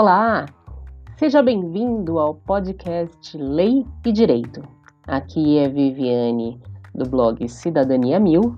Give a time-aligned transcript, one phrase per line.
[0.00, 0.46] Olá!
[1.16, 4.62] Seja bem-vindo ao podcast Lei e Direito.
[5.08, 6.56] Aqui é Viviane
[6.94, 8.56] do blog Cidadania Mil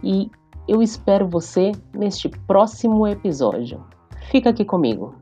[0.00, 0.30] e
[0.68, 3.84] eu espero você neste próximo episódio.
[4.30, 5.12] Fica aqui comigo.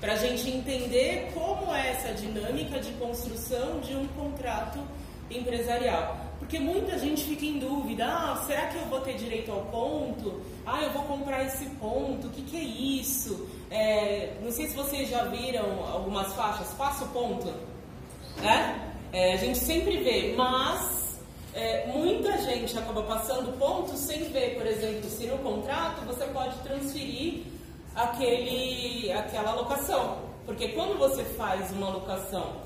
[0.00, 4.78] Para a gente entender como é essa dinâmica de construção de um contrato
[5.30, 6.30] empresarial.
[6.38, 10.40] Porque muita gente fica em dúvida, ah, será que eu vou ter direito ao ponto?
[10.64, 13.46] Ah, eu vou comprar esse ponto, o que, que é isso?
[13.70, 17.52] É, não sei se vocês já viram algumas faixas, passo ponto,
[18.38, 18.90] né?
[19.12, 21.20] É, a gente sempre vê, mas
[21.54, 26.56] é, muita gente acaba passando ponto sem ver, por exemplo, se no contrato você pode
[26.60, 27.42] transferir
[28.04, 30.18] aquele, aquela locação.
[30.46, 32.56] Porque quando você faz uma locação,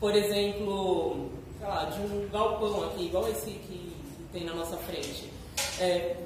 [0.00, 3.94] por exemplo, sei lá, de um galpão aqui, igual esse que
[4.32, 5.30] tem na nossa frente,
[5.80, 6.16] é,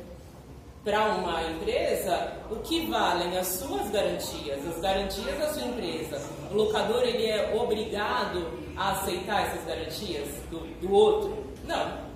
[0.83, 6.21] para uma empresa, o que valem as suas garantias, as garantias da sua empresa.
[6.51, 11.45] O locador ele é obrigado a aceitar essas garantias do, do outro?
[11.67, 12.11] Não.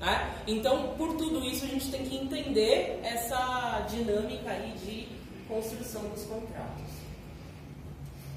[0.00, 0.34] Né?
[0.46, 5.19] Então, por tudo isso, a gente tem que entender essa dinâmica aí de
[5.50, 7.00] construção dos contratos.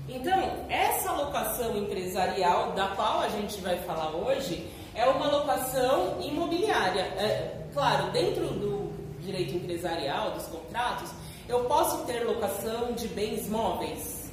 [0.10, 7.02] Então, essa locação empresarial da qual a gente vai falar hoje é uma locação imobiliária.
[7.02, 8.92] É, claro, dentro do
[9.22, 11.10] direito empresarial, dos contratos,
[11.48, 14.30] eu posso ter locação de bens móveis?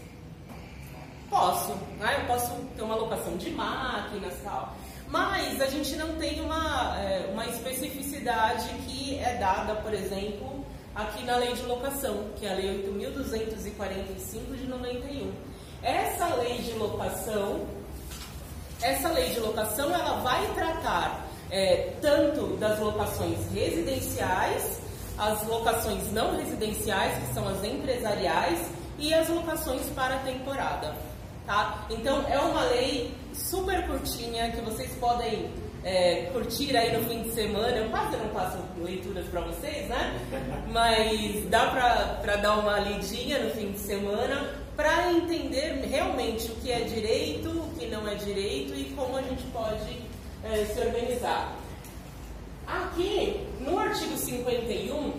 [1.28, 2.16] Posso, né?
[2.20, 4.74] eu posso ter uma locação de máquinas e tal.
[5.06, 10.59] Mas a gente não tem uma, é, uma especificidade que é dada, por exemplo,
[10.94, 15.32] aqui na lei de locação, que é a lei 8.245 de 91.
[15.82, 17.66] Essa lei de locação,
[18.82, 24.80] essa lei de locação, ela vai tratar é, tanto das locações residenciais,
[25.18, 28.58] as locações não residenciais, que são as empresariais,
[29.00, 30.94] e as locações para temporada.
[31.46, 31.86] Tá?
[31.90, 35.50] Então é uma lei super curtinha que vocês podem
[35.84, 37.76] é, curtir aí no fim de semana.
[37.76, 40.20] Eu quase não passo leituras para vocês, né?
[40.72, 41.66] Mas dá
[42.22, 47.50] para dar uma lidinha no fim de semana para entender realmente o que é direito,
[47.50, 50.00] o que não é direito e como a gente pode
[50.44, 51.56] é, se organizar.
[52.66, 55.12] Aqui, no artigo 51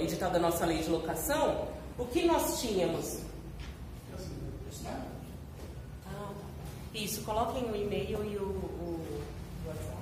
[0.00, 3.20] editada a nossa lei de locação, o que nós tínhamos?
[6.06, 6.30] Ah,
[6.94, 9.00] isso, coloquem o e-mail e o, o
[9.66, 9.96] WhatsApp.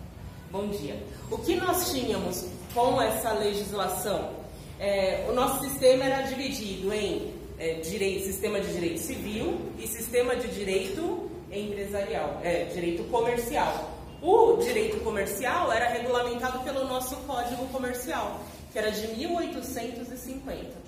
[0.51, 1.01] Bom dia.
[1.31, 4.45] O que nós tínhamos com essa legislação?
[4.79, 10.35] É, o nosso sistema era dividido em é, direito, sistema de direito civil e sistema
[10.37, 13.93] de direito empresarial, é, direito comercial.
[14.21, 18.41] O direito comercial era regulamentado pelo nosso Código Comercial,
[18.73, 20.85] que era de 1850.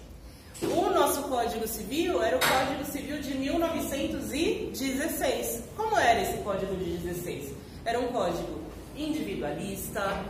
[0.63, 5.65] O nosso Código Civil era o Código Civil de 1916.
[5.77, 7.53] Como era esse Código de 16?
[7.85, 8.62] Era um código
[8.97, 10.25] individualista,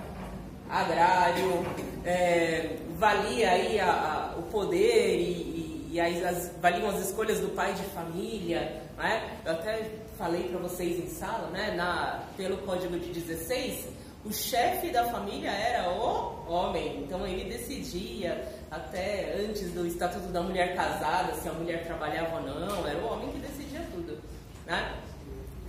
[0.69, 1.65] agrário,
[2.05, 5.56] é, valia aí a, a, o poder e,
[5.97, 8.83] e, as, as, valiam as escolhas do pai de família.
[8.97, 9.39] Né?
[9.45, 11.75] Eu até falei para vocês em sala, né?
[11.75, 13.87] Na, pelo Código de 16,
[14.25, 20.43] o chefe da família era o homem, então ele decidia até antes do Estatuto da
[20.43, 24.19] Mulher Casada se a mulher trabalhava ou não, era o homem que decidia tudo.
[24.67, 24.95] Né?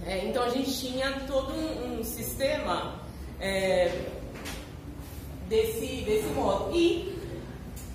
[0.06, 3.00] É, então a gente tinha todo um, um sistema
[3.39, 3.91] é,
[5.47, 6.75] desse, desse modo.
[6.75, 7.17] E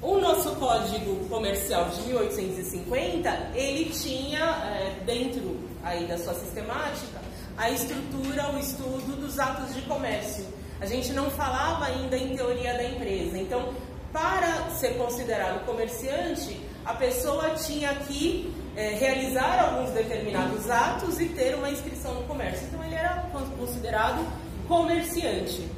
[0.02, 7.22] o nosso Código Comercial de 1850, ele tinha é, dentro aí da sua sistemática
[7.56, 10.44] a estrutura, o estudo dos atos de comércio.
[10.80, 13.38] A gente não falava ainda em teoria da empresa.
[13.38, 13.72] Então,
[14.12, 21.54] para ser considerado comerciante, a pessoa tinha que é, realizar alguns determinados atos e ter
[21.54, 22.66] uma inscrição no comércio.
[22.66, 23.24] Então, ele era
[23.56, 24.26] considerado
[24.66, 25.68] comerciante.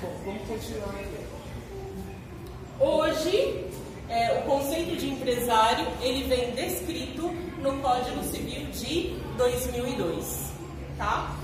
[0.00, 1.19] Bom, vamos continuar.
[2.80, 3.66] Hoje,
[4.08, 7.28] é, o conceito de empresário ele vem descrito
[7.58, 10.50] no Código Civil de 2002,
[10.96, 11.36] tá?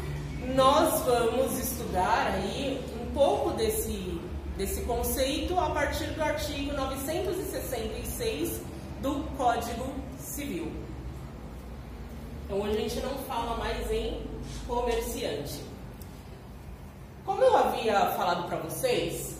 [0.54, 4.18] Nós vamos estudar aí um pouco desse,
[4.56, 8.62] desse conceito a partir do artigo 966
[9.02, 10.72] do Código Civil.
[12.46, 14.22] Então hoje a gente não fala mais em
[14.66, 15.60] comerciante.
[17.26, 19.35] Como eu havia falado para vocês,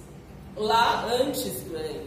[0.57, 2.01] lá antes, é,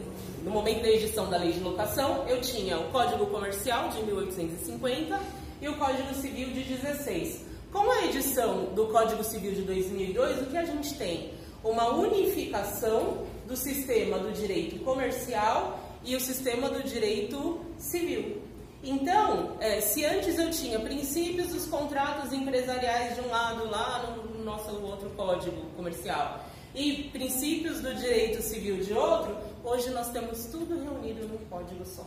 [0.43, 5.19] no momento da edição da lei de locação, eu tinha o Código Comercial de 1850
[5.61, 7.45] e o Código Civil de 16.
[7.71, 11.33] Com a edição do Código Civil de 2002, o que a gente tem?
[11.63, 18.41] Uma unificação do sistema do direito comercial e o sistema do direito civil.
[18.81, 24.43] Então, é, se antes eu tinha princípios dos contratos empresariais de um lado lá no
[24.43, 30.81] nosso outro código comercial e princípios do direito civil de outro, hoje nós temos tudo
[30.81, 32.05] reunido num código só.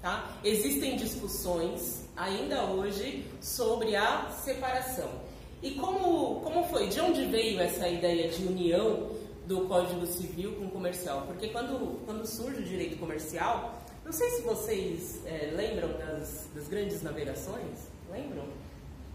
[0.00, 0.30] Tá?
[0.44, 5.10] Existem discussões ainda hoje sobre a separação.
[5.62, 6.88] E como, como foi?
[6.88, 9.10] De onde veio essa ideia de união
[9.46, 11.22] do Código Civil com o comercial?
[11.26, 16.68] Porque quando, quando surge o direito comercial, não sei se vocês é, lembram das, das
[16.68, 18.44] grandes navegações, lembram?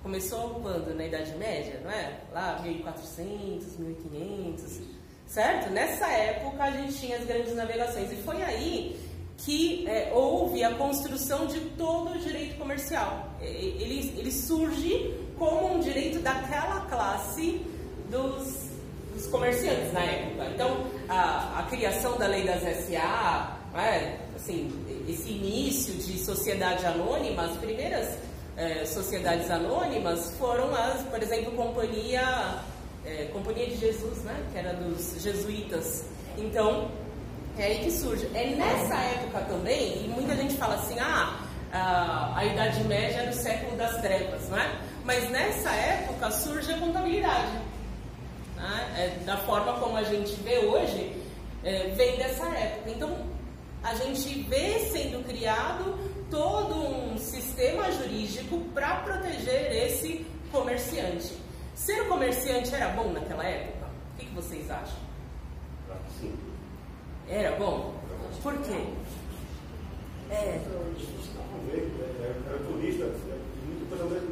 [0.01, 0.95] Começou quando?
[0.95, 2.17] Na Idade Média, não é?
[2.33, 4.79] Lá 1400, 1500,
[5.27, 5.69] certo?
[5.69, 8.99] Nessa época a gente tinha as grandes navegações e foi aí
[9.37, 13.29] que é, houve a construção de todo o direito comercial.
[13.41, 17.61] Ele, ele surge como um direito daquela classe
[18.09, 18.69] dos,
[19.13, 20.45] dos comerciantes na época.
[20.53, 24.71] Então, a, a criação da lei das SA, é, assim,
[25.07, 28.17] esse início de sociedade anônima, as primeiras
[28.57, 32.59] é, sociedades anônimas foram as, por exemplo, Companhia,
[33.05, 36.05] é, Companhia de Jesus, né, que era dos jesuítas.
[36.37, 36.91] Então,
[37.57, 38.29] é aí que surge.
[38.33, 41.39] É nessa época também, e muita gente fala assim, ah,
[41.71, 44.79] a, a Idade Média era o século das trevas, não é?
[45.03, 47.51] Mas nessa época surge a contabilidade.
[48.55, 48.93] Né?
[48.97, 51.15] É, da forma como a gente vê hoje,
[51.63, 52.89] é, vem dessa época.
[52.89, 53.17] Então,
[53.83, 55.97] a gente vê sendo criado
[56.31, 61.37] todo um sistema jurídico para proteger esse comerciante.
[61.75, 63.87] Ser comerciante era bom naquela época?
[64.15, 64.97] O que, que vocês acham?
[66.19, 66.33] Sim.
[67.29, 67.93] Era bom?
[68.41, 68.83] Por quê?
[70.31, 70.61] É.
[72.47, 73.05] Era turista,
[73.65, 74.23] muito coisa mais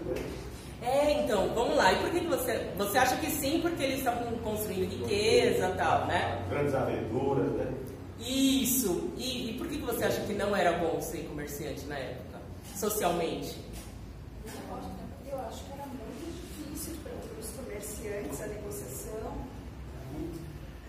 [0.82, 1.92] É, então, vamos lá.
[1.92, 2.72] E por que, que você.
[2.78, 6.46] Você acha que sim, porque eles estavam construindo riqueza e tal, né?
[6.50, 7.74] Grandes aventuras, né?
[8.20, 9.12] Isso.
[9.18, 12.40] E, e por que, você acha que não era bom ser comerciante na época,
[12.76, 13.56] socialmente?
[15.30, 19.46] Eu acho que era muito difícil para os comerciantes a negociação.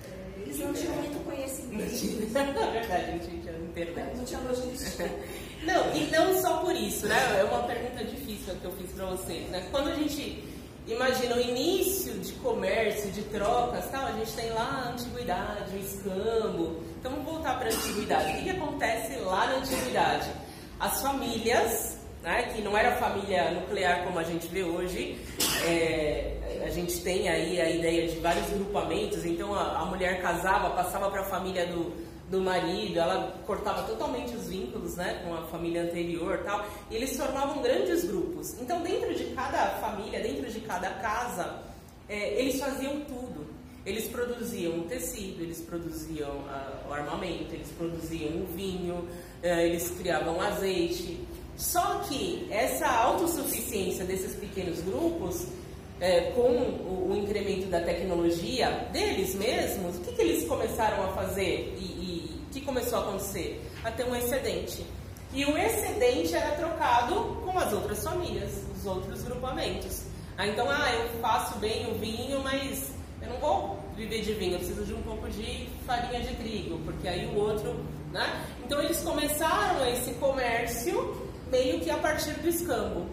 [0.04, 2.32] É, eles não tinham muito conhecimento.
[2.32, 4.16] Na verdade, a gente tinha internet.
[4.16, 5.10] Não tinha logística.
[5.62, 7.38] Não, e não só por isso, né?
[7.38, 9.68] É uma pergunta difícil que eu fiz para vocês, né?
[9.70, 10.42] Quando a gente
[10.86, 15.78] imagina o início de comércio, de trocas, tal, a gente tem lá a antiguidade, o
[15.78, 16.82] escambo.
[17.00, 18.30] Então vamos voltar para a antiguidade.
[18.30, 20.30] O que, que acontece lá na antiguidade?
[20.78, 25.18] As famílias, né, que não era família nuclear como a gente vê hoje,
[25.64, 29.24] é, a gente tem aí a ideia de vários grupamentos.
[29.24, 34.32] Então a, a mulher casava, passava para a família do do marido, ela cortava totalmente
[34.36, 38.54] os vínculos né, com a família anterior tal, e eles formavam grandes grupos.
[38.60, 41.60] Então, dentro de cada família, dentro de cada casa,
[42.08, 43.39] é, eles faziam tudo.
[43.84, 49.06] Eles produziam o tecido, eles produziam uh, o armamento, eles produziam o vinho, uh,
[49.42, 51.18] eles criavam azeite.
[51.56, 59.34] Só que essa autossuficiência desses pequenos grupos, uh, com o, o, incremento da tecnologia deles
[59.34, 61.74] mesmos, o que, que eles começaram a fazer?
[61.78, 63.62] E, o que começou a acontecer?
[63.84, 64.84] A ter um excedente.
[65.32, 70.02] E o excedente era trocado com as outras famílias, os outros grupamentos.
[70.36, 72.90] Ah, então, ah, eu faço bem o vinho, mas
[73.30, 77.08] não vou viver de vinho, eu preciso de um pouco de farinha de trigo, porque
[77.08, 78.44] aí o outro, né?
[78.64, 83.06] Então eles começaram esse comércio meio que a partir do escambo.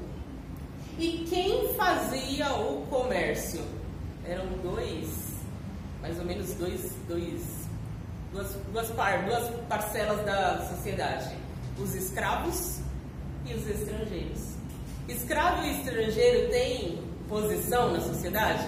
[1.00, 3.62] E quem fazia o comércio?
[4.26, 5.36] Eram dois,
[6.02, 7.68] mais ou menos dois, dois
[8.32, 11.36] duas, duas, par, duas parcelas da sociedade:
[11.80, 12.80] os escravos
[13.46, 14.56] e os estrangeiros.
[15.08, 18.68] Escravo e estrangeiro têm posição na sociedade?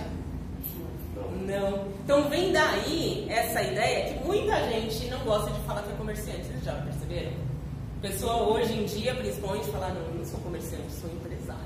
[1.32, 1.88] Não.
[2.04, 6.46] Então vem daí essa ideia que muita gente não gosta de falar que é comerciante.
[6.46, 7.32] Vocês já perceberam?
[8.02, 11.60] Pessoa hoje em dia, principalmente, fala, não, não sou comerciante, sou empresário.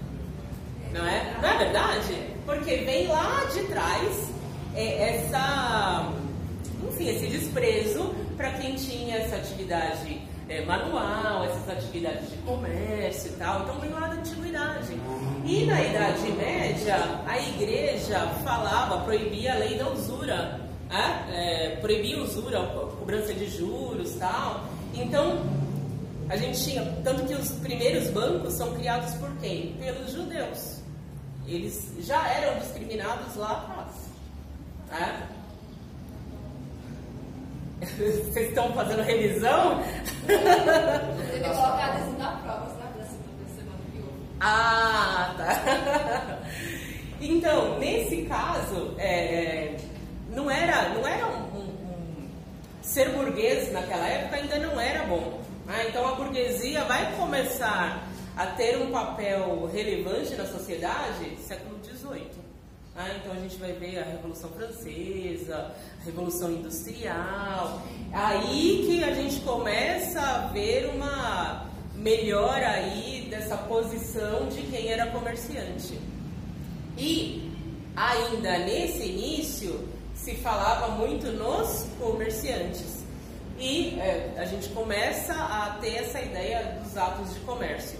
[0.91, 1.37] Não é?
[1.41, 2.27] Não é verdade?
[2.45, 4.29] Porque vem lá de trás
[4.75, 6.11] é, essa,
[6.87, 13.35] enfim, esse desprezo para quem tinha essa atividade é, manual, essas atividades de comércio e
[13.35, 13.61] tal.
[13.61, 14.99] Então vem lá da antiguidade.
[15.45, 20.59] E na Idade Média, a igreja falava, proibia a lei da usura.
[20.89, 21.25] Né?
[21.31, 22.61] É, proibia usura,
[22.99, 24.65] cobrança de juros tal.
[24.93, 25.41] Então,
[26.29, 26.83] a gente tinha.
[27.03, 29.73] Tanto que os primeiros bancos são criados por quem?
[29.73, 30.81] Pelos judeus.
[31.47, 33.89] Eles já eram discriminados lá atrás.
[34.89, 35.27] Né?
[38.31, 39.81] Vocês estão fazendo revisão?
[40.25, 43.01] Você vai colocar adesivo na prova, sabe?
[43.01, 44.27] Assim, pra semana que ouve.
[44.39, 46.39] Ah, tá.
[47.21, 49.75] Então, nesse caso, é,
[50.29, 52.29] não era, não era um, um, um-
[52.81, 55.39] ser burguês naquela época ainda não era bom.
[55.65, 55.85] né?
[55.87, 58.03] Então a burguesia vai começar
[58.35, 62.27] a ter um papel relevante na sociedade século XVIII.
[62.95, 63.19] Né?
[63.19, 67.81] Então a gente vai ver a Revolução Francesa, a Revolução Industrial.
[68.11, 75.07] Aí que a gente começa a ver uma melhora aí dessa posição de quem era
[75.07, 75.99] comerciante.
[76.97, 77.51] E
[77.95, 83.03] ainda nesse início se falava muito nos comerciantes.
[83.59, 87.99] E é, a gente começa a ter essa ideia dos atos de comércio.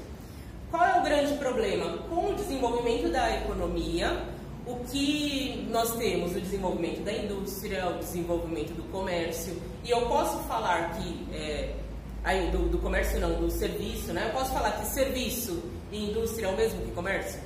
[0.69, 1.97] Qual é o grande problema?
[2.09, 4.32] Com o desenvolvimento da economia,
[4.65, 6.35] o que nós temos?
[6.35, 9.61] O desenvolvimento da indústria, o desenvolvimento do comércio.
[9.83, 11.75] E eu posso falar que, é,
[12.23, 14.27] aí, do, do comércio não, do serviço, né?
[14.27, 17.39] Eu posso falar que serviço e indústria é o mesmo que comércio?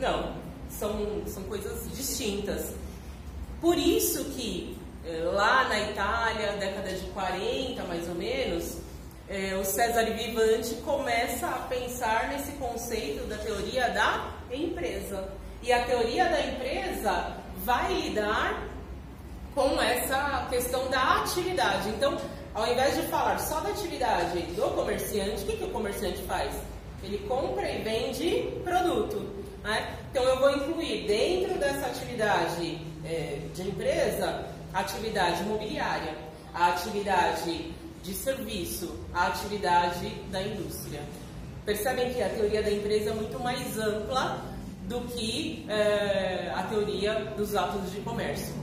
[0.00, 0.34] Não,
[0.70, 2.72] são, são coisas distintas.
[3.60, 8.78] Por isso que eh, lá na Itália, década de 40 mais ou menos,
[9.28, 15.28] eh, o Cesare Vivante começa a pensar nesse conceito da teoria da empresa.
[15.62, 18.64] E a teoria da empresa vai lidar
[19.54, 21.88] com essa questão da atividade.
[21.90, 22.16] Então,
[22.52, 26.52] ao invés de falar só da atividade do comerciante, o que, que o comerciante faz?
[27.02, 29.18] Ele compra e vende produto.
[29.62, 29.96] né?
[30.10, 36.16] Então, eu vou incluir dentro dessa atividade eh, de empresa a atividade imobiliária,
[36.52, 41.00] a atividade de serviço, a atividade da indústria.
[41.64, 44.51] Percebem que a teoria da empresa é muito mais ampla
[44.92, 48.54] do que eh, a teoria dos atos de comércio.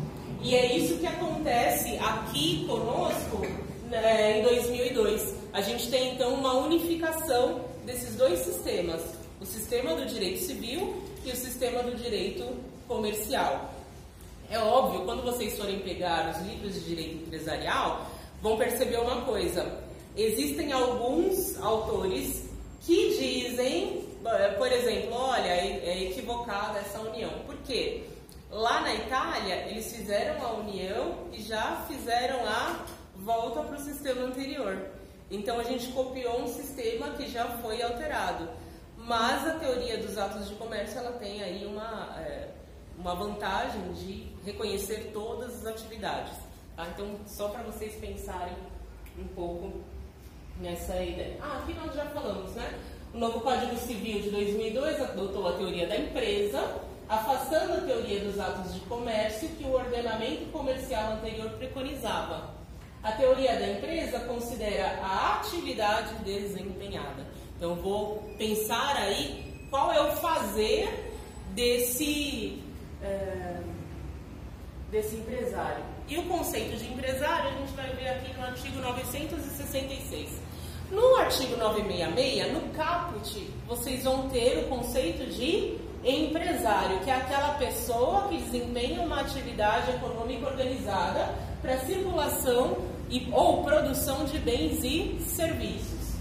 [0.42, 3.42] E é isso que acontece aqui conosco
[3.90, 5.36] né, em 2002.
[5.52, 9.02] A gente tem então uma unificação desses dois sistemas:
[9.42, 12.46] o sistema do direito civil e o sistema do direito
[12.88, 13.74] comercial.
[14.52, 18.08] É óbvio, quando vocês forem pegar os livros de direito empresarial,
[18.42, 19.80] vão perceber uma coisa:
[20.16, 22.44] existem alguns autores
[22.86, 24.09] que dizem,
[24.58, 27.32] por exemplo, olha, é é equivocada essa união.
[27.46, 28.04] Por quê?
[28.52, 32.86] Lá na Itália, eles fizeram a união e já fizeram a
[33.16, 34.90] volta para o sistema anterior.
[35.30, 38.50] Então a gente copiou um sistema que já foi alterado.
[38.98, 42.50] Mas a teoria dos atos de comércio ela tem aí uma, é,
[42.98, 46.34] uma vantagem de reconhecer todas as atividades.
[46.76, 46.88] tá?
[46.94, 48.56] Então, só para vocês pensarem
[49.18, 49.82] um pouco
[50.60, 51.38] nessa ideia.
[51.42, 52.78] Ah, aqui nós já falamos, né?
[53.14, 56.76] O novo Código Civil de 2002 adotou a teoria da empresa,
[57.08, 62.54] afastando a teoria dos atos de comércio que o ordenamento comercial anterior preconizava.
[63.02, 67.26] A teoria da empresa considera a atividade desempenhada.
[67.58, 71.12] Então, vou pensar aí qual é o fazer
[71.56, 72.62] desse,
[73.02, 73.62] eh,
[74.92, 75.84] desse empresário.
[76.08, 80.49] E o conceito de empresário a gente vai ver aqui no artigo 966.
[80.92, 87.54] No artigo 966, no caput, vocês vão ter o conceito de empresário, que é aquela
[87.56, 92.78] pessoa que desempenha uma atividade econômica organizada para circulação
[93.08, 96.16] e, ou produção de bens e serviços.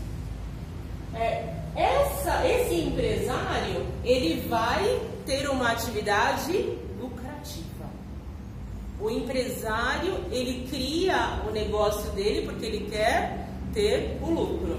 [1.14, 7.86] É, essa, esse empresário ele vai ter uma atividade lucrativa.
[9.00, 13.47] O empresário ele cria o negócio dele porque ele quer
[13.78, 14.76] ter o lucro.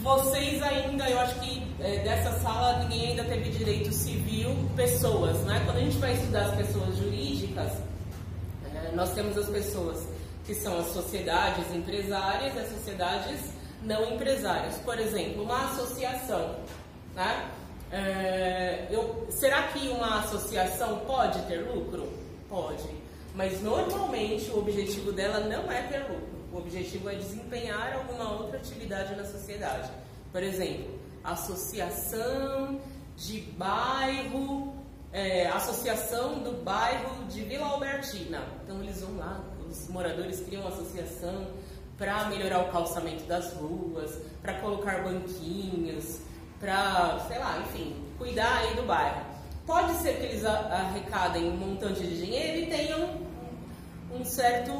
[0.00, 5.60] Vocês ainda, eu acho que é, dessa sala ninguém ainda teve direito civil pessoas, né?
[5.64, 7.72] Quando a gente vai estudar as pessoas jurídicas,
[8.72, 10.06] é, nós temos as pessoas
[10.46, 13.40] que são as sociedades empresárias e as sociedades
[13.82, 14.76] não empresárias.
[14.78, 16.56] Por exemplo, uma associação.
[17.16, 17.50] Né?
[17.90, 22.08] É, eu, será que uma associação pode ter lucro?
[22.48, 22.88] Pode.
[23.34, 26.31] Mas normalmente o objetivo dela não é ter lucro.
[26.52, 29.90] O objetivo é desempenhar alguma outra atividade na sociedade.
[30.30, 32.78] Por exemplo, associação
[33.16, 34.74] de bairro,
[35.12, 38.42] é, associação do bairro de Vila Albertina.
[38.62, 41.48] Então eles vão lá, os moradores criam associação
[41.96, 46.20] para melhorar o calçamento das ruas, para colocar banquinhos,
[46.58, 49.24] para, sei lá, enfim, cuidar aí do bairro.
[49.66, 53.20] Pode ser que eles arrecadem um montante de dinheiro e tenham
[54.12, 54.72] um certo,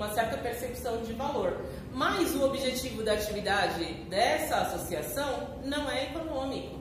[0.00, 1.56] uma certa percepção de valor.
[1.92, 6.80] Mas o objetivo da atividade dessa associação não é econômico.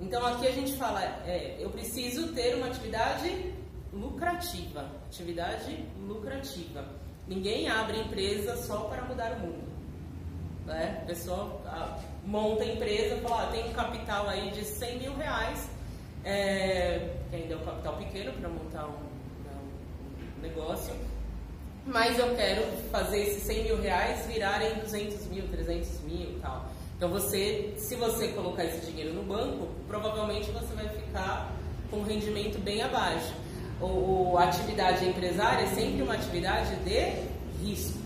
[0.00, 3.54] Então aqui a gente fala, é, eu preciso ter uma atividade
[3.92, 4.90] lucrativa.
[5.06, 6.84] Atividade lucrativa.
[7.28, 9.66] Ninguém abre empresa só para mudar o mundo.
[10.64, 11.00] Né?
[11.02, 11.60] A pessoa
[12.24, 15.68] monta a empresa e fala, ah, tem um capital aí de 100 mil reais,
[16.24, 18.98] é, que ainda é um capital pequeno para montar um,
[19.44, 19.52] né,
[20.36, 20.92] um, negócio,
[21.86, 26.66] mas eu quero fazer esses 100 mil reais virarem 200 mil, 300 mil e tal.
[26.96, 31.52] Então você, se você colocar esse dinheiro no banco, provavelmente você vai ficar
[31.90, 33.32] com um rendimento bem abaixo.
[33.80, 37.98] O, a atividade empresária é sempre uma atividade de risco,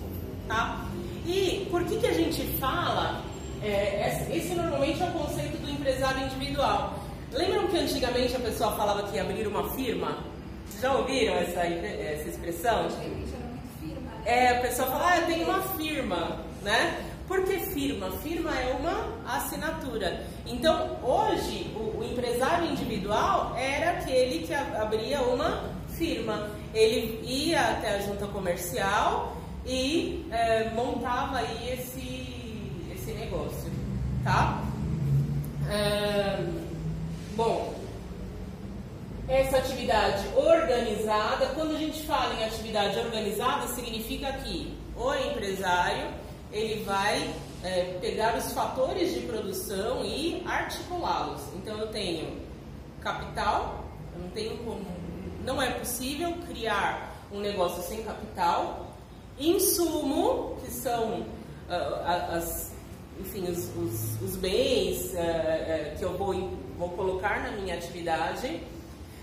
[0.49, 0.85] tá?
[1.25, 3.23] E por que, que a gente fala?
[3.63, 6.99] É, esse normalmente é o conceito do empresário individual.
[7.33, 10.19] Lembram que antigamente a pessoa falava que ia abrir uma firma?
[10.81, 12.89] Já ouviram essa, essa expressão?
[14.25, 17.07] É, a pessoa fala, ah, eu tenho uma firma, né?
[17.27, 18.11] Por que firma?
[18.19, 20.25] Firma é uma assinatura.
[20.47, 26.51] Então, hoje, o, o empresário individual era aquele que abria uma firma.
[26.75, 33.71] Ele ia até a junta comercial e é, montava aí esse, esse negócio,
[34.25, 34.63] tá?
[35.69, 36.45] É,
[37.37, 37.80] bom,
[39.31, 46.09] essa atividade organizada, quando a gente fala em atividade organizada, significa que o empresário
[46.53, 51.43] ele vai é, pegar os fatores de produção e articulá-los.
[51.55, 52.41] Então eu tenho
[53.01, 53.85] capital,
[54.17, 54.85] eu não tenho como,
[55.45, 58.89] não é possível criar um negócio sem capital.
[59.39, 62.73] Insumo, que são uh, as,
[63.19, 66.35] enfim, os, os, os bens uh, uh, que eu vou,
[66.77, 68.61] vou colocar na minha atividade.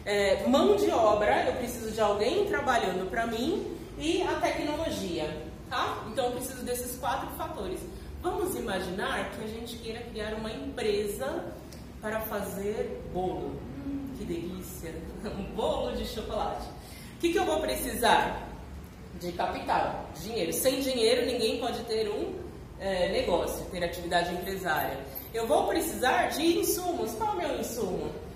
[0.07, 5.45] É, mão de obra, eu preciso de alguém trabalhando para mim e a tecnologia.
[5.69, 6.01] Tá?
[6.07, 7.81] Então eu preciso desses quatro fatores.
[8.21, 11.43] Vamos imaginar que a gente queira criar uma empresa
[12.01, 13.59] para fazer bolo.
[13.85, 14.95] Hum, que delícia!
[15.27, 16.65] Um bolo de chocolate.
[17.17, 18.47] O que, que eu vou precisar?
[19.19, 20.53] De capital, dinheiro.
[20.53, 22.33] Sem dinheiro ninguém pode ter um
[22.79, 24.99] é, negócio, ter atividade empresária.
[25.33, 27.11] Eu vou precisar de insumos.
[27.15, 28.26] Qual é o meu insumo?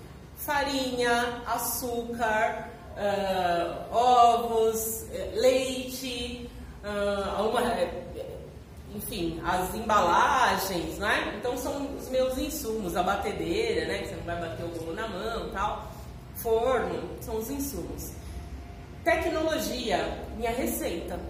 [0.44, 6.50] Farinha, açúcar, uh, ovos, eh, leite,
[6.84, 8.32] uh,
[8.94, 11.34] enfim, as embalagens, né?
[11.38, 13.98] Então são os meus insumos, a batedeira, né?
[13.98, 15.92] Que você não vai bater o bolo na mão tal.
[16.34, 18.10] Forno, são os insumos.
[19.04, 21.20] Tecnologia, minha receita.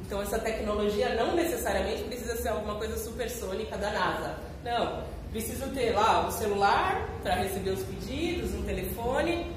[0.00, 4.34] Então essa tecnologia não necessariamente precisa ser alguma coisa supersônica da NASA.
[4.64, 9.50] Não, preciso ter lá um celular para receber os pedidos, um telefone,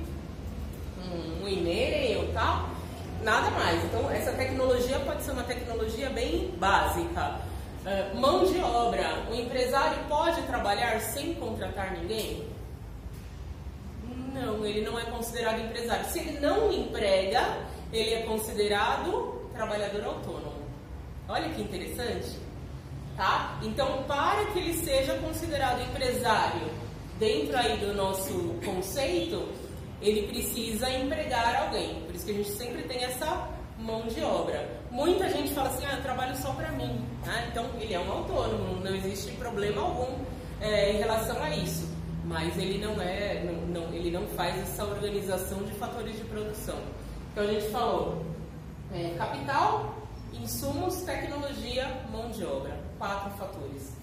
[1.05, 2.79] um, um e-mail tal
[3.23, 3.83] nada mais.
[3.83, 7.39] Então, essa tecnologia pode ser uma tecnologia bem básica.
[7.85, 9.23] Uh, mão de obra.
[9.29, 12.47] O empresário pode trabalhar sem contratar ninguém?
[14.33, 16.05] Não, ele não é considerado empresário.
[16.05, 17.57] Se ele não emprega,
[17.91, 20.59] ele é considerado trabalhador autônomo.
[21.27, 22.37] Olha que interessante.
[23.19, 23.59] Tá?
[23.61, 26.71] Então, para que ele seja considerado empresário
[27.19, 29.45] dentro aí do nosso conceito,
[30.01, 32.01] ele precisa empregar alguém.
[32.05, 34.65] Por isso que a gente sempre tem essa mão de obra.
[34.89, 37.05] Muita gente fala assim, ah, eu trabalho só para mim.
[37.27, 40.23] Ah, então ele é um autônomo, não existe problema algum
[40.61, 41.89] é, em relação a isso.
[42.23, 46.77] Mas ele não é, não, não, ele não faz essa organização de fatores de produção.
[47.33, 48.23] Então a gente falou
[48.93, 49.93] é, capital,
[50.33, 53.93] insumos, tecnologia, mão de obra, quatro fatores.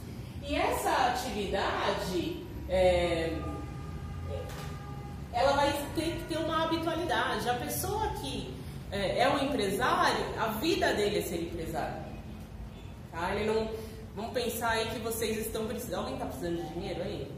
[0.43, 3.37] E essa atividade é,
[5.33, 7.49] ela vai ter que ter uma habitualidade.
[7.49, 8.55] A pessoa que
[8.91, 12.05] é, é um empresário, a vida dele é ser empresário.
[13.13, 13.35] Tá?
[13.35, 13.69] Ele não.
[14.15, 15.99] Vamos pensar aí que vocês estão precisando.
[15.99, 17.31] Alguém está precisando de dinheiro aí?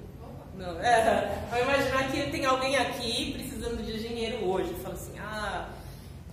[0.54, 0.78] Não.
[0.80, 4.72] É, vamos imaginar que tem alguém aqui precisando de dinheiro hoje.
[4.74, 5.68] Fala assim, ah,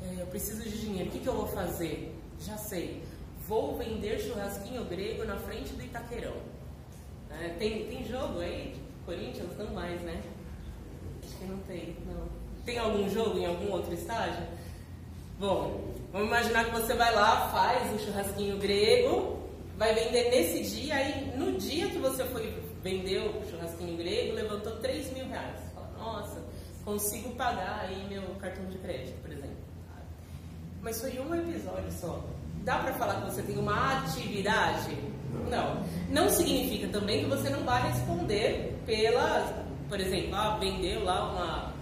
[0.03, 2.15] é, eu preciso de dinheiro, o que, que eu vou fazer?
[2.39, 3.01] Já sei,
[3.47, 6.35] vou vender churrasquinho grego na frente do Itaquerão.
[7.29, 8.75] É, tem, tem jogo aí?
[9.05, 10.21] Corinthians não mais, né?
[11.23, 12.27] Acho que não tem, não.
[12.65, 14.43] Tem algum jogo em algum outro estágio?
[15.37, 19.37] Bom, vamos imaginar que você vai lá, faz o churrasquinho grego,
[19.77, 24.77] vai vender nesse dia, aí no dia que você foi vender o churrasquinho grego, levantou
[24.77, 25.59] 3 mil reais.
[25.73, 26.41] Fala, nossa,
[26.83, 29.57] consigo pagar aí meu cartão de crédito, por exemplo.
[30.81, 32.23] Mas foi um episódio só.
[32.65, 34.97] Dá para falar que você tem uma atividade?
[35.51, 35.83] Não.
[36.09, 41.73] Não significa também que você não vai responder pela, por exemplo, ah, vendeu lá uma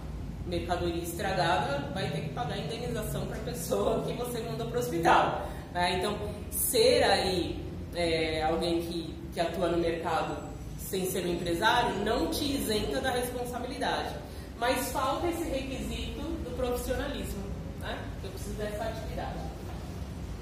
[0.46, 4.80] mercadoria estragada, vai ter que pagar indenização para a pessoa que você mandou para o
[4.80, 5.48] hospital.
[5.72, 5.98] Né?
[5.98, 6.18] Então,
[6.50, 10.36] ser aí é, alguém que, que atua no mercado
[10.76, 14.14] sem ser um empresário não te isenta da responsabilidade.
[14.58, 17.42] Mas falta esse requisito do profissionalismo,
[17.80, 17.98] né?
[18.22, 19.53] Eu preciso dessa atividade.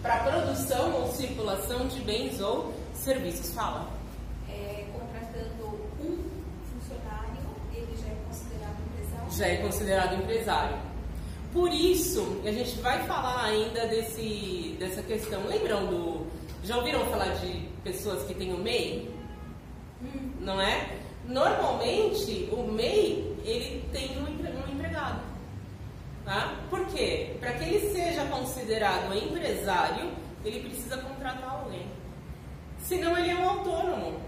[0.02, 3.88] Para produção ou circulação de bens ou serviços, fala.
[4.48, 6.18] É, contratando um
[6.72, 7.38] funcionário,
[7.72, 9.30] ele já é considerado empresário?
[9.30, 10.76] Já é considerado empresário.
[11.52, 15.46] Por isso, a gente vai falar ainda desse, dessa questão.
[15.46, 16.26] Lembram do.
[16.64, 19.08] Já ouviram falar de pessoas que têm o MEI?
[20.02, 20.30] Hum.
[20.40, 20.96] Não é?
[21.26, 25.31] Normalmente, o MEI ele tem um, um empregado.
[26.24, 26.56] Tá?
[26.70, 27.36] Por quê?
[27.40, 30.12] Para que ele seja considerado empresário,
[30.44, 31.86] ele precisa contratar alguém.
[32.78, 34.20] Senão ele é um autônomo.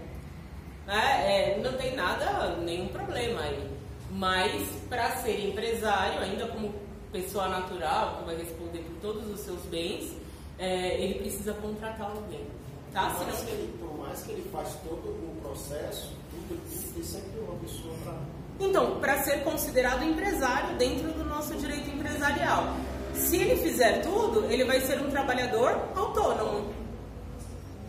[0.85, 1.55] Né?
[1.55, 3.69] É, não tem nada, nenhum problema aí.
[4.11, 6.73] Mas para ser empresário, ainda como
[7.11, 10.15] pessoa natural, que vai responder por todos os seus bens,
[10.59, 12.45] é, ele precisa contratar alguém.
[12.93, 13.09] Tá?
[13.09, 13.51] Por, mais Senão...
[13.53, 18.13] ele, por mais que ele faça todo o processo, tudo, tem sempre uma pessoa para
[18.59, 22.75] então, para ser considerado empresário dentro do nosso direito empresarial.
[23.13, 26.73] Se ele fizer tudo, ele vai ser um trabalhador autônomo.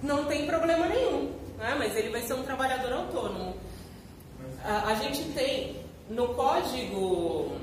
[0.03, 1.75] Não tem problema nenhum, né?
[1.79, 3.57] mas ele vai ser um trabalhador autônomo.
[4.65, 5.77] A, a gente tem
[6.09, 7.57] no código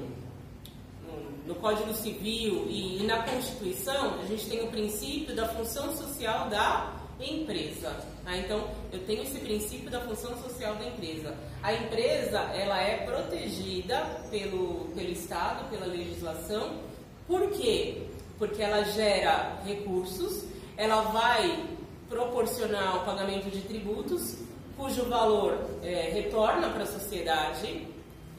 [1.45, 6.47] no Código Civil e, e na Constituição, a gente tem o princípio da função social
[6.47, 6.93] da
[7.25, 7.95] empresa.
[8.23, 8.37] Tá?
[8.37, 11.35] Então, eu tenho esse princípio da função social da empresa.
[11.61, 16.79] A empresa, ela é protegida pelo, pelo Estado, pela legislação.
[17.27, 18.03] Por quê?
[18.37, 21.65] Porque ela gera recursos, ela vai
[22.09, 24.37] proporcionar o pagamento de tributos,
[24.77, 27.87] cujo valor é, retorna para a sociedade,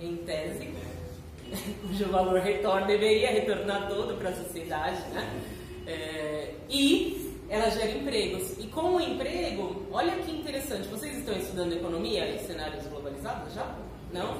[0.01, 0.69] em tese,
[1.83, 5.41] cujo valor retorna, deveria retornar todo para a sociedade, né?
[5.87, 8.59] É, e ela gera empregos.
[8.75, 13.55] Com o emprego, olha que interessante, vocês estão estudando economia em cenários globalizados?
[13.55, 13.73] Já?
[14.13, 14.37] Não?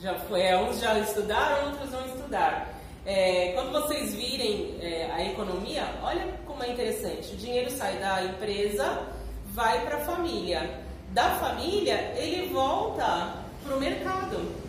[0.00, 0.42] Já foi.
[0.42, 2.74] É, uns já estudaram, outros vão estudar.
[3.04, 7.34] É, quando vocês virem é, a economia, olha como é interessante.
[7.34, 9.06] O dinheiro sai da empresa,
[9.52, 10.80] vai para a família.
[11.12, 14.66] Da família, ele volta para o mercado.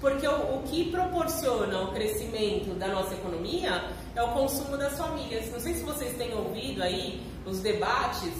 [0.00, 3.84] Porque o, o que proporciona o crescimento da nossa economia
[4.16, 5.48] é o consumo das famílias.
[5.52, 8.34] Não sei se vocês têm ouvido aí os debates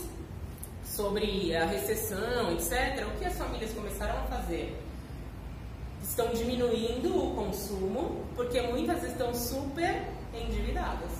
[0.84, 3.06] sobre a recessão, etc.
[3.06, 4.76] O que as famílias começaram a fazer?
[6.02, 10.02] Estão diminuindo o consumo porque muitas estão super
[10.34, 11.12] endividadas.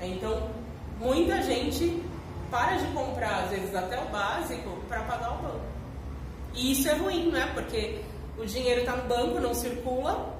[0.00, 0.50] Então,
[1.00, 2.02] muita gente
[2.50, 5.64] para de comprar, às vezes até o básico, para pagar o banco.
[6.54, 7.46] E isso é ruim, não é?
[7.46, 8.00] Porque
[8.38, 10.34] o dinheiro está no banco, não circula,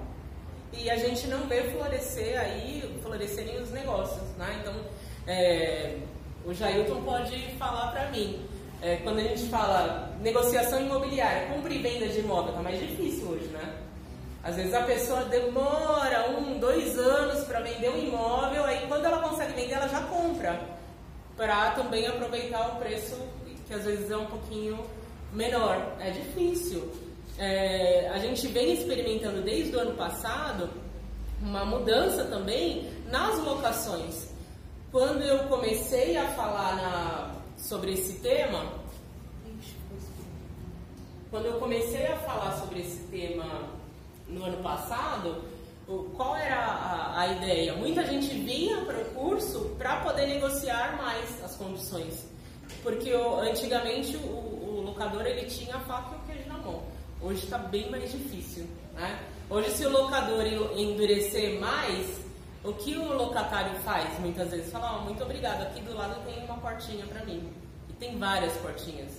[0.73, 4.59] e a gente não vê florescer aí, florescerem os negócios, né?
[4.61, 4.75] Então,
[5.27, 5.99] é,
[6.47, 8.41] o Jailton pode falar para mim.
[8.81, 13.29] É, quando a gente fala negociação imobiliária, compra e venda de imóvel, tá mais difícil
[13.29, 13.75] hoje, né?
[14.45, 19.19] Às vezes a pessoa demora um, dois anos para vender um imóvel, aí quando ela
[19.19, 20.61] consegue vender, ela já compra,
[21.37, 23.17] para também aproveitar o preço
[23.67, 24.79] que às vezes é um pouquinho
[25.33, 25.97] menor.
[25.99, 26.93] É difícil
[27.39, 30.71] é, a gente vem experimentando desde o ano passado
[31.43, 34.36] uma mudança também nas locações.
[34.93, 38.73] Quando eu comecei a falar na, sobre esse tema,
[41.31, 43.69] quando eu comecei a falar sobre esse tema
[44.29, 45.43] no ano passado,
[46.17, 47.75] qual era a, a ideia?
[47.75, 52.27] Muita gente vinha para o curso para poder negociar mais as condições,
[52.83, 56.83] porque antigamente o, o locador ele tinha a faca e o queijo na mão.
[57.21, 58.67] Hoje está bem mais difícil.
[58.95, 59.21] Né?
[59.49, 60.45] Hoje, se o locador
[60.77, 62.26] endurecer mais,
[62.67, 64.73] o que o locatário faz muitas vezes?
[64.73, 67.49] Fala, oh, muito obrigado, aqui do lado tem uma portinha para mim.
[67.89, 69.13] E tem várias portinhas.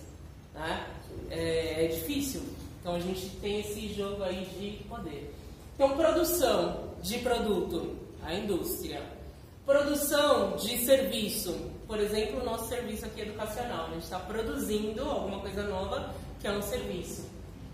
[0.53, 0.85] Né?
[1.29, 2.43] É, é difícil.
[2.81, 5.33] Então a gente tem esse jogo aí de poder.
[5.75, 9.01] Então, produção de produto, a indústria.
[9.65, 11.53] Produção de serviço,
[11.87, 13.85] por exemplo, o nosso serviço aqui educacional.
[13.85, 17.29] A gente está produzindo alguma coisa nova que é um serviço.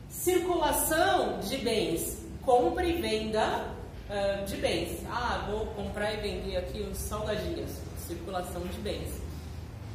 [0.10, 3.74] Circulação de bens, compra e venda
[4.10, 5.00] uh, de bens.
[5.10, 7.72] Ah, vou comprar e vender aqui os salgadinhos.
[8.08, 9.10] Circulação de bens.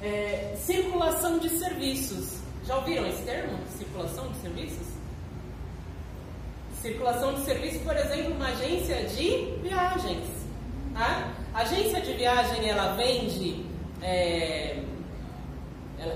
[0.01, 2.41] É, circulação de serviços.
[2.65, 3.59] Já ouviram esse termo?
[3.77, 4.87] Circulação de serviços?
[6.81, 10.29] Circulação de serviços, por exemplo, uma agência de viagens.
[10.95, 11.33] Tá?
[11.53, 13.67] A agência de viagem ela vende,
[14.03, 14.81] é,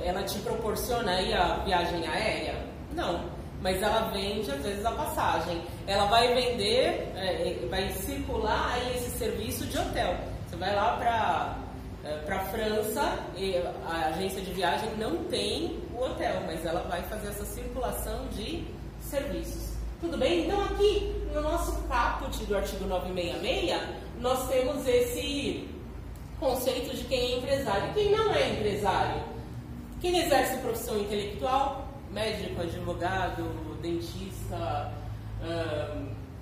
[0.05, 2.65] ela te proporciona aí a viagem aérea?
[2.95, 5.63] Não mas ela vende às vezes a passagem.
[5.87, 10.17] Ela vai vender, é, vai circular aí esse serviço de hotel.
[10.49, 11.63] Você vai lá para
[12.05, 13.19] é, para França
[13.87, 18.65] a agência de viagem não tem o hotel, mas ela vai fazer essa circulação de
[19.01, 19.75] serviços.
[20.01, 20.47] Tudo bem?
[20.47, 23.81] Então aqui no nosso caput do artigo 966
[24.21, 25.69] nós temos esse
[26.41, 29.23] conceito de quem é empresário e quem não é empresário.
[30.01, 33.45] Quem exerce profissão intelectual médico, advogado,
[33.81, 34.93] dentista,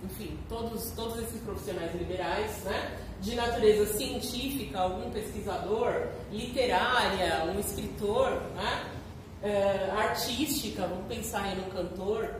[0.04, 2.96] enfim, todos, todos esses profissionais liberais, né?
[3.20, 8.84] de natureza científica, algum pesquisador, literária, um escritor, né?
[9.42, 12.30] Uh, artística, vamos pensar aí no cantor,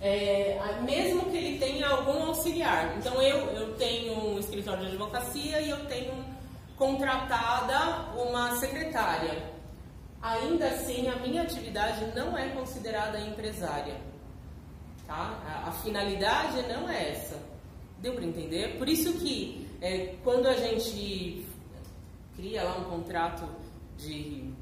[0.00, 2.96] é, mesmo que ele tenha algum auxiliar.
[2.98, 6.12] Então eu, eu tenho um escritório de advocacia e eu tenho
[6.76, 9.52] contratada uma secretária
[10.22, 13.96] ainda assim a minha atividade não é considerada empresária.
[15.06, 15.38] Tá?
[15.46, 17.38] A, a finalidade não é essa.
[17.98, 18.78] Deu para entender?
[18.78, 21.46] Por isso que é, quando a gente
[22.36, 23.48] cria lá um contrato
[23.98, 24.52] de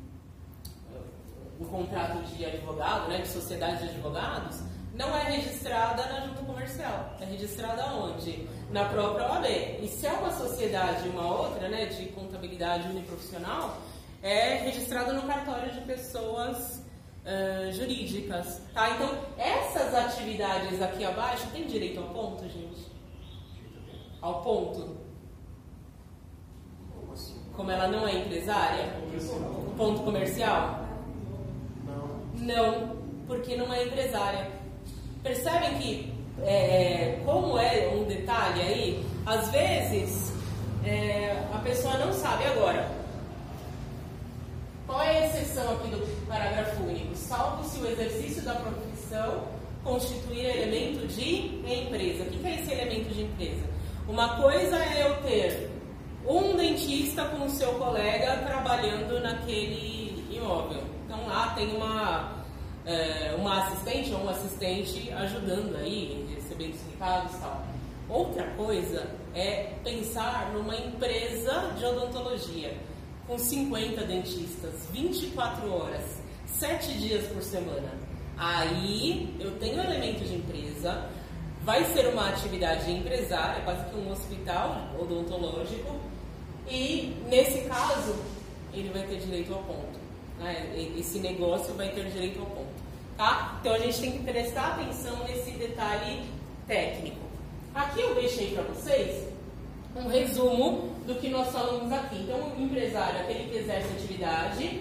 [1.61, 4.63] um contrato de advogado, né, de sociedade de advogados,
[4.95, 7.17] não é registrada na junta comercial.
[7.21, 8.49] É registrada onde?
[8.71, 9.47] Na própria OAB.
[9.83, 13.79] E se é uma sociedade uma outra, né, de contabilidade uniprofissional,
[14.23, 16.80] é registrado no cartório de pessoas
[17.25, 18.63] uh, jurídicas.
[18.73, 18.91] Tá?
[18.91, 22.87] Então, essas atividades aqui abaixo têm direito ao ponto, gente?
[24.21, 24.97] Ao ponto?
[27.55, 28.87] Como ela não é empresária?
[29.67, 30.81] O ponto comercial?
[32.39, 34.49] Não, porque não é empresária.
[35.23, 40.33] Percebem que, é, como é um detalhe aí, às vezes
[40.85, 43.00] é, a pessoa não sabe agora.
[44.91, 47.15] Qual é a exceção aqui do parágrafo único?
[47.15, 49.45] Salvo se o exercício da profissão
[49.85, 52.25] constituir elemento de empresa.
[52.25, 53.63] O que é esse elemento de empresa?
[54.09, 55.71] Uma coisa é eu ter
[56.27, 60.83] um dentista com o seu colega trabalhando naquele imóvel.
[61.05, 62.43] Então lá tem uma,
[62.85, 67.65] é, uma assistente ou um assistente ajudando aí, recebendo os recados e tal.
[68.09, 72.90] Outra coisa é pensar numa empresa de odontologia
[73.31, 76.03] com 50 dentistas, 24 horas,
[76.59, 77.93] 7 dias por semana.
[78.37, 81.09] Aí eu tenho elemento de empresa,
[81.63, 85.95] vai ser uma atividade empresária, quase que um hospital odontológico,
[86.69, 88.17] e nesse caso
[88.75, 90.01] ele vai ter direito ao ponto.
[90.41, 90.93] Né?
[90.99, 92.81] Esse negócio vai ter direito ao ponto.
[93.17, 93.59] Tá?
[93.61, 96.25] Então a gente tem que prestar atenção nesse detalhe
[96.67, 97.21] técnico.
[97.73, 99.30] Aqui eu deixei para vocês
[99.97, 102.17] um resumo do que nós falamos aqui.
[102.21, 104.81] Então, o empresário, aquele que exerce atividade,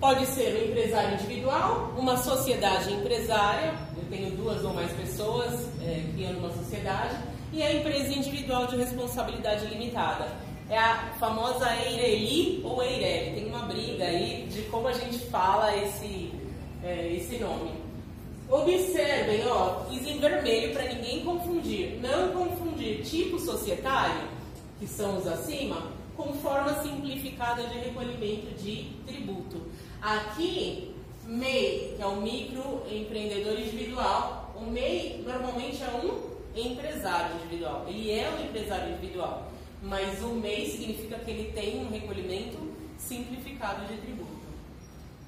[0.00, 6.02] pode ser um empresário individual, uma sociedade empresária, eu tenho duas ou mais pessoas é,
[6.14, 7.16] criando uma sociedade,
[7.52, 10.26] e a empresa individual de responsabilidade limitada.
[10.68, 13.34] É a famosa EIRELI ou EIRELI.
[13.36, 16.32] Tem uma briga aí de como a gente fala esse,
[16.82, 17.85] é, esse nome.
[18.48, 21.98] Observem, ó, fiz em vermelho para ninguém confundir.
[22.00, 24.28] Não confundir tipo societário,
[24.78, 29.62] que são os acima, com forma simplificada de recolhimento de tributo.
[30.00, 37.84] Aqui, MEI, que é o microempreendedor individual, o MEI normalmente é um empresário individual.
[37.88, 39.50] Ele é um empresário individual,
[39.82, 42.58] mas o MEI significa que ele tem um recolhimento
[42.96, 44.35] simplificado de tributo.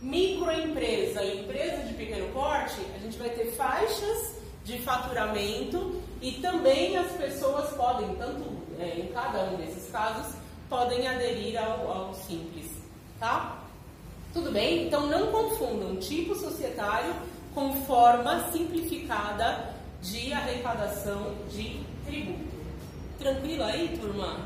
[0.01, 6.97] Microempresa e empresa de pequeno porte, a gente vai ter faixas de faturamento e também
[6.97, 8.45] as pessoas podem, tanto
[8.79, 10.35] é, em cada um desses casos,
[10.69, 12.71] podem aderir ao, ao simples,
[13.19, 13.59] tá?
[14.33, 14.87] Tudo bem?
[14.87, 17.15] Então não confundam tipo societário
[17.55, 22.57] com forma simplificada de arrecadação de tributo.
[23.19, 24.39] Tranquilo aí, turma?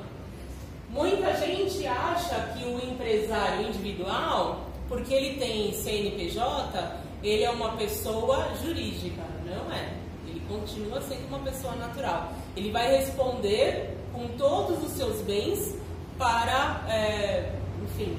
[0.89, 8.55] Muita gente acha que o empresário individual porque ele tem CNPJ, ele é uma pessoa
[8.63, 9.95] jurídica, não é?
[10.29, 12.31] Ele continua sendo uma pessoa natural.
[12.55, 15.75] Ele vai responder com todos os seus bens
[16.19, 17.53] para, é,
[17.83, 18.19] enfim,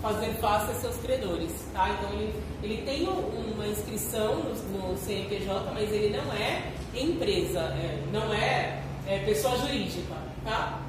[0.00, 1.90] fazer face a seus credores, tá?
[1.90, 8.02] Então ele, ele tem uma inscrição no, no CNPJ, mas ele não é empresa, é,
[8.10, 10.14] não é, é, pessoa jurídica,
[10.46, 10.80] tá?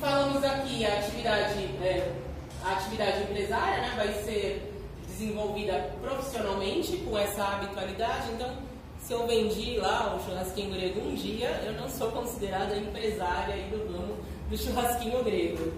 [0.00, 2.23] Falamos aqui a atividade, é,
[2.64, 4.72] a atividade empresária, né, vai ser
[5.06, 8.50] desenvolvida profissionalmente com essa habitualidade, então
[8.98, 13.68] se eu vendi lá o churrasquinho grego um dia, eu não sou considerada empresária aí
[13.70, 14.16] do ramo
[14.48, 15.72] do churrasquinho grego.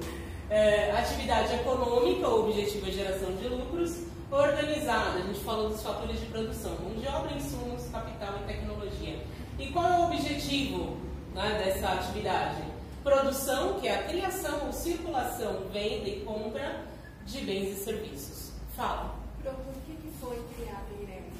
[0.49, 4.07] É, atividade econômica, o objetivo é geração de lucros.
[4.31, 9.19] Organizada, a gente falou dos fatores de produção, mão de obra, insumos, capital e tecnologia.
[9.59, 10.97] E qual é o objetivo
[11.35, 12.76] né, dessa atividade?
[13.07, 16.81] Produção, que é a criação ou circulação, venda e compra
[17.25, 18.51] de bens e serviços.
[18.77, 19.15] Fala.
[19.45, 19.55] Por
[19.87, 21.33] que, que foi criada a Irene?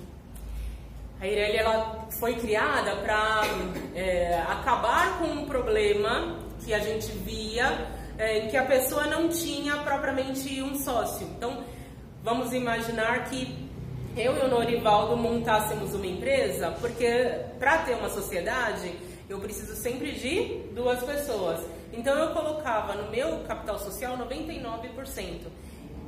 [1.21, 3.43] A Irene ela foi criada para
[3.97, 9.29] é, acabar com um problema que a gente via é, em que a pessoa não
[9.29, 11.27] tinha propriamente um sócio.
[11.37, 11.65] Então,
[12.23, 13.69] vamos imaginar que
[14.17, 20.13] eu e o Norivaldo montássemos uma empresa, porque para ter uma sociedade eu preciso sempre
[20.13, 21.65] de duas pessoas.
[21.93, 25.47] Então eu colocava no meu capital social 99%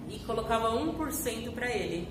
[0.08, 2.08] e colocava 1% para ele.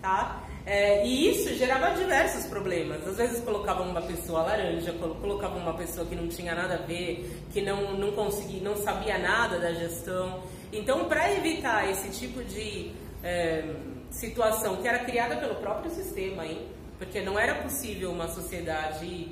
[0.00, 0.44] Tá?
[0.64, 3.06] É, e isso gerava diversos problemas.
[3.06, 7.42] Às vezes colocava uma pessoa laranja, colocava uma pessoa que não tinha nada a ver,
[7.52, 10.42] que não, não conseguia, não sabia nada da gestão.
[10.72, 12.92] Então, para evitar esse tipo de
[13.24, 13.64] é,
[14.10, 16.68] situação que era criada pelo próprio sistema, hein?
[16.98, 19.28] porque não era possível uma sociedade,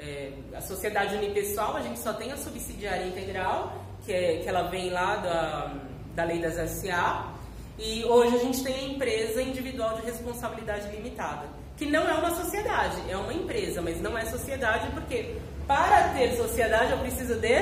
[0.00, 4.62] é, a sociedade unipessoal, a gente só tem a subsidiária integral, que, é, que ela
[4.62, 5.74] vem lá da,
[6.14, 7.32] da lei das SA,
[7.78, 12.34] e hoje a gente tem a empresa individual de responsabilidade limitada, que não é uma
[12.34, 15.36] sociedade, é uma empresa, mas não é sociedade porque
[15.66, 17.58] para ter sociedade eu preciso de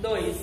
[0.00, 0.36] dois.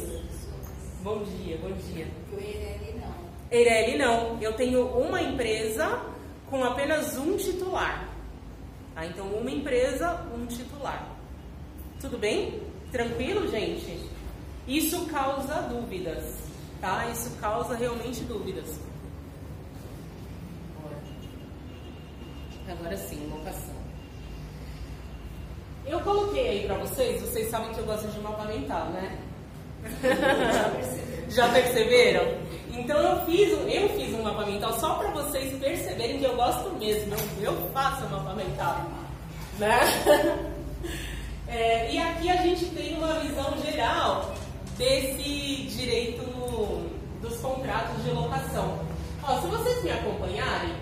[1.02, 2.08] Bom dia, bom dia.
[2.32, 3.16] O Eireli não.
[3.50, 4.38] Eireli não.
[4.42, 6.00] Eu tenho uma empresa
[6.50, 8.08] com apenas um titular.
[8.94, 9.06] Tá?
[9.06, 11.11] Então, uma empresa, um titular.
[12.02, 12.60] Tudo bem?
[12.92, 14.10] Tranquilo, gente?
[14.68, 16.36] Isso causa dúvidas,
[16.82, 17.08] tá?
[17.10, 18.80] Isso causa realmente dúvidas.
[22.68, 23.76] Agora sim, locação.
[25.86, 29.20] Eu coloquei aí pra vocês, vocês sabem que eu gosto de mapa mental, né?
[31.30, 32.36] Já perceberam?
[32.72, 36.72] Então eu fiz, eu fiz um mapa mental só para vocês perceberem que eu gosto
[36.80, 37.14] mesmo.
[37.42, 38.90] Eu, eu faço um mapa mental.
[39.60, 39.80] Né?
[41.52, 44.34] É, e aqui a gente tem uma visão geral
[44.78, 46.24] desse direito
[47.22, 48.80] dos contratos de locação.
[49.22, 50.74] Ó, se vocês me acompanharem,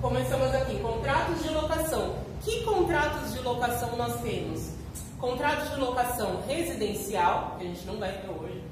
[0.00, 2.14] Começamos aqui, contratos de locação.
[2.42, 4.70] Que contratos de locação nós temos?
[5.18, 8.64] Contratos de locação residencial, que a gente não vai ter hoje.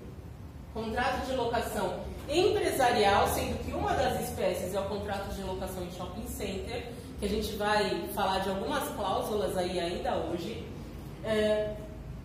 [0.73, 5.93] Contrato de locação empresarial, sendo que uma das espécies é o contrato de locação em
[5.93, 10.65] shopping center, que a gente vai falar de algumas cláusulas aí ainda hoje.
[11.25, 11.75] É,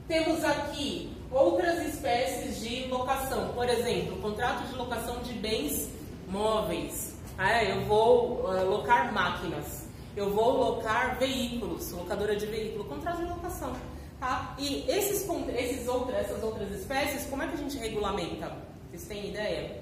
[0.08, 5.90] temos aqui outras espécies de locação, por exemplo, contrato de locação de bens
[6.28, 13.18] móveis, ah, eu vou uh, locar máquinas, eu vou locar veículos, locadora de veículo, contrato
[13.18, 13.74] de locação.
[14.20, 14.56] Tá?
[14.60, 15.28] E esses,
[15.58, 18.56] esses outra, essas outras espécies, como é que a gente regulamenta?
[18.90, 19.82] Vocês têm ideia?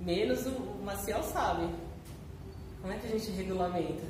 [0.00, 1.68] Menos o Maciel sabe.
[2.82, 4.02] Como é que a gente regulamenta?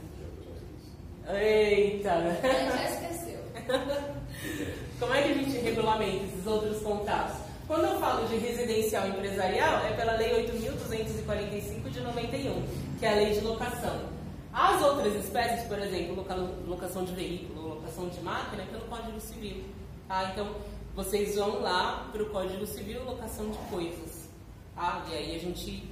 [1.29, 2.41] Eita!
[2.43, 3.36] Já esqueceu.
[4.99, 7.37] Como é que a gente regulamenta esses outros contratos?
[7.67, 12.67] Quando eu falo de residencial empresarial, é pela Lei 8.245 de 91,
[12.99, 14.09] que é a lei de locação.
[14.53, 16.25] As outras espécies, por exemplo,
[16.67, 19.65] locação de veículo, locação de máquina, é pelo Código Civil.
[20.07, 20.31] Tá?
[20.33, 20.55] Então,
[20.95, 24.29] vocês vão lá para o Código Civil, locação de coisas.
[24.75, 25.05] Tá?
[25.11, 25.89] E aí a gente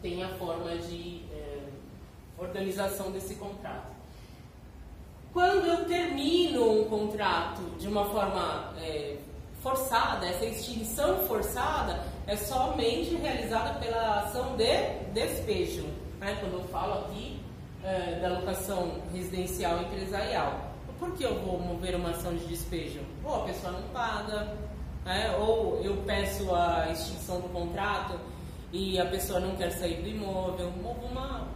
[0.00, 1.24] tem a forma de
[2.38, 3.95] organização desse contrato.
[5.36, 9.18] Quando eu termino um contrato de uma forma é,
[9.62, 15.84] forçada, essa extinção forçada é somente realizada pela ação de despejo.
[16.18, 16.38] Né?
[16.40, 17.38] Quando eu falo aqui
[17.84, 20.70] é, da locação residencial empresarial.
[20.98, 23.00] Por que eu vou mover uma ação de despejo?
[23.22, 24.56] Ou a pessoa não paga,
[25.04, 25.36] né?
[25.38, 28.18] ou eu peço a extinção do contrato
[28.72, 31.46] e a pessoa não quer sair do imóvel, movo uma.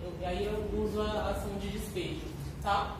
[0.00, 2.37] Eu, aí eu uso a ação de despejo.
[2.68, 2.98] Tá?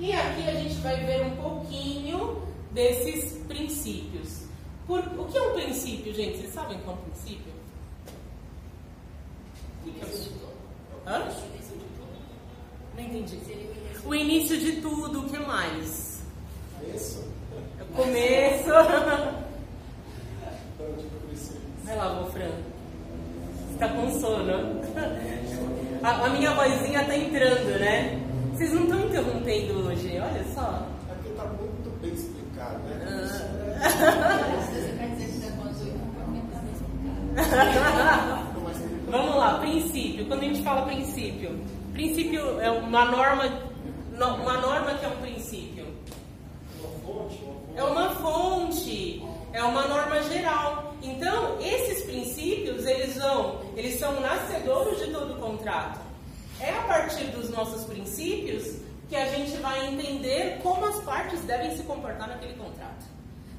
[0.00, 4.46] E aqui a gente vai ver um pouquinho desses princípios.
[4.84, 6.38] Por, o que é um princípio, gente?
[6.38, 7.52] Vocês sabem o que é um princípio?
[9.86, 11.08] O que é um...
[11.08, 11.28] Hã?
[12.96, 13.38] Não entendi.
[14.04, 16.20] O início de tudo, o que mais?
[16.82, 18.70] É o começo.
[20.74, 22.50] Então, tipo, Vai lá, Wolfram.
[23.68, 24.80] Você tá com sono.
[26.02, 28.33] A, a minha vozinha tá entrando, né?
[28.54, 30.86] Vocês não estão interrompendo hoje, olha só.
[31.10, 33.80] É porque está muito bem explicado, né?
[34.60, 36.84] Você quer dizer que da consulta completamente
[38.54, 40.26] Não, mas ele- Vamos lá, princípio.
[40.26, 41.58] Quando a gente fala princípio,
[41.92, 43.44] princípio é uma norma,
[44.16, 45.84] no- uma norma que é um princípio.
[47.76, 49.20] É uma fonte,
[49.52, 50.94] é uma norma geral.
[51.02, 56.03] Então, esses princípios, eles vão, eles são nascedouros de todo o contrato.
[56.60, 58.76] É a partir dos nossos princípios
[59.08, 63.04] que a gente vai entender como as partes devem se comportar naquele contrato.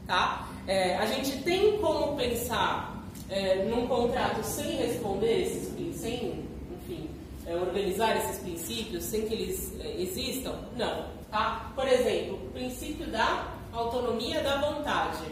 [0.07, 0.47] Tá?
[0.67, 5.65] É, a gente tem como pensar é, num contrato sem responder esses
[5.99, 7.09] sem, enfim,
[7.45, 10.55] é, organizar esses princípios sem que eles é, existam?
[10.75, 11.05] Não.
[11.31, 11.71] Tá?
[11.75, 15.23] Por exemplo, o princípio da autonomia da vontade.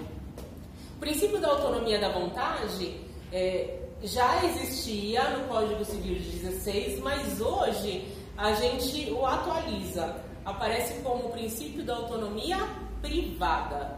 [0.96, 3.00] O princípio da autonomia da vontade
[3.32, 8.06] é, já existia no Código Civil de 16, mas hoje
[8.38, 10.18] a gente o atualiza.
[10.44, 12.58] Aparece como princípio da autonomia
[13.02, 13.98] privada.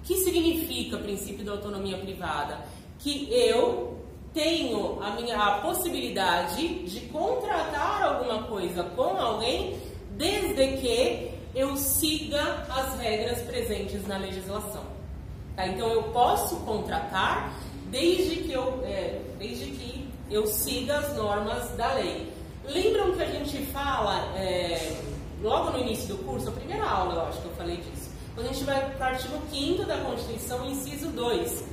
[0.00, 2.58] O que significa princípio da autonomia privada?
[2.98, 9.80] Que eu tenho a minha a possibilidade de contratar alguma coisa com alguém
[10.10, 14.84] desde que eu siga as regras presentes na legislação.
[15.54, 15.68] Tá?
[15.68, 17.54] Então eu posso contratar
[17.90, 22.32] desde que eu, é, desde que eu siga as normas da lei.
[22.64, 25.00] Lembram que a gente fala é,
[25.42, 28.10] logo no início do curso, a primeira aula eu acho que eu falei disso.
[28.34, 31.64] Quando a gente vai para o artigo 5 da Constituição, inciso 2.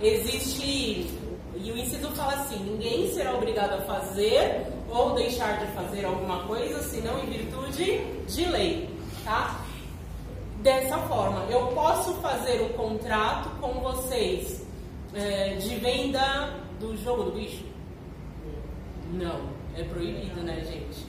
[0.00, 1.10] Existe,
[1.56, 6.44] e o inciso fala assim: ninguém será obrigado a fazer ou deixar de fazer alguma
[6.44, 8.88] coisa, senão em virtude de lei.
[9.24, 9.66] Tá?
[10.66, 11.44] dessa forma.
[11.48, 14.65] Eu posso fazer o contrato com vocês
[15.16, 17.64] é, de venda do jogo do bicho?
[19.12, 21.06] Não, é proibido, né, gente?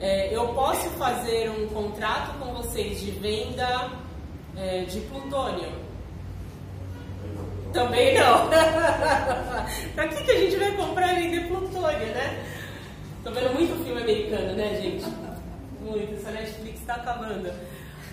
[0.00, 3.90] É, eu posso fazer um contrato com vocês de venda
[4.56, 5.70] é, de plutônio?
[7.72, 8.48] Também não.
[9.94, 12.44] pra que, que a gente vai comprar e vender plutônio, né?
[13.22, 15.04] Tô vendo muito filme americano, né, gente?
[15.80, 16.14] Muito.
[16.14, 17.52] Essa Netflix tá acabando.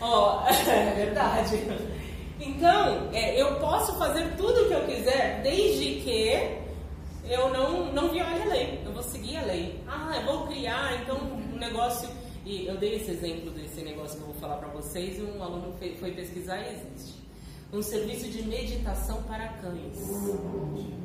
[0.01, 1.61] Ó, é verdade.
[2.40, 6.58] Então, é, eu posso fazer tudo o que eu quiser, desde que
[7.30, 8.82] eu não, não viole a lei.
[8.86, 9.80] Eu vou seguir a lei.
[9.88, 12.10] Ah, eu vou criar, então, um negócio...
[12.46, 15.42] E eu dei esse exemplo desse negócio que eu vou falar para vocês, e um
[15.42, 17.24] aluno foi, pesquisar e existe.
[17.72, 19.98] Um serviço de meditação para cães.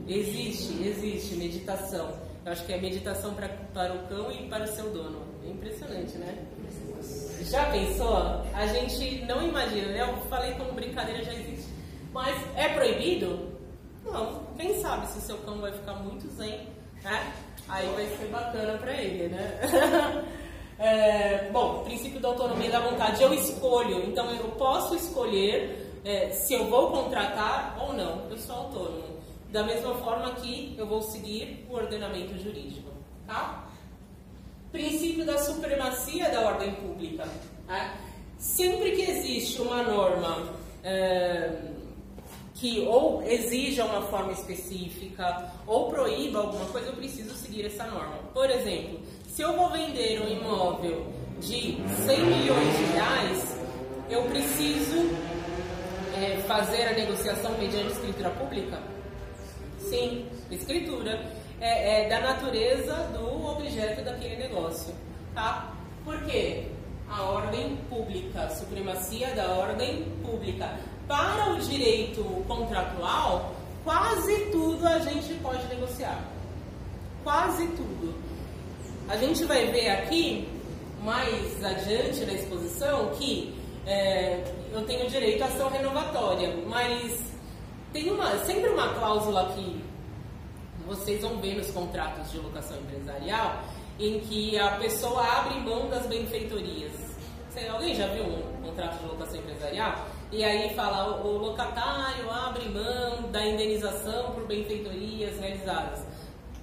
[0.09, 2.13] Existe, existe meditação.
[2.45, 5.23] Eu acho que é meditação pra, para o cão e para o seu dono.
[5.47, 6.45] É impressionante, né?
[7.51, 8.43] Já pensou?
[8.53, 10.03] A gente não imagina, né?
[10.03, 11.73] Eu falei como brincadeira, já existe.
[12.13, 13.49] Mas é proibido?
[14.05, 14.43] Não.
[14.57, 16.69] Quem sabe se o seu cão vai ficar muito zen,
[17.03, 17.33] né?
[17.69, 20.25] Aí vai ser bacana pra ele, né?
[20.81, 23.21] É, bom, princípio da autonomia da vontade.
[23.21, 28.31] Eu escolho, então eu posso escolher é, se eu vou contratar ou não.
[28.31, 29.19] Eu sou autônomo.
[29.51, 32.93] Da mesma forma que eu vou seguir o ordenamento jurídico,
[33.27, 33.68] tá?
[34.73, 37.27] Princípio da supremacia da ordem pública.
[37.67, 37.95] né?
[38.39, 40.55] Sempre que existe uma norma
[40.85, 41.51] é,
[42.55, 48.17] que ou exija uma forma específica ou proíba alguma coisa, eu preciso seguir essa norma.
[48.35, 51.07] Por exemplo, se eu vou vender um imóvel
[51.41, 53.59] de 100 milhões de reais,
[54.11, 55.11] eu preciso
[56.17, 58.83] é, fazer a negociação mediante escritura pública?
[59.79, 61.38] Sim, escritura.
[61.61, 64.95] É, é da natureza do objeto daquele negócio.
[65.35, 65.73] Tá?
[66.05, 66.67] Por quê?
[67.11, 70.79] A ordem pública, supremacia da ordem pública.
[71.07, 76.23] Para o direito contratual, quase tudo a gente pode negociar.
[77.25, 78.15] Quase tudo.
[79.09, 80.47] A gente vai ver aqui,
[81.03, 83.55] mais adiante na exposição, que
[83.87, 87.19] é, eu tenho direito à ação renovatória, mas
[87.93, 89.81] tem uma, sempre uma cláusula que
[90.89, 93.63] vocês vão ver nos contratos de locação empresarial,
[94.01, 96.93] em que a pessoa abre mão das benfeitorias.
[97.73, 100.07] Alguém já viu um contrato de locação empresarial?
[100.31, 106.05] E aí fala, o, locatário abre mão da indenização por benfeitorias realizadas.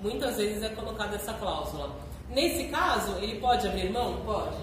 [0.02, 1.92] Muitas vezes é colocada essa cláusula.
[2.30, 4.22] Nesse caso, ele pode abrir mão?
[4.26, 4.58] Pode.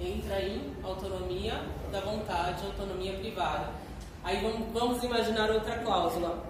[0.00, 1.60] Entra em autonomia
[1.90, 3.70] da vontade, autonomia privada.
[4.22, 4.40] Aí
[4.72, 6.44] vamos imaginar outra cláusula.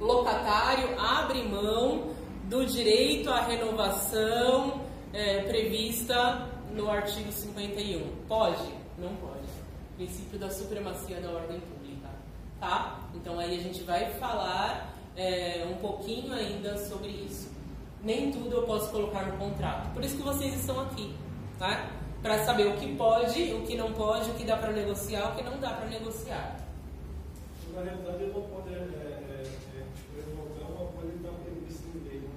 [0.00, 4.80] Locatário abre mão do direito à renovação
[5.12, 8.06] é, prevista no artigo 51.
[8.28, 8.68] Pode?
[8.98, 9.46] Não pode.
[9.96, 12.08] princípio da supremacia da ordem pública,
[12.60, 13.00] tá?
[13.14, 17.50] Então aí a gente vai falar é, um pouquinho ainda sobre isso.
[18.02, 19.92] Nem tudo eu posso colocar no contrato.
[19.92, 21.12] Por isso que vocês estão aqui,
[21.58, 21.90] tá?
[22.22, 25.36] Para saber o que pode, o que não pode, o que dá para negociar, o
[25.36, 26.56] que não dá para negociar.
[27.74, 31.84] Na realidade, ele não pode, é, é, é, tipo, revogar uma coisa que está prevista
[31.88, 32.28] em lei, né?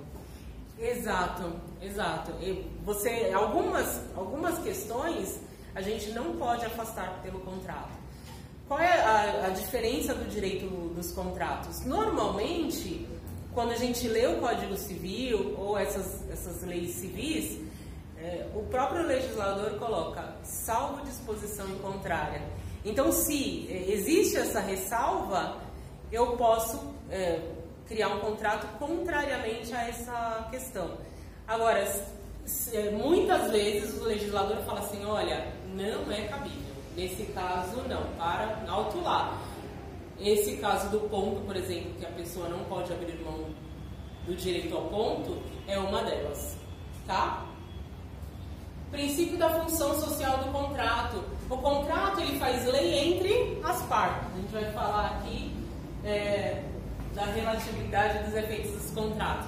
[0.81, 2.31] Exato, exato.
[2.41, 5.39] E você, algumas, algumas questões
[5.75, 7.91] a gente não pode afastar pelo contrato.
[8.67, 10.65] Qual é a, a diferença do direito
[10.95, 11.85] dos contratos?
[11.85, 13.07] Normalmente,
[13.53, 17.59] quando a gente lê o Código Civil ou essas, essas leis civis,
[18.17, 22.41] é, o próprio legislador coloca salvo disposição contrária.
[22.83, 25.57] Então, se é, existe essa ressalva,
[26.11, 27.39] eu posso é,
[27.91, 30.91] criar um contrato contrariamente a essa questão.
[31.45, 36.71] Agora, é, muitas vezes o legislador fala assim: olha, não é cabível.
[36.95, 39.37] Nesse caso, não, para alto lá.
[40.19, 43.47] Esse caso do ponto, por exemplo, que a pessoa não pode abrir mão
[44.25, 46.55] do direito ao ponto, é uma delas,
[47.07, 47.45] tá?
[48.91, 51.23] Princípio da função social do contrato.
[51.49, 54.27] O contrato ele faz lei entre as partes.
[54.31, 55.55] A gente vai falar aqui
[56.03, 56.63] é,
[57.15, 59.47] da relatividade dos efeitos dos contratos.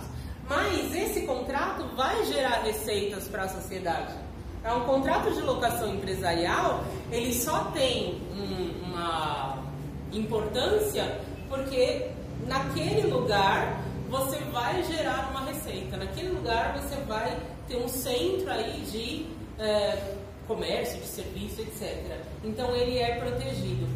[0.50, 4.14] Mas esse contrato vai gerar receitas para a sociedade.
[4.64, 9.64] É um contrato de locação empresarial, ele só tem um- uma
[10.12, 12.08] importância porque
[12.46, 15.98] naquele lugar você vai gerar uma receita.
[15.98, 17.38] Naquele lugar você vai
[17.68, 20.16] ter um centro aí de é,
[20.48, 22.18] comércio, de serviço, etc.
[22.44, 23.88] Então ele é protegido.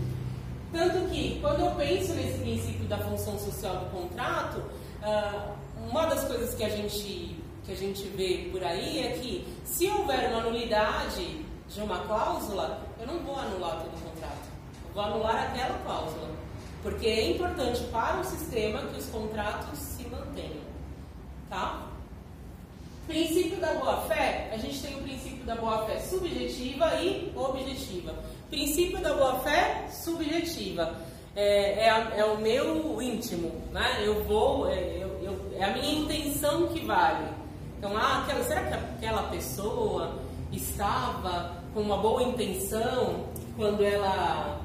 [0.71, 4.63] Tanto que, quando eu penso nesse princípio da função social do contrato,
[5.01, 5.53] ah,
[5.89, 9.89] uma das coisas que a, gente, que a gente vê por aí é que, se
[9.89, 14.47] houver uma nulidade de uma cláusula, eu não vou anular todo o contrato.
[14.87, 16.29] Eu vou anular aquela cláusula.
[16.83, 20.65] Porque é importante para o sistema que os contratos se mantenham.
[21.49, 21.87] Tá?
[23.07, 28.13] Princípio da boa-fé, a gente tem o princípio da boa-fé subjetiva e objetiva.
[28.49, 30.95] Princípio da boa-fé subjetiva
[31.35, 34.01] é, é, a- é o meu íntimo, né?
[34.05, 37.27] Eu vou, é, eu- eu- é a minha intenção que vale.
[37.77, 40.15] Então, ah, aquela, será que aquela pessoa
[40.51, 43.25] estava com uma boa intenção
[43.55, 44.61] quando ela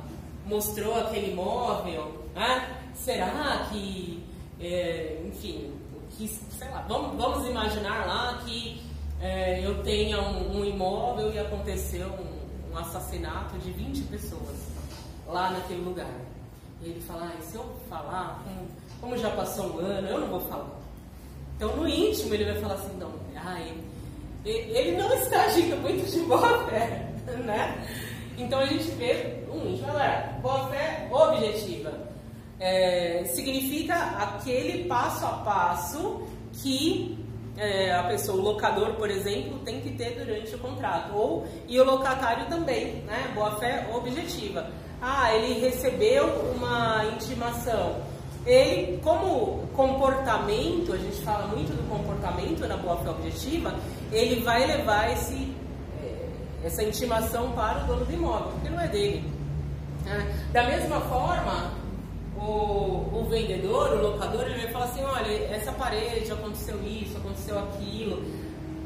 [0.47, 2.22] mostrou aquele imóvel?
[2.35, 2.78] né?
[2.95, 4.22] Será que,
[4.61, 5.70] é, enfim,
[6.16, 8.80] que, sei lá, vamos, vamos imaginar lá que
[9.20, 12.32] é, eu tenha um, um imóvel e aconteceu um,
[12.73, 14.57] um assassinato de 20 pessoas
[15.27, 16.11] lá naquele lugar.
[16.81, 18.43] E ele fala, ah, se eu falar,
[19.01, 20.81] como, já passou um ano, eu não vou falar.
[21.57, 23.73] Então, no íntimo, ele vai falar assim: não, ai,
[24.45, 27.09] ele não está agindo muito de boa fé,
[27.45, 27.87] né?
[28.37, 29.89] Então, a gente vê um íntimo.
[29.89, 31.93] Agora, boa fé objetiva
[32.59, 37.22] é, significa aquele passo a passo que
[37.57, 41.15] é, a pessoa, o locador, por exemplo, tem que ter durante o contrato.
[41.15, 43.31] Ou, e o locatário também, né?
[43.35, 44.67] Boa fé objetiva.
[45.01, 46.27] Ah, ele recebeu
[46.57, 47.97] uma intimação.
[48.47, 53.75] Ele, como comportamento, a gente fala muito do comportamento na boa fé objetiva,
[54.11, 55.55] ele vai levar esse,
[56.03, 56.29] eh,
[56.65, 59.31] essa intimação para o dono do imóvel, porque não é dele.
[60.05, 60.35] né?
[60.53, 61.73] Da mesma forma,
[62.43, 67.59] o, o vendedor, o locador, ele vai falar assim, olha, essa parede aconteceu isso, aconteceu
[67.59, 68.22] aquilo.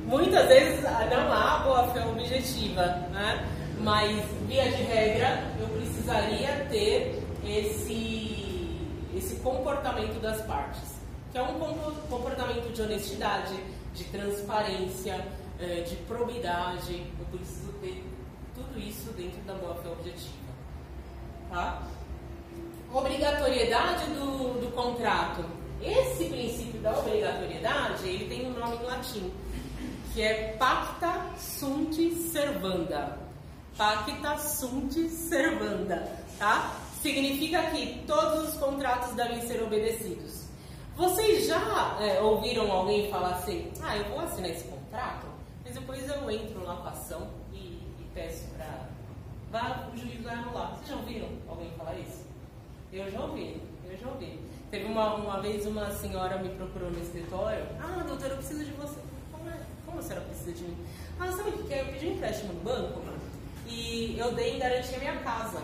[0.04, 3.48] Muitas vezes ah, não há boa fé objetiva, né?
[3.80, 8.78] Mas, via de regra, eu precisaria ter esse,
[9.14, 10.96] esse comportamento das partes,
[11.32, 13.54] que é um compo- comportamento de honestidade,
[13.94, 15.26] de transparência,
[15.60, 17.02] eh, de probidade.
[17.18, 18.02] Eu preciso ter
[18.54, 20.46] tudo isso dentro da boa fé objetiva.
[21.50, 21.82] Tá?
[22.96, 25.44] Obrigatoriedade do, do contrato.
[25.82, 29.30] Esse princípio da obrigatoriedade, ele tem um nome em latim,
[30.14, 31.94] que é pacta sunt
[32.32, 33.18] servanda.
[33.76, 36.74] Pacta sunt servanda, tá?
[37.02, 40.46] Significa que todos os contratos devem ser obedecidos.
[40.96, 45.26] Vocês já é, ouviram alguém falar assim, ah, eu vou assinar esse contrato,
[45.62, 48.88] mas depois eu entro lá com a ação e, e peço para...
[49.50, 50.70] Vá, o juiz vai anular.
[50.76, 52.25] Vocês já ouviram alguém falar isso?
[52.92, 54.40] Eu já ouvi, eu já ouvi.
[54.70, 57.64] Teve uma, uma vez uma senhora me procurou no escritório.
[57.80, 58.98] Ah, doutora, eu preciso de você.
[59.32, 59.58] Como, é?
[59.84, 60.76] Como a senhora precisa de mim?
[61.20, 61.82] Ah, sabe o que é?
[61.82, 63.00] Eu pedi um empréstimo no banco
[63.66, 65.62] e eu dei em garantia minha casa.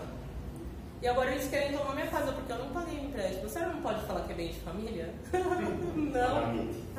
[1.01, 3.47] E agora eles querem tomar minha casa porque eu não paguei o empréstimo.
[3.47, 5.13] A senhora não pode falar que é bem de família?
[5.33, 6.93] não.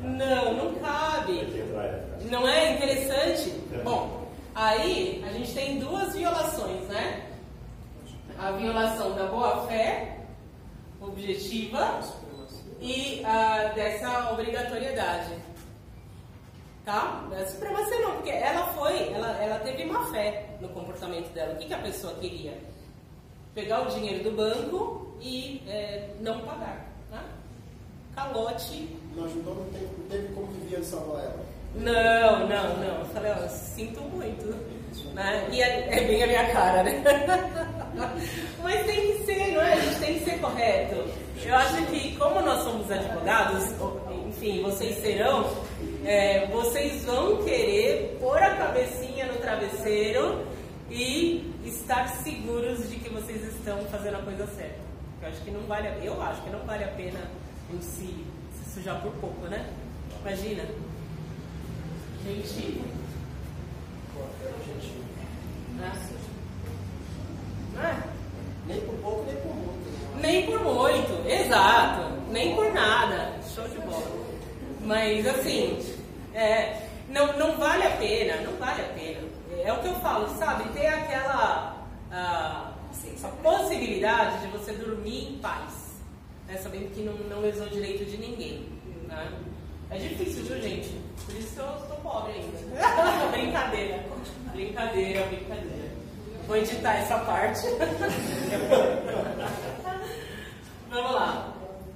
[0.00, 1.40] Não, não cabe.
[1.40, 2.18] É.
[2.30, 3.52] Não é interessante?
[3.72, 3.82] É.
[3.82, 4.22] Bom,
[4.54, 7.22] Aí a gente tem duas violações, né?
[8.42, 10.18] A violação da boa-fé
[11.00, 12.00] objetiva
[12.80, 15.30] e a dessa obrigatoriedade.
[16.84, 17.24] Tá?
[17.30, 21.54] Da supremacia não, porque ela foi, ela, ela teve má fé no comportamento dela.
[21.54, 22.58] O que, que a pessoa queria?
[23.54, 26.88] Pegar o dinheiro do banco e é, não pagar.
[27.12, 27.22] Né?
[28.12, 31.46] Calote Não ajudou, não teve, não teve como vivia salvar ela.
[31.76, 32.98] não, não, não.
[32.98, 34.71] Eu falei, ó, sinto muito.
[35.14, 35.48] Né?
[35.52, 37.02] E é, é bem a minha cara, né?
[38.62, 39.72] Mas tem que ser, não é?
[39.74, 41.04] A gente tem que ser correto.
[41.44, 43.64] Eu acho que, como nós somos advogados,
[44.28, 45.50] enfim, vocês serão,
[46.04, 50.46] é, vocês vão querer pôr a cabecinha no travesseiro
[50.90, 54.80] e estar seguros de que vocês estão fazendo a coisa certa.
[55.20, 57.20] Eu acho que não vale, a- eu acho que não vale a pena
[57.72, 58.24] em si
[58.64, 59.66] se sujar por pouco, né?
[60.20, 60.64] Imagina.
[62.24, 62.80] Gente,
[67.82, 67.96] é?
[68.66, 69.88] Nem por pouco, nem por muito.
[70.14, 70.20] né?
[70.22, 72.12] Nem por muito, exato.
[72.30, 73.32] Nem por nada.
[73.54, 74.06] Show de bola.
[74.84, 75.78] Mas assim,
[76.34, 79.20] é, não, não vale a pena, não vale a pena.
[79.64, 80.68] É o que eu falo, sabe?
[80.70, 81.76] Ter aquela
[82.10, 82.72] ah,
[83.22, 86.00] a possibilidade de você dormir em paz.
[86.46, 86.56] Né?
[86.56, 88.68] Sabendo que não, não lesou direito de ninguém.
[89.06, 89.32] Né?
[89.92, 90.88] É difícil, viu, gente?
[91.26, 92.58] Por isso que eu estou pobre ainda.
[93.30, 94.02] brincadeira.
[94.52, 95.92] Brincadeira, brincadeira.
[96.46, 97.60] Vou editar essa parte.
[100.88, 101.52] Vamos lá.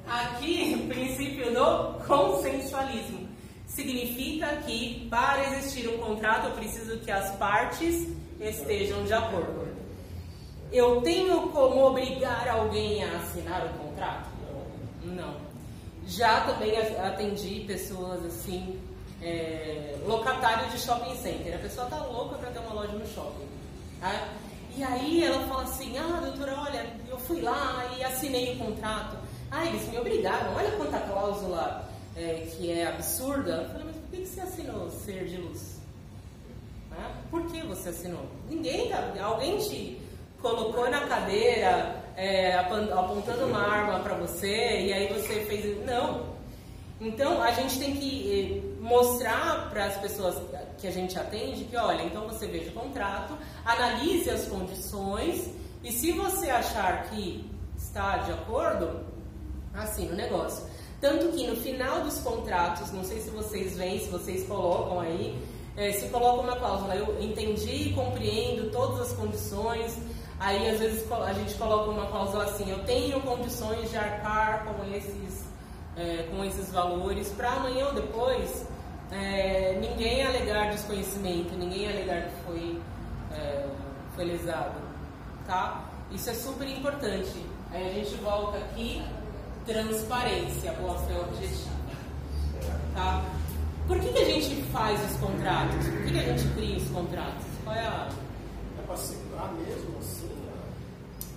[0.07, 3.27] Aqui, o princípio do consensualismo.
[3.67, 9.67] Significa que para existir um contrato eu preciso que as partes estejam de acordo.
[10.71, 14.29] Eu tenho como obrigar alguém a assinar o contrato?
[15.03, 15.46] Não.
[16.07, 18.81] Já também atendi pessoas assim,
[19.21, 21.57] é, locatário de shopping center.
[21.57, 23.47] A pessoa tá louca para ter uma loja no shopping.
[24.01, 24.29] tá?
[24.77, 29.17] E aí ela fala assim, ah, doutora, olha, eu fui lá e assinei o contrato.
[29.51, 33.53] Ah, eles me obrigaram, olha quanta cláusula é, que é absurda.
[33.53, 35.81] Eu falei, mas por que que você assinou ser de luz?
[36.91, 37.11] Né?
[37.31, 38.27] Por que você assinou?
[38.49, 40.01] Ninguém, tá, alguém te
[40.41, 45.85] colocou na cadeira é, apontando uma arma para você e aí você fez.
[45.85, 46.35] Não.
[47.01, 50.35] Então a gente tem que eh, mostrar para as pessoas
[50.79, 53.37] que a gente atende que, olha, então você veja o contrato,
[53.67, 55.51] analise as condições
[55.85, 57.45] e se você achar que
[57.77, 59.05] está de acordo,
[59.75, 60.65] assina o negócio.
[60.99, 65.39] Tanto que no final dos contratos, não sei se vocês veem, se vocês colocam aí,
[65.77, 69.99] eh, se coloca uma cláusula, eu entendi e compreendo todas as condições,
[70.39, 74.95] aí às vezes a gente coloca uma cláusula assim, eu tenho condições de arcar com
[74.95, 75.45] esses,
[75.97, 78.67] eh, com esses valores, para amanhã ou depois
[79.11, 82.81] eh, ninguém alegar desconhecimento, ninguém alegar que foi,
[83.33, 83.67] eh,
[84.15, 84.81] foi lesado,
[85.47, 85.85] tá?
[86.11, 87.45] Isso é super importante.
[87.73, 89.03] Aí a gente volta aqui,
[89.67, 91.77] transparência, boa fé objetiva.
[92.95, 93.25] Tá?
[93.87, 95.87] Por que, que a gente faz os contratos?
[95.87, 97.45] Por que, que a gente cria os contratos?
[97.65, 98.09] Qual é a.
[98.79, 100.26] É para segurar mesmo assim?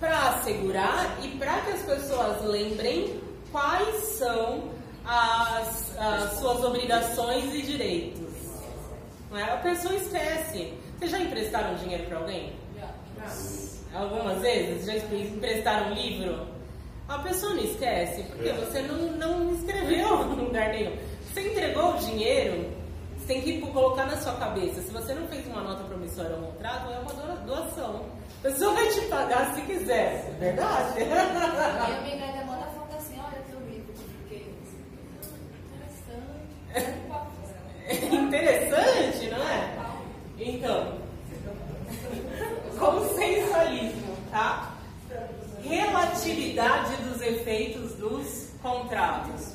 [0.00, 3.20] Para assegurar e para que as pessoas lembrem
[3.52, 4.70] quais são
[5.04, 8.30] as, as suas obrigações e direitos.
[9.30, 9.42] Não é?
[9.42, 10.74] A pessoa esquece.
[10.98, 12.52] Vocês já emprestaram dinheiro para alguém?
[13.94, 14.86] Algumas vezes?
[14.86, 16.46] Já emprestaram um livro?
[17.08, 20.96] A pessoa não esquece porque você não, não escreveu em lugar nenhum.
[21.32, 22.70] Você entregou o dinheiro,
[23.30, 24.82] tem que colocar na sua cabeça.
[24.82, 28.04] Se você não fez uma nota promissória ou um contrato, é uma doa- doação.
[28.40, 30.26] A pessoa vai te pagar se quiser.
[30.34, 30.94] É verdade?
[31.04, 31.14] Minha
[31.98, 34.46] amiga ainda manda foto assim, olha teu livro, porque
[36.74, 38.14] interessante.
[38.16, 39.76] Interessante, não é?
[40.40, 40.98] Então,
[42.78, 44.74] consensualismo, tá?
[45.62, 49.54] Relatividade dos efeitos dos contratos.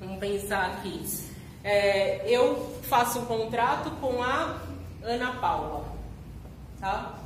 [0.00, 1.31] Vamos pensar aqui.
[1.64, 4.58] É, eu faço um contrato com a
[5.02, 5.84] Ana Paula,
[6.80, 7.18] tá?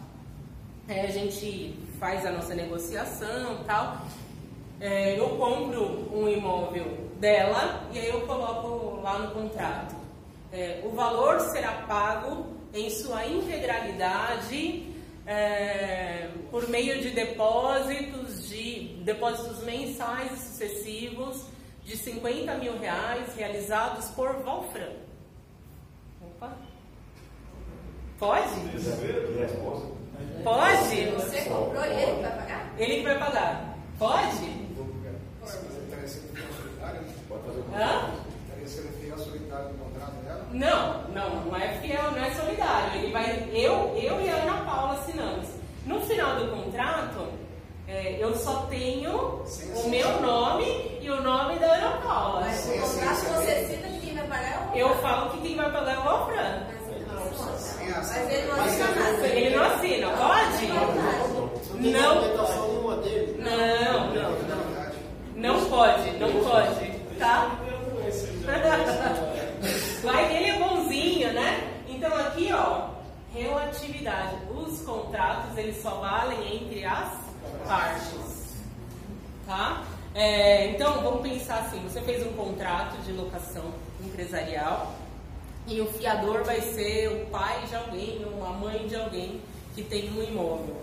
[0.88, 4.02] É, a gente faz a nossa negociação tal.
[4.78, 9.96] É, eu compro um imóvel dela e aí eu coloco lá no contrato.
[10.52, 14.86] É, o valor será pago em sua integralidade
[15.26, 21.55] é, por meio de depósitos de depósitos mensais sucessivos
[21.86, 24.90] de 50 mil reais realizados por Valfran.
[26.20, 26.52] Opa!
[28.18, 28.48] Pode?
[30.42, 31.10] Pode?
[31.12, 32.74] Você comprou e ele que vai pagar?
[32.76, 33.78] Ele que vai pagar.
[33.98, 34.66] Pode?
[36.80, 36.92] Tá
[37.70, 37.84] né?
[37.84, 38.26] Hã?
[38.66, 40.46] Sendo fiel solidário no contrato dela?
[40.52, 42.98] Não, não, não é fiel, não é solidário.
[42.98, 45.46] Ele vai, eu, eu e a Ana Paula assinamos.
[45.86, 47.28] No final do contrato,
[47.88, 52.40] é, eu só tenho o meu nome e o nome da Ana Paula.
[52.40, 55.56] Mas o contrato você assina que quem vai pagar é o Eu falo que quem
[55.56, 56.66] vai pagar é o Alfran.
[56.66, 59.26] Mas ele não assina.
[59.26, 60.66] Ele não assina, pode?
[60.66, 62.36] Não Não.
[63.38, 64.66] Não, não, não.
[65.36, 67.50] Não pode, não pode, tá?
[70.02, 71.70] Vai que ele é bonzinho, né?
[71.88, 72.88] Então aqui, ó,
[73.34, 74.36] relatividade.
[74.50, 77.25] Os contratos, eles só valem entre as
[77.64, 78.54] partes,
[79.46, 79.84] tá?
[80.14, 83.64] É, então, vamos pensar assim, você fez um contrato de locação
[84.04, 84.94] empresarial
[85.66, 89.40] e o fiador vai ser o pai de alguém ou a mãe de alguém
[89.74, 90.76] que tem um imóvel.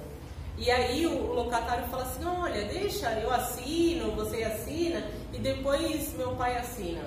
[0.57, 6.35] E aí o locatário fala assim, olha, deixa, eu assino, você assina e depois meu
[6.35, 7.01] pai assina.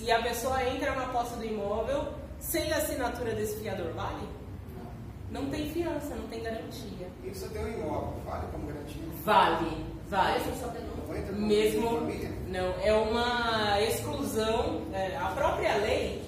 [0.00, 4.28] E a pessoa entra na posse do imóvel sem a assinatura desse fiador, vale?
[5.30, 7.08] Não tem fiança, não tem garantia.
[7.24, 9.02] E você tem um imóvel, vale como garantia?
[9.24, 10.40] Vale, vale.
[11.08, 12.00] Não entra como Mesmo
[12.54, 16.22] não, é uma exclusão, é, a própria lei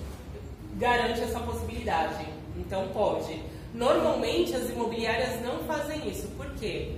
[0.75, 2.27] garante essa possibilidade,
[2.57, 3.41] então pode.
[3.73, 6.97] Normalmente as imobiliárias não fazem isso, por quê?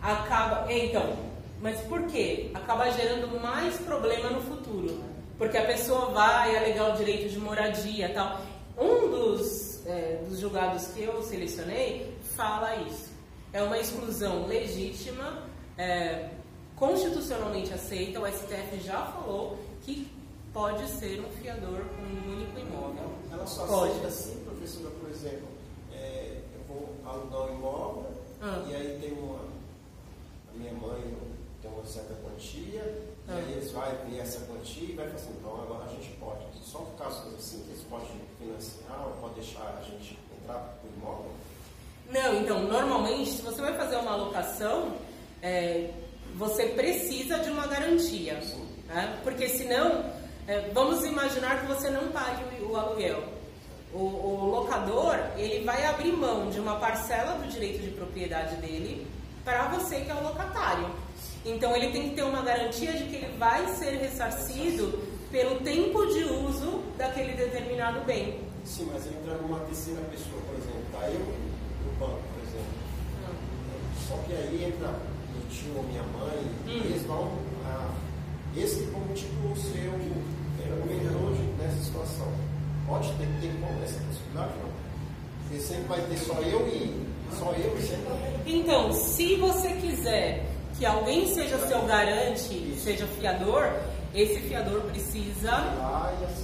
[0.00, 1.16] Acaba, é, então,
[1.60, 2.50] mas por quê?
[2.54, 5.02] Acaba gerando mais problema no futuro,
[5.36, 8.40] porque a pessoa vai alegar o direito de moradia, tal.
[8.78, 13.10] Um dos, é, dos julgados que eu selecionei fala isso.
[13.52, 15.44] É uma exclusão legítima,
[15.78, 16.30] é,
[16.74, 20.10] constitucionalmente aceita, o STF já falou que
[20.52, 23.10] pode ser um fiador com um único imóvel.
[23.32, 23.90] Ela só Pode.
[23.92, 25.48] aceita assim, professora, por exemplo,
[25.92, 28.06] é, eu vou alugar um imóvel
[28.42, 28.64] Ah.
[28.68, 29.38] e aí tem uma.
[29.38, 31.16] A minha mãe
[31.62, 33.15] tem uma certa quantia.
[33.28, 36.16] E aí eles vão ver essa quantia e vai falar assim, então agora a gente
[36.16, 36.44] pode.
[36.62, 38.06] Só por casos assim, eles podem
[38.38, 41.32] financiar, pode deixar a gente entrar por imóvel.
[42.10, 44.96] Não, então, normalmente, se você vai fazer uma alocação,
[45.42, 45.90] é,
[46.36, 48.40] você precisa de uma garantia.
[48.86, 49.18] Né?
[49.24, 50.04] Porque senão,
[50.46, 53.24] é, vamos imaginar que você não pague o, o aluguel.
[53.92, 59.06] O, o locador, ele vai abrir mão de uma parcela do direito de propriedade dele
[59.44, 61.05] para você que é o locatário.
[61.46, 64.98] Então, ele tem que ter uma garantia de que ele vai ser ressarcido
[65.30, 68.40] pelo tempo de uso daquele determinado bem.
[68.64, 72.74] Sim, mas entra numa terceira pessoa, por exemplo, tá eu no banco, por exemplo.
[74.08, 76.82] Só que aí entra meu tio ou minha mãe, Hum.
[76.84, 77.30] eles vão.
[77.64, 77.90] Ah,
[78.56, 79.92] esse como tipo o seu
[80.64, 82.26] era o mediador de- nessa situação.
[82.88, 84.70] Pode ter, ter como essa possibilidade, não?
[85.42, 87.06] Porque sempre vai ter só eu e
[87.38, 88.12] só eu e sempre.
[88.46, 90.44] Então, se você quiser
[90.78, 93.72] que alguém seja seu garante, seja fiador,
[94.14, 95.52] esse fiador precisa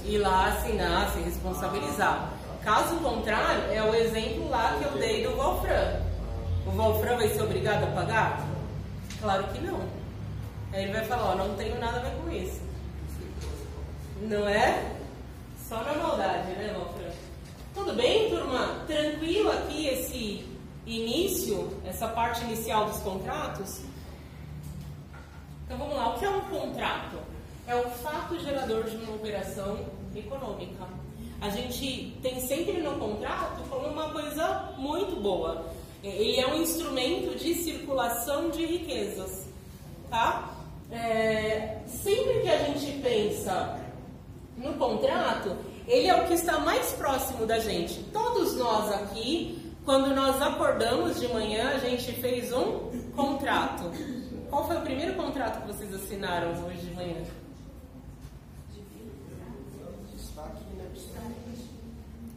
[0.05, 2.33] ir lá assinar, se responsabilizar.
[2.63, 6.01] Caso contrário, é o exemplo lá que eu dei do Wolfram.
[6.67, 8.47] O Wolfram vai ser obrigado a pagar?
[9.21, 9.81] Claro que não.
[10.73, 12.61] Aí ele vai falar, ó, não tenho nada a ver com isso.
[14.23, 14.93] Não é?
[15.69, 17.11] Só na maldade, né, Wolfram?
[17.75, 18.85] Tudo bem, turma?
[18.87, 20.47] Tranquilo aqui esse
[20.87, 23.81] início, essa parte inicial dos contratos?
[25.73, 27.17] Então vamos lá, o que é um contrato?
[27.67, 29.79] É um fato gerador de uma operação
[30.15, 30.87] econômica.
[31.41, 35.65] A gente tem sempre no contrato como uma coisa muito boa.
[36.05, 39.47] Ele é um instrumento de circulação de riquezas,
[40.11, 40.51] tá?
[40.91, 43.81] É, sempre que a gente pensa
[44.59, 45.57] no contrato,
[45.89, 47.95] ele é o que está mais próximo da gente.
[48.13, 53.91] Todos nós aqui, quando nós acordamos de manhã, a gente fez um contrato.
[54.53, 57.25] Qual foi o primeiro contrato que vocês assinaram hoje de manhã?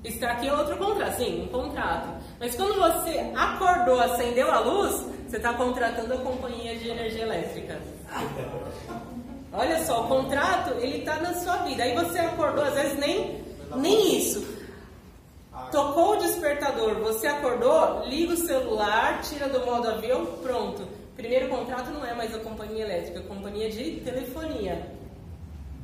[0.02, 2.08] Está aqui, aqui outro contrato, sim, um contrato.
[2.40, 7.82] Mas quando você acordou, acendeu a luz, você está contratando a companhia de energia elétrica.
[9.52, 11.84] Olha só, o contrato, ele está na sua vida.
[11.84, 13.44] Aí você acordou, às vezes nem,
[13.76, 14.56] nem isso.
[15.70, 20.95] Tocou o despertador, você acordou, liga o celular, tira do modo avião, pronto.
[21.16, 24.92] Primeiro contrato não é mais a companhia elétrica, é a companhia de telefonia.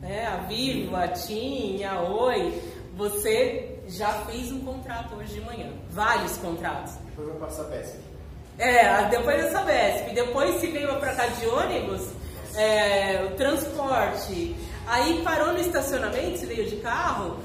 [0.03, 2.61] É, a Vivo, a TIM, a Oi.
[2.97, 5.71] Você já fez um contrato hoje de manhã.
[5.89, 6.95] Vários contratos.
[7.05, 7.97] Depois vai passar a peça.
[8.57, 10.13] É, depois dessa BESP.
[10.13, 12.09] Depois se veio pra cá de ônibus,
[12.55, 14.55] é, o transporte.
[14.85, 17.39] Aí parou no estacionamento, se veio de carro,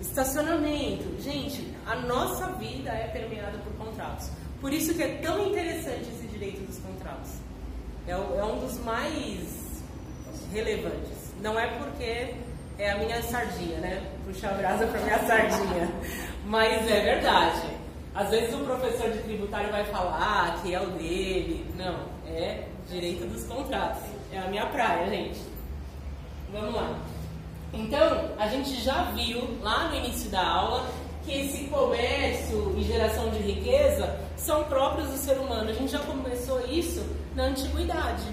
[0.00, 1.20] estacionamento.
[1.20, 4.30] Gente, a nossa vida é permeada por contratos.
[4.60, 6.87] Por isso que é tão interessante esse direito dos contratos.
[8.06, 9.82] É, é um dos mais
[10.52, 11.32] relevantes.
[11.42, 12.34] Não é porque
[12.78, 14.02] é a minha sardinha, né?
[14.24, 15.88] Puxa a brasa pra minha sardinha.
[16.46, 17.78] Mas é verdade.
[18.14, 21.66] Às vezes o professor de tributário vai falar que é o dele.
[21.76, 24.02] Não, é direito dos contratos.
[24.32, 25.40] É a minha praia, gente.
[26.52, 26.98] Vamos lá.
[27.72, 30.86] Então, a gente já viu lá no início da aula
[31.28, 35.68] que esse comércio e geração de riqueza são próprios do ser humano.
[35.68, 37.04] A gente já começou isso
[37.36, 38.24] na antiguidade.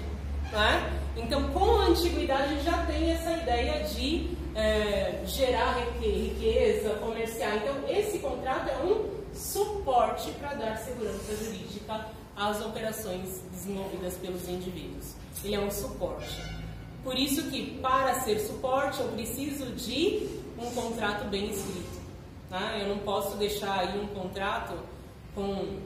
[0.50, 1.00] Né?
[1.14, 7.50] Então, com a antiguidade, a gente já tem essa ideia de é, gerar riqueza, comercial.
[7.56, 15.14] Então, esse contrato é um suporte para dar segurança jurídica às operações desenvolvidas pelos indivíduos.
[15.44, 16.40] Ele é um suporte.
[17.04, 20.26] Por isso que, para ser suporte, eu preciso de
[20.58, 21.95] um contrato bem escrito.
[22.48, 22.78] Tá?
[22.78, 24.74] Eu não posso deixar aí um contrato
[25.34, 25.78] com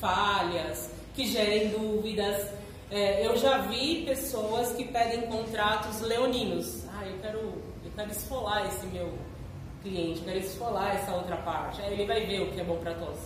[0.00, 2.50] falhas, que gerem dúvidas.
[2.90, 6.84] É, eu já vi pessoas que pedem contratos leoninos.
[6.92, 7.38] Ah, eu quero,
[7.84, 9.12] eu quero esfolar esse meu
[9.82, 11.82] cliente, eu quero esfolar essa outra parte.
[11.82, 13.20] Aí ele vai ver o que é bom para todos.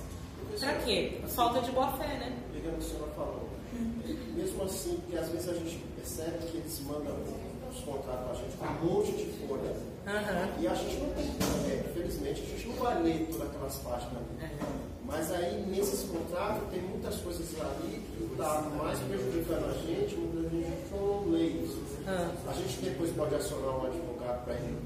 [0.58, 1.20] Para quê?
[1.28, 2.36] Falta de boa fé, né?
[2.52, 3.48] Pegando o que a senhora falou,
[4.34, 7.16] mesmo assim, porque às vezes a gente percebe que eles mandam
[7.70, 9.89] os contratos para a gente com um monte de folha.
[10.06, 10.62] Uhum.
[10.62, 11.26] E a gente não tem,
[11.70, 14.50] é, infelizmente, a gente não vai ler todas aquelas páginas ali.
[15.04, 20.48] Mas aí, nesses contratos, tem muitas coisas ali que está mais prejudicando a gente, muita
[20.48, 21.82] gente não lê isso.
[22.06, 22.30] Ah.
[22.48, 24.78] A gente depois pode acionar um advogado para ele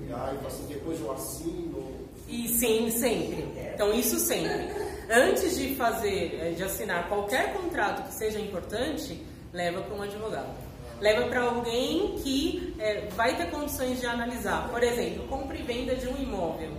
[0.00, 2.06] ligar e assim, depois eu assino.
[2.28, 3.46] E sim, sempre.
[3.74, 4.70] Então, isso sempre.
[5.10, 10.65] Antes de fazer, eh, de assinar qualquer contrato que seja importante, leva para um advogado.
[11.00, 14.68] Leva para alguém que é, vai ter condições de analisar.
[14.70, 16.70] Por exemplo, compra e venda de um imóvel.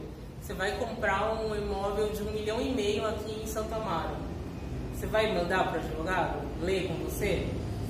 [0.42, 4.16] Você vai comprar um imóvel de um milhão e meio aqui em Santa Amaro.
[4.96, 7.48] Você vai mandar para o advogado ler com você?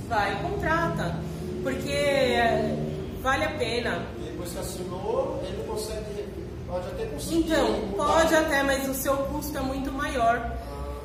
[0.10, 1.16] Vai, contrata.
[1.64, 2.76] Porque é,
[3.22, 4.06] vale a pena.
[4.20, 6.26] E depois que assinou, ele consegue,
[6.68, 7.38] pode até conseguir.
[7.38, 10.52] Então, pode até, mas o seu custo é muito maior.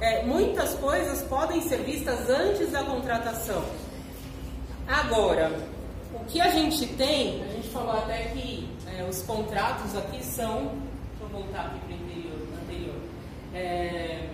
[0.01, 3.63] É, muitas coisas podem ser vistas antes da contratação.
[4.93, 5.51] Agora,
[6.13, 10.71] o que a gente tem, a gente falou até que é, os contratos aqui são.
[11.19, 12.95] Deixa eu voltar aqui para o interior, anterior.
[13.55, 14.29] É,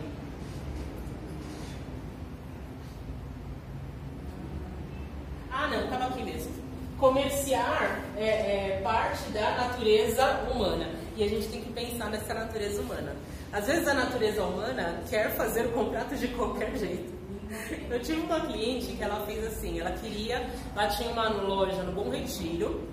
[5.53, 6.51] ah, não, estava aqui mesmo.
[6.99, 10.89] Comerciar é, é parte da natureza humana.
[11.17, 13.15] E a gente tem que pensar nessa natureza humana.
[13.53, 17.17] Às vezes a natureza humana quer fazer o contrato de qualquer jeito.
[17.91, 21.93] Eu tive uma cliente que ela fez assim, ela queria, ela tinha uma loja no
[21.93, 22.87] Bom Retiro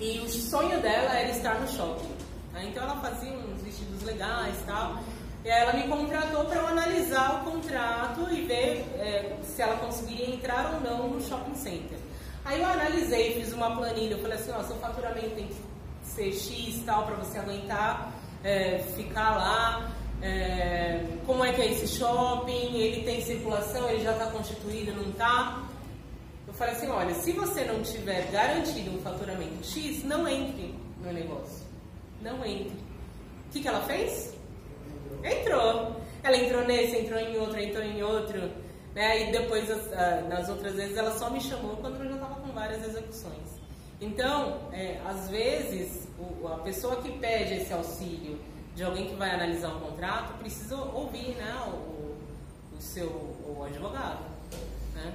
[0.00, 2.08] e o sonho dela era estar no shopping.
[2.52, 2.66] né?
[2.68, 4.98] Então ela fazia uns vestidos legais e tal.
[5.44, 10.34] E ela me contratou para eu analisar o contrato e ver é, se ela conseguiria
[10.34, 11.98] entrar ou não no shopping center.
[12.44, 15.56] Aí eu analisei, fiz uma planilha, eu falei assim, ó, seu faturamento tem que
[16.04, 18.12] ser X tal para você aguentar,
[18.44, 19.90] é, ficar lá.
[20.22, 22.76] É, como é que é esse shopping?
[22.76, 23.88] Ele tem circulação?
[23.90, 24.92] Ele já está constituído?
[24.94, 25.62] Não está?
[26.46, 31.12] Eu falei assim, olha, se você não tiver garantido um faturamento X, não entre no
[31.12, 31.64] negócio.
[32.20, 32.76] Não entre.
[33.48, 34.32] O que, que ela fez?
[35.24, 35.96] Entrou.
[36.22, 38.50] Ela entrou nesse, entrou em outro, entrou em outro.
[38.94, 39.28] Né?
[39.28, 42.52] E depois, as- nas outras vezes, ela só me chamou quando eu já estava com
[42.52, 43.60] várias execuções.
[44.00, 46.06] Então, é, às vezes,
[46.44, 48.38] a pessoa que pede esse auxílio
[48.74, 52.16] de alguém que vai analisar um contrato precisa ouvir né, o,
[52.76, 54.24] o seu o advogado.
[54.94, 55.14] Né?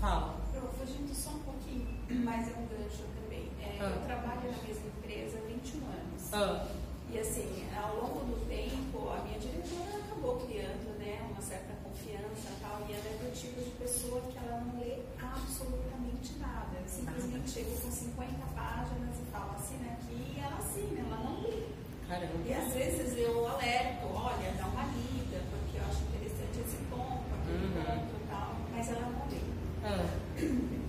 [0.00, 0.34] Fala.
[0.54, 1.86] Eu fugindo só um pouquinho,
[2.24, 3.48] mas é um gancho também.
[3.62, 3.92] É, Ah.
[3.94, 6.32] Eu trabalho na mesma empresa há 21 anos.
[6.34, 6.66] Ah,
[7.10, 12.50] E assim, ao longo do tempo, a minha diretora acabou criando né, uma certa confiança
[12.50, 16.76] e tal, e ela é do tipo de pessoa que ela não lê absolutamente nada.
[16.76, 21.40] Ela simplesmente chega com 50 páginas e fala, assina aqui, e ela assina, ela não
[21.42, 21.67] lê.
[22.08, 22.32] Caramba.
[22.46, 27.22] E às vezes eu alerto, olha, dá uma lida, porque eu acho interessante esse ponto,
[27.42, 27.84] aquele Uhum.
[27.84, 29.38] ponto e tal, mas ela não lê.
[29.84, 30.06] Ah,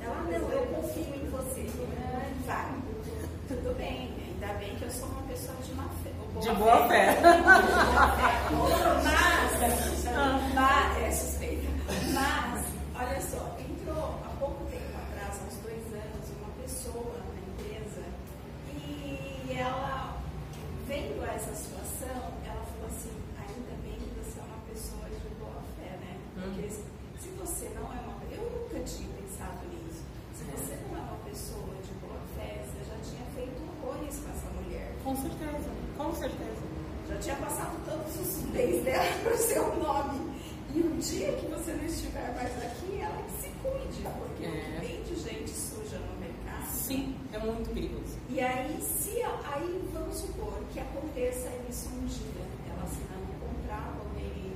[0.01, 1.65] Ela, não, eu confio em você.
[1.97, 2.89] Ah, Vai.
[3.47, 6.11] Tudo bem, ainda bem que eu sou uma pessoa de má fé.
[6.35, 7.17] ou de boa fé.
[9.03, 11.67] Mas, mas, é suspeita.
[12.13, 12.65] Mas,
[12.95, 18.03] olha só, entrou há pouco tempo atrás, há uns dois anos, uma pessoa na empresa
[18.75, 20.08] e ela,
[20.89, 25.61] vendo essa situação, ela falou assim, ainda bem que você é uma pessoa de boa
[25.77, 26.17] fé, né?
[26.33, 26.83] Porque Hum.
[27.21, 30.01] se você não é uma eu nunca tinha pensado nisso.
[30.33, 34.29] Se você não é uma pessoa de boa fé, você já tinha feito horrores com
[34.33, 34.89] essa mulher.
[35.03, 36.63] Com certeza, com certeza.
[37.09, 40.39] Já tinha passado todos os bens dela para o seu nome.
[40.73, 44.49] E o dia que você não estiver mais aqui, ela que se cuide, porque É.
[44.49, 45.51] o que tem de gente.
[46.89, 48.17] Sim, é muito perigoso.
[48.29, 52.19] E aí, se aí vamos supor que aconteça a emissão de
[52.67, 54.53] ela assinando um contrato, alguém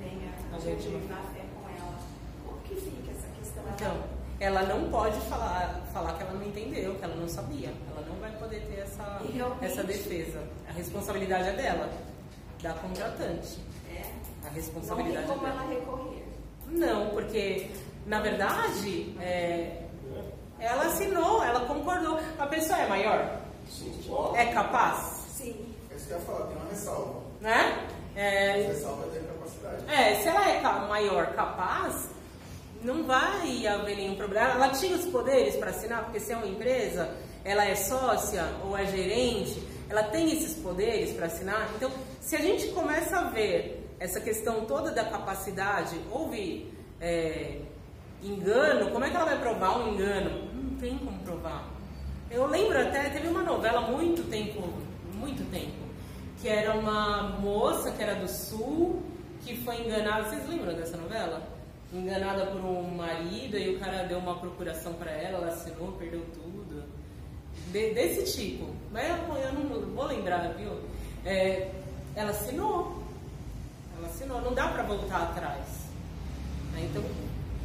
[0.00, 1.98] venha A gente não- na fé com ela,
[2.44, 3.62] como que fica essa questão?
[3.74, 4.04] Então,
[4.40, 7.72] ela não pode falar, falar que ela não entendeu, que ela não sabia.
[7.92, 9.20] Ela não vai poder ter essa,
[9.60, 10.42] essa defesa.
[10.68, 11.88] A responsabilidade é dela,
[12.60, 13.58] da contratante.
[13.88, 15.62] É, A não tem responsabilidade é como dela.
[15.62, 16.24] ela recorrer.
[16.70, 17.70] Não, porque
[18.04, 19.84] na verdade é,
[20.60, 22.18] ela assinou, ela concordou.
[22.38, 23.40] A pessoa é maior?
[23.68, 23.92] Sim,
[24.34, 25.26] É capaz?
[25.36, 25.74] Sim.
[25.90, 27.20] É isso que eu ia falar, tem uma ressalva.
[27.40, 27.86] Né?
[28.16, 29.84] É, Essa ressalva tem capacidade.
[29.88, 32.08] É, se ela é maior capaz,
[32.82, 34.50] não vai haver nenhum problema.
[34.50, 38.76] Ela tinha os poderes para assinar, porque se é uma empresa, ela é sócia ou
[38.76, 41.68] é gerente, ela tem esses poderes para assinar.
[41.76, 41.90] Então,
[42.20, 47.60] se a gente começa a ver essa questão toda da capacidade, houve é,
[48.22, 50.48] engano, como é que ela vai provar um engano?
[50.54, 51.64] Não tem como provar.
[52.30, 54.62] Eu lembro até, teve uma novela muito tempo,
[55.14, 55.76] muito tempo,
[56.40, 59.02] que era uma moça que era do sul,
[59.44, 60.28] que foi enganada.
[60.28, 61.42] Vocês lembram dessa novela?
[61.92, 66.22] Enganada por um marido e o cara deu uma procuração para ela, ela assinou, perdeu
[66.34, 66.84] tudo.
[67.72, 68.66] De- desse tipo.
[68.92, 70.72] Mas eu, eu não vou lembrar, viu?
[71.24, 71.70] É,
[72.14, 73.02] ela assinou.
[73.96, 74.40] Ela assinou.
[74.42, 75.88] Não dá para voltar atrás.
[76.76, 77.02] Então,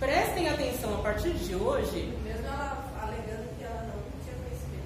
[0.04, 2.14] prestem atenção a partir de hoje.
[2.24, 4.84] Mesmo ela alegando que ela não tinha conhecimento.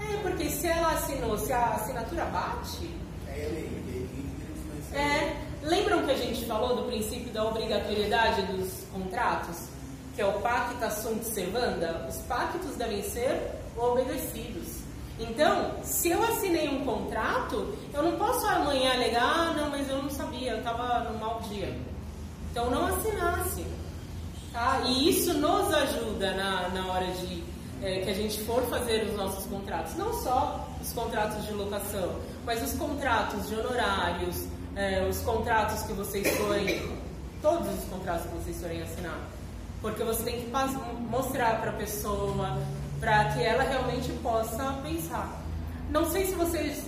[0.00, 2.88] É, porque se ela assinou, se a assinatura bate,
[3.28, 8.42] É ele, ele, ele, ele, É, lembram que a gente falou do princípio da obrigatoriedade
[8.42, 9.68] dos contratos?
[10.14, 12.06] Que é o pacta sunt servanda?
[12.08, 14.82] Os pactos devem ser obedecidos.
[15.18, 20.02] Então, se eu assinei um contrato, eu não posso amanhã alegar, ah, não, mas eu
[20.02, 21.74] não sabia, eu estava no mau dia.
[22.50, 23.64] Então, não assinasse.
[24.52, 24.82] Tá?
[24.84, 27.42] E isso nos ajuda na, na hora de
[27.82, 29.96] é, que a gente for fazer os nossos contratos.
[29.96, 34.46] Não só os contratos de locação, mas os contratos de honorários,
[34.76, 36.82] é, os contratos que vocês forem,
[37.40, 39.18] todos os contratos que vocês forem assinar.
[39.80, 40.50] Porque você tem que
[41.10, 42.58] mostrar para a pessoa,
[43.00, 45.42] para que ela realmente possa pensar.
[45.90, 46.84] Não sei se vocês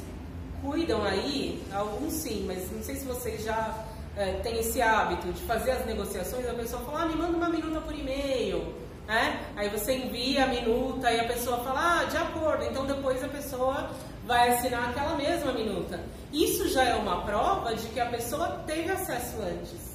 [0.63, 3.85] cuidam aí, alguns sim, mas não sei se vocês já
[4.17, 7.49] é, têm esse hábito de fazer as negociações, a pessoa fala, ah, me manda uma
[7.49, 8.75] minuta por e-mail,
[9.07, 9.41] né?
[9.57, 13.29] Aí você envia a minuta e a pessoa fala, ah, de acordo, então depois a
[13.29, 13.91] pessoa
[14.25, 16.01] vai assinar aquela mesma minuta.
[16.33, 19.95] Isso já é uma prova de que a pessoa teve acesso antes.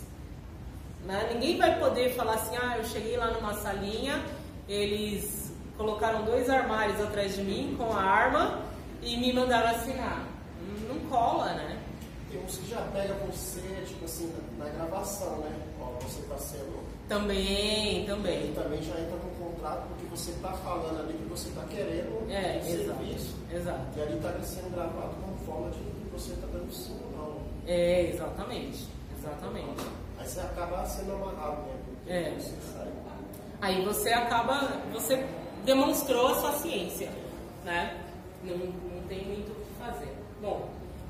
[1.06, 1.32] Né?
[1.34, 4.22] Ninguém vai poder falar assim, ah, eu cheguei lá numa salinha,
[4.68, 8.60] eles colocaram dois armários atrás de mim com a arma
[9.02, 10.28] e me mandaram assinar.
[10.88, 11.79] Não cola, né?
[12.32, 15.52] Tem uns que já pega você, tipo assim, na, na gravação, né?
[15.82, 16.80] Ó, você tá sendo.
[17.08, 18.54] Também, Ele também.
[18.54, 22.62] também já entra com contrato porque você tá falando ali que você tá querendo É,
[22.64, 23.00] um exato.
[23.00, 23.36] serviço.
[23.52, 23.82] Exato.
[23.98, 27.38] E ali tá sendo gravado como forma de que você tá dando sim ou não.
[27.66, 28.86] É, exatamente.
[29.18, 29.86] Exatamente.
[30.20, 31.74] Aí você acaba sendo amarrado, né?
[31.86, 32.36] Porque É.
[32.38, 32.88] você sai.
[33.62, 35.26] Aí você acaba, você
[35.66, 37.10] demonstrou a sua ciência,
[37.66, 38.00] né?
[38.44, 40.14] Não, não tem muito o que fazer.
[40.42, 40.70] Bom,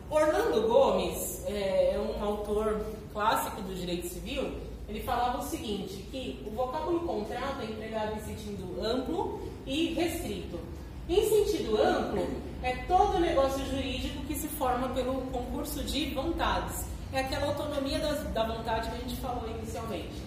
[0.10, 2.82] Orlando Gomes é é um autor
[3.14, 4.52] clássico do direito civil.
[4.88, 10.58] Ele falava o seguinte, que o vocábulo contrato é empregado em sentido amplo e restrito.
[11.08, 12.28] Em sentido amplo,
[12.64, 16.86] é todo negócio jurídico que se forma pelo concurso de vontades.
[17.14, 20.22] É aquela autonomia das- da vontade que a gente falou inicialmente.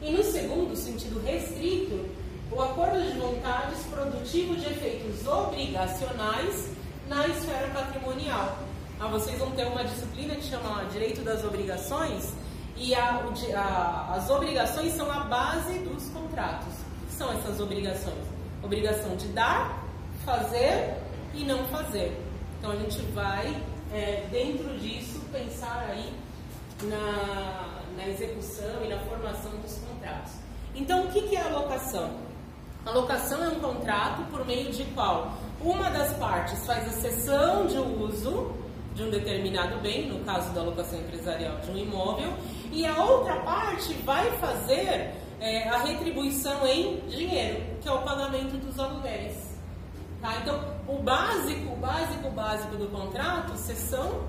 [0.00, 2.08] E no segundo sentido restrito,
[2.50, 6.68] o acordo de vontades produtivo de efeitos obrigacionais
[7.08, 8.56] na esfera patrimonial.
[9.00, 12.32] Ah, vocês vão ter uma disciplina que chama Direito das Obrigações
[12.76, 13.22] e a-
[13.56, 16.72] a- as obrigações são a base dos contratos.
[17.02, 18.24] O que são essas obrigações?
[18.62, 19.84] Obrigação de dar,
[20.24, 20.94] fazer
[21.32, 22.20] e não fazer.
[22.58, 23.56] Então a gente vai,
[23.92, 26.12] é, dentro disso, pensar aí
[26.82, 30.32] na, na execução e na formação dos contratos.
[30.74, 32.10] Então, o que, que é a locação?
[32.84, 37.66] A locação é um contrato por meio de qual uma das partes faz a cessão
[37.66, 38.52] de uso
[38.98, 42.34] de um determinado bem, no caso da locação empresarial de um imóvel,
[42.72, 48.58] e a outra parte vai fazer é, a retribuição em dinheiro, que é o pagamento
[48.58, 49.56] dos aluguéis.
[50.20, 50.36] Tá?
[50.42, 54.24] Então, o básico, o básico, o básico do contrato, cessão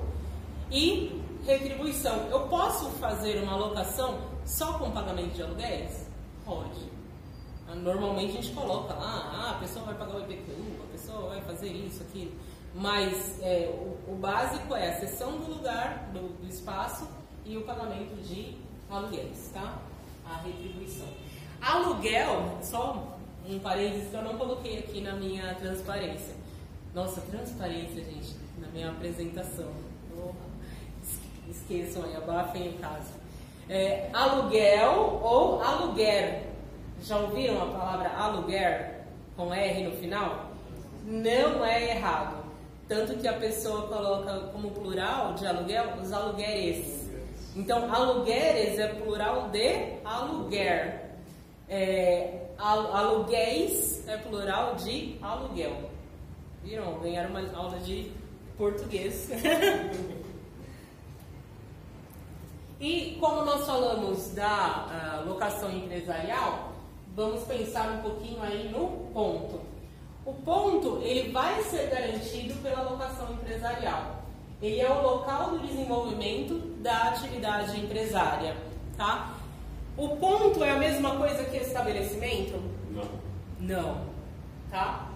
[0.69, 2.27] e retribuição.
[2.29, 6.07] Eu posso fazer uma locação só com pagamento de aluguéis?
[6.45, 6.87] Pode.
[7.75, 11.41] Normalmente a gente coloca lá, ah, a pessoa vai pagar o IPTU, a pessoa vai
[11.41, 12.31] fazer isso, aquilo.
[12.75, 17.07] Mas é, o, o básico é a cessão do lugar, do, do espaço
[17.45, 18.55] e o pagamento de
[18.89, 19.79] aluguéis, tá?
[20.25, 21.07] A retribuição.
[21.61, 23.17] Aluguel, só
[23.47, 26.35] um parênteses que eu não coloquei aqui na minha transparência.
[26.93, 29.71] Nossa, transparência, gente, na minha apresentação.
[30.15, 30.33] Porra.
[31.49, 33.13] esqueçam aí, abafem o caso.
[33.67, 36.47] É, aluguel ou aluguer.
[37.01, 39.05] Já ouviram a palavra aluguer
[39.35, 40.51] com R no final?
[41.05, 42.43] Não é errado.
[42.89, 47.07] Tanto que a pessoa coloca como plural de aluguel os alugueres.
[47.55, 51.11] Então, alugueres é plural de aluguer.
[51.69, 55.89] É, al- aluguéis é plural de aluguel.
[56.63, 56.99] Viram?
[56.99, 58.11] Ganharam uma aula de
[58.57, 59.29] português.
[62.81, 66.71] e como nós falamos da ah, locação empresarial,
[67.15, 69.68] vamos pensar um pouquinho aí no ponto.
[70.25, 74.23] O ponto ele vai ser garantido pela locação empresarial.
[74.61, 78.55] Ele é o local do desenvolvimento da atividade empresária,
[78.97, 79.33] tá?
[79.97, 82.61] O ponto é a mesma coisa que estabelecimento?
[82.91, 83.29] Não.
[83.59, 84.01] Não,
[84.69, 85.09] tá?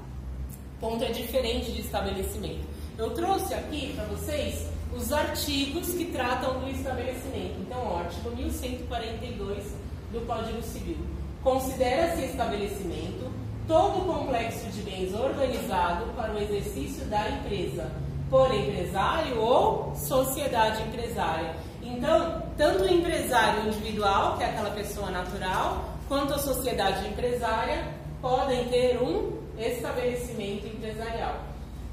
[0.79, 2.65] Ponto é diferente de estabelecimento.
[2.97, 7.55] Eu trouxe aqui para vocês os artigos que tratam do estabelecimento.
[7.61, 9.63] Então, ó, artigo 1142
[10.11, 10.97] do Código Civil.
[11.41, 13.22] Considera-se estabelecimento
[13.67, 17.89] todo complexo de bens organizado para o exercício da empresa,
[18.29, 21.55] por empresário ou sociedade empresária.
[21.81, 27.87] Então, tanto o empresário individual, que é aquela pessoa natural, quanto a sociedade empresária
[28.21, 31.35] podem ter um estabelecimento empresarial.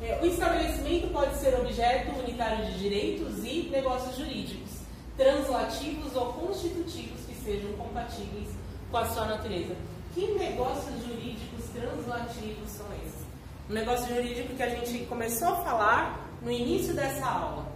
[0.03, 4.71] É, O estabelecimento pode ser objeto unitário de direitos e negócios jurídicos,
[5.16, 8.49] translativos ou constitutivos que sejam compatíveis
[8.91, 9.77] com a sua natureza.
[10.14, 13.20] Que negócios jurídicos translativos são esses?
[13.68, 17.66] Um negócio jurídico que a gente começou a falar no início dessa aula.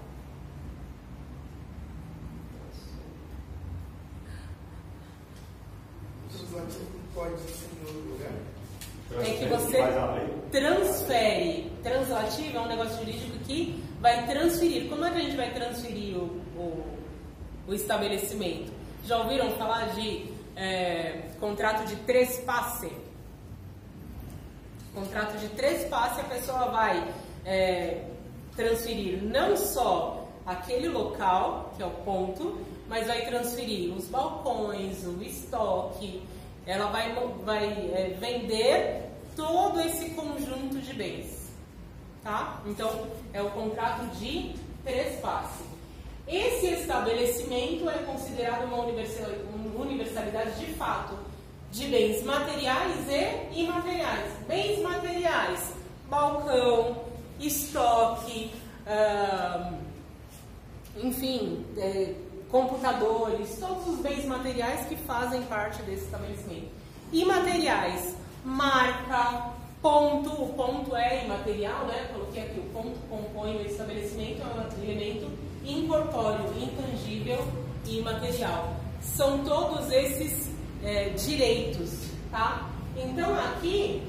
[6.33, 8.33] Translativo pode ser em outro lugar?
[9.21, 9.79] É que você
[10.51, 11.71] transfere.
[11.85, 14.89] Translativo é um negócio jurídico que vai transferir.
[14.89, 16.99] Como é que a gente vai transferir o, o,
[17.69, 18.73] o estabelecimento?
[19.05, 22.91] Já ouviram falar de é, contrato de trespasse?
[24.95, 27.13] Contrato de trespasse, a pessoa vai
[27.45, 28.05] é,
[28.57, 35.23] transferir não só aquele local, que é o ponto, mas vai transferir os balcões, o
[35.23, 36.23] estoque,
[36.67, 41.53] ela vai, vai é, vender todo esse conjunto de bens.
[42.23, 42.61] Tá?
[42.67, 45.74] Então, é o contrato de trespasse.
[46.27, 51.15] Esse estabelecimento é considerado uma universal- uma universalidade de fato
[51.71, 54.33] de bens materiais e imateriais.
[54.49, 55.75] Bens materiais,
[56.09, 57.05] balcão,
[57.41, 58.51] estoque,
[61.03, 62.15] enfim, é,
[62.51, 66.69] computadores, todos os bens materiais que fazem parte desse estabelecimento.
[67.13, 68.15] Imateriais,
[68.45, 69.51] marca,
[69.83, 72.09] ponto, o ponto é imaterial, né?
[72.13, 75.31] Coloquei aqui, o ponto compõe o estabelecimento, é um elemento
[75.65, 77.45] incorpóreo, intangível
[77.87, 78.77] e imaterial.
[79.01, 80.51] São todos esses
[80.83, 82.69] é, direitos, tá?
[82.97, 84.03] Então aqui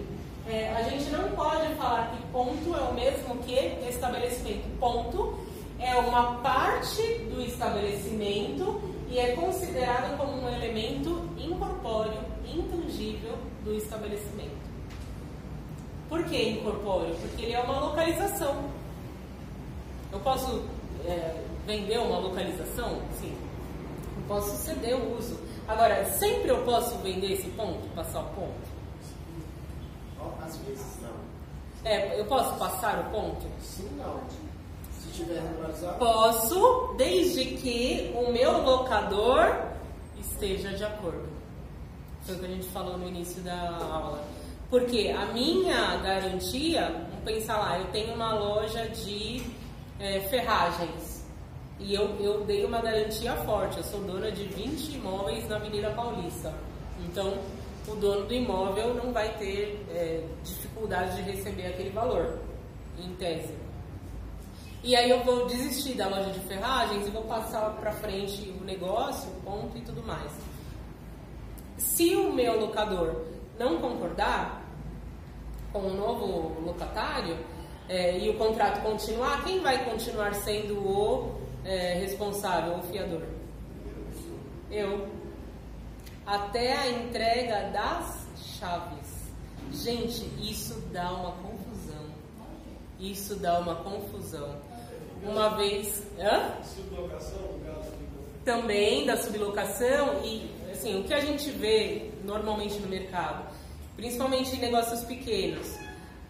[0.47, 3.53] é, a gente não pode falar que ponto é o mesmo que
[3.89, 4.79] estabelecimento.
[4.79, 5.39] Ponto
[5.79, 7.01] é uma parte
[7.31, 14.65] do estabelecimento e é considerado como um elemento incorpóreo, intangível do estabelecimento.
[16.07, 17.15] Por que incorpóreo?
[17.15, 18.69] Porque ele é uma localização.
[20.11, 20.63] Eu posso
[21.05, 23.01] é, vender uma localização?
[23.19, 23.35] Sim.
[24.17, 25.39] Eu posso ceder o uso.
[25.67, 28.75] Agora, sempre eu posso vender esse ponto, passar o ponto?
[30.45, 31.89] Às vezes não.
[31.89, 33.45] É, eu posso passar o ponto?
[33.61, 34.21] Sim, não.
[34.99, 39.55] Se tiver regularizado, Posso, desde que o meu locador
[40.19, 41.27] esteja de acordo.
[42.23, 44.23] Foi o que a gente falou no início da aula.
[44.69, 49.43] Porque a minha garantia, vamos pensar lá, eu tenho uma loja de
[49.99, 51.14] é, ferragens.
[51.79, 53.77] E eu, eu dei uma garantia forte.
[53.77, 56.53] Eu sou dona de 20 imóveis na Avenida Paulista.
[57.05, 57.37] Então,
[57.87, 62.39] o dono do imóvel não vai ter é, dificuldade de receber aquele valor,
[62.97, 63.53] em tese.
[64.83, 68.63] E aí eu vou desistir da loja de ferragens e vou passar para frente o
[68.63, 70.31] negócio, o ponto e tudo mais.
[71.77, 73.25] Se o meu locador
[73.57, 74.63] não concordar
[75.73, 77.37] com o novo locatário
[77.89, 83.23] é, e o contrato continuar, quem vai continuar sendo o é, responsável, o fiador?
[84.71, 85.07] Eu.
[86.25, 88.27] Até a entrega das
[88.59, 89.25] chaves.
[89.71, 92.05] Gente, isso dá uma confusão.
[92.99, 94.55] Isso dá uma confusão.
[95.23, 96.03] Uma vez.
[96.19, 96.63] Hã?
[96.63, 98.05] Sublocação, no caso, tipo,
[98.43, 103.47] também da sublocação e assim, o que a gente vê normalmente no mercado,
[103.95, 105.77] principalmente em negócios pequenos,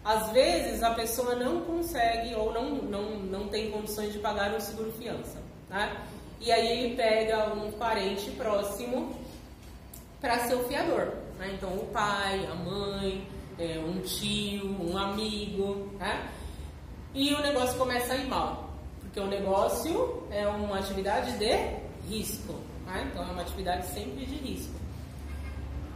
[0.06, 4.60] às vezes a pessoa não consegue ou não, não, não tem condições de pagar um
[4.60, 5.42] seguro fiança.
[5.68, 6.00] né?
[6.40, 9.18] E aí ele pega um parente próximo
[10.20, 11.12] para ser o fiador.
[11.36, 11.50] Né?
[11.54, 13.26] Então o pai, a mãe,
[13.58, 16.30] é, um tio, um amigo, né?
[17.12, 18.70] E o negócio começa a ir mal,
[19.00, 21.50] porque o negócio é uma atividade de
[22.08, 22.52] risco,
[22.84, 23.08] né?
[23.10, 24.75] Então é uma atividade sempre de risco.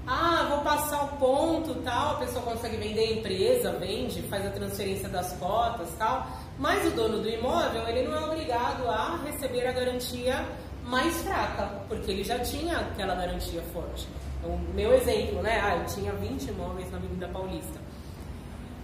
[0.07, 4.51] Ah, vou passar o ponto, tal, a pessoa consegue vender a empresa, vende, faz a
[4.51, 6.27] transferência das cotas, tal.
[6.59, 10.45] Mas o dono do imóvel, ele não é obrigado a receber a garantia
[10.85, 14.09] mais fraca, porque ele já tinha aquela garantia forte.
[14.39, 15.61] Então, meu exemplo, né?
[15.63, 17.79] Ah, eu tinha 20 imóveis na Avenida Paulista.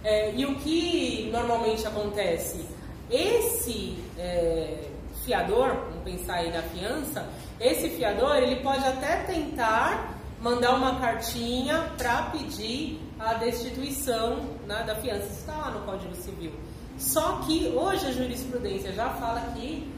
[0.03, 2.65] É, e o que normalmente acontece?
[3.09, 4.89] Esse é,
[5.25, 7.27] fiador, vamos pensar aí na fiança,
[7.59, 14.95] esse fiador ele pode até tentar mandar uma cartinha para pedir a destituição né, da
[14.95, 15.25] fiança.
[15.25, 16.51] Isso está lá no Código Civil.
[16.97, 19.91] Só que hoje a jurisprudência já fala que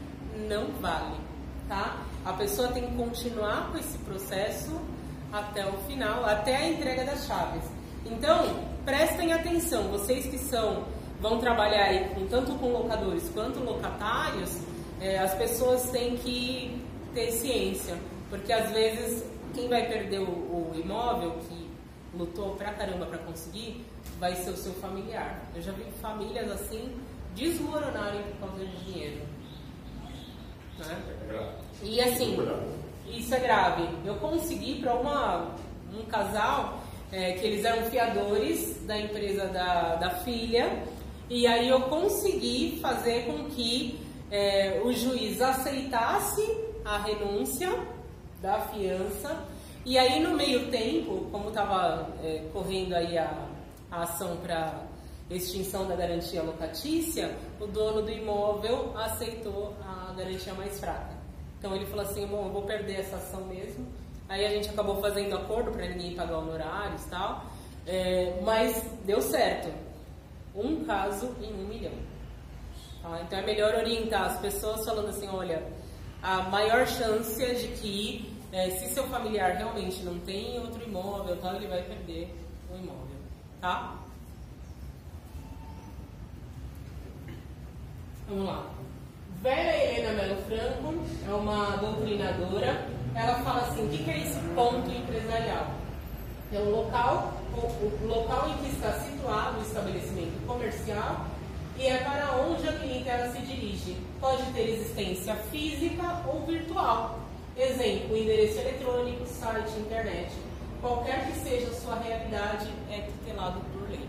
[0.48, 1.16] não vale,
[1.68, 1.96] tá?
[2.24, 4.80] A pessoa tem que continuar com esse processo
[5.32, 7.62] até o final, até a entrega das chaves.
[8.04, 10.84] Então, prestem atenção, vocês que são
[11.20, 14.58] vão trabalhar aí com, tanto com locadores quanto locatários,
[15.00, 16.82] é, as pessoas têm que
[17.14, 17.96] ter ciência,
[18.30, 19.24] porque às vezes
[19.54, 21.70] quem vai perder o, o imóvel, que
[22.16, 23.84] lutou pra caramba para conseguir,
[24.18, 25.42] vai ser o seu familiar.
[25.54, 26.96] Eu já vi famílias assim
[27.34, 29.20] desmoronarem por causa de dinheiro.
[30.78, 31.02] Né?
[31.82, 32.36] E assim,
[33.06, 33.88] isso é grave.
[34.04, 36.80] Eu consegui para um casal
[37.12, 40.84] é, que eles eram fiadores da empresa da, da filha,
[41.28, 44.00] e aí eu consegui fazer com que
[44.30, 46.42] é, o juiz aceitasse
[46.84, 47.70] a renúncia
[48.40, 49.44] da fiança.
[49.84, 53.48] E aí no meio tempo, como estava é, correndo aí a,
[53.90, 54.82] a ação para
[55.30, 61.14] extinção da garantia locatícia, o dono do imóvel aceitou a garantia mais fraca.
[61.58, 63.86] Então ele falou assim, bom, eu vou perder essa ação mesmo.
[64.28, 67.46] Aí a gente acabou fazendo acordo para ninguém pagar honorários e tal,
[67.86, 69.72] é, mas deu certo.
[70.54, 71.92] Um caso em um milhão.
[73.02, 73.20] Tá?
[73.22, 75.62] Então é melhor orientar as pessoas falando assim, olha,
[76.22, 81.36] a maior chance é de que é, se seu familiar realmente não tem outro imóvel,
[81.36, 82.34] tal, ele vai perder
[82.70, 83.16] o imóvel,
[83.60, 83.96] tá?
[88.28, 88.66] Vamos lá.
[89.42, 90.94] Vera Helena Melo Franco
[91.28, 92.86] é uma doutrinadora.
[93.14, 95.70] Ela fala assim, o que é esse ponto empresarial?
[96.52, 101.26] É o local, o, o local em que está situado o estabelecimento comercial
[101.78, 103.96] e é para onde a clientela se dirige.
[104.20, 107.20] Pode ter existência física ou virtual.
[107.56, 110.30] Exemplo, endereço eletrônico, site, internet.
[110.80, 114.06] Qualquer que seja a sua realidade, é tutelado por lei.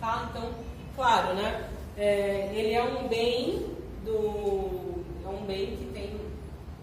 [0.00, 0.28] Tá?
[0.30, 0.50] Então,
[0.94, 1.68] claro, né?
[1.96, 3.66] É, ele é um bem
[4.04, 5.04] do.
[5.24, 6.20] É um bem que tem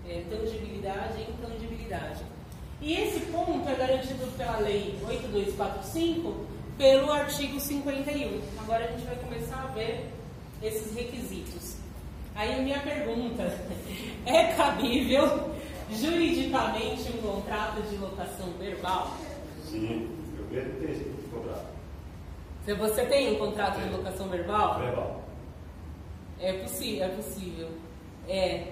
[0.08, 2.24] é, tangibilidade e intangibilidade.
[2.82, 6.46] E esse ponto é garantido pela Lei 8245
[6.78, 8.42] pelo artigo 51.
[8.60, 10.10] Agora a gente vai começar a ver
[10.64, 11.61] esses requisitos.
[12.36, 13.44] Aí a minha pergunta:
[14.26, 15.52] é cabível
[15.92, 19.12] juridicamente um contrato de locação verbal?
[19.70, 21.66] Sim, eu quero ter esse contrato.
[22.66, 24.80] Se você tem um contrato de locação verbal?
[24.80, 25.22] Verbal.
[26.40, 27.70] É possível, é possível.
[28.28, 28.68] É.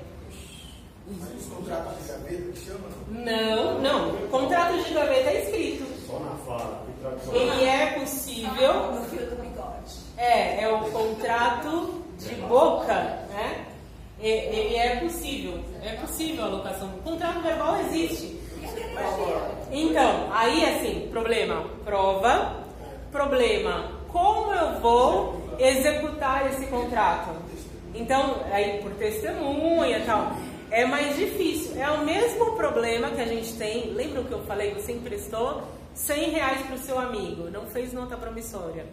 [1.08, 2.88] Mas os contratos de gaveta que chama?
[3.08, 4.28] Não, não.
[4.30, 6.08] Contrato de gaveta é escrito.
[6.08, 6.86] Só na fala.
[7.34, 8.92] Ele é possível.
[8.92, 9.96] No fio do bigode.
[10.18, 12.94] É, é o contrato de boca,
[13.30, 13.66] né?
[14.20, 15.60] Ele é possível.
[15.82, 16.90] É possível a locação.
[16.90, 18.38] O contrato verbal existe.
[19.72, 22.64] Então, aí assim, problema, prova,
[23.12, 27.36] problema, como eu vou executar esse contrato?
[27.96, 30.34] Então, aí por testemunha e tal,
[30.72, 31.82] é mais difícil.
[31.82, 33.92] É o mesmo problema que a gente tem.
[33.94, 34.74] Lembra o que eu falei?
[34.74, 35.64] Você emprestou
[35.94, 38.86] 100 reais para o seu amigo, não fez nota promissória.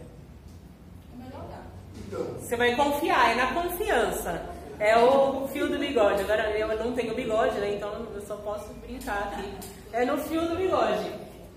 [1.12, 1.66] É melhor dar.
[1.66, 4.48] Então, Você vai confiar, é na confiança.
[4.78, 6.20] É o fio do bigode.
[6.22, 7.74] Agora eu não tenho bigode, né?
[7.76, 9.50] Então eu só posso brincar aqui.
[9.92, 11.10] É no fio do bigode.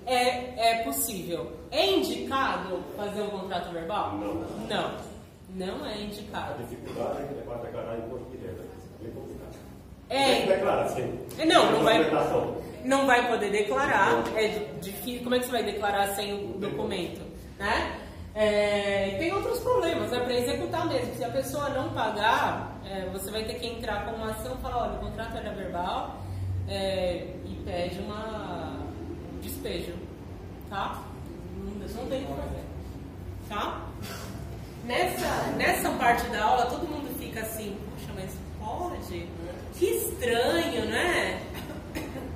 [0.05, 1.51] É, é possível.
[1.69, 4.13] É indicado fazer um contrato verbal?
[4.13, 4.33] Não.
[4.67, 4.91] Não.
[5.55, 6.63] Não é A indicado.
[6.63, 7.95] dificuldade é para declarar.
[7.97, 9.55] Bem complicado.
[10.09, 10.41] É.
[10.41, 11.45] Que sim.
[11.45, 11.99] Não, não vai,
[12.85, 14.23] não vai poder declarar.
[14.35, 14.47] É
[14.79, 15.23] difícil.
[15.23, 17.21] Como é que você vai declarar sem o documento?
[17.59, 17.99] Né?
[18.41, 20.19] É, tem outros problemas, né?
[20.21, 21.13] Para executar mesmo.
[21.13, 24.61] Se a pessoa não pagar, é, você vai ter que entrar com uma ação e
[24.61, 26.21] falar, olha, o contrato era verbal
[26.65, 28.79] é, e pede uma,
[29.33, 29.91] um despejo.
[30.69, 31.03] Tá?
[31.57, 32.63] Não, tem o que fazer.
[33.49, 33.81] Tá?
[34.85, 39.27] Nessa, nessa parte da aula, todo mundo fica assim, puxa, mas pode?
[39.73, 41.41] Que estranho, né?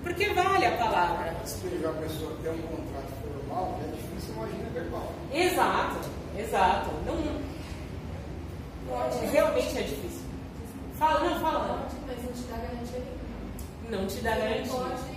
[0.04, 1.34] Porque vale a palavra.
[1.82, 5.12] Já a pessoa tem um contrato formal, é difícil, imagina verbal.
[5.34, 5.98] Exato,
[6.38, 6.90] exato.
[7.06, 7.16] Não,
[9.32, 10.24] realmente é difícil.
[10.98, 11.80] Fala, não, fala.
[11.80, 13.24] Pode, mas não te dá garantia nenhuma.
[13.90, 14.72] Não te dá não garantia.
[14.72, 15.14] pode,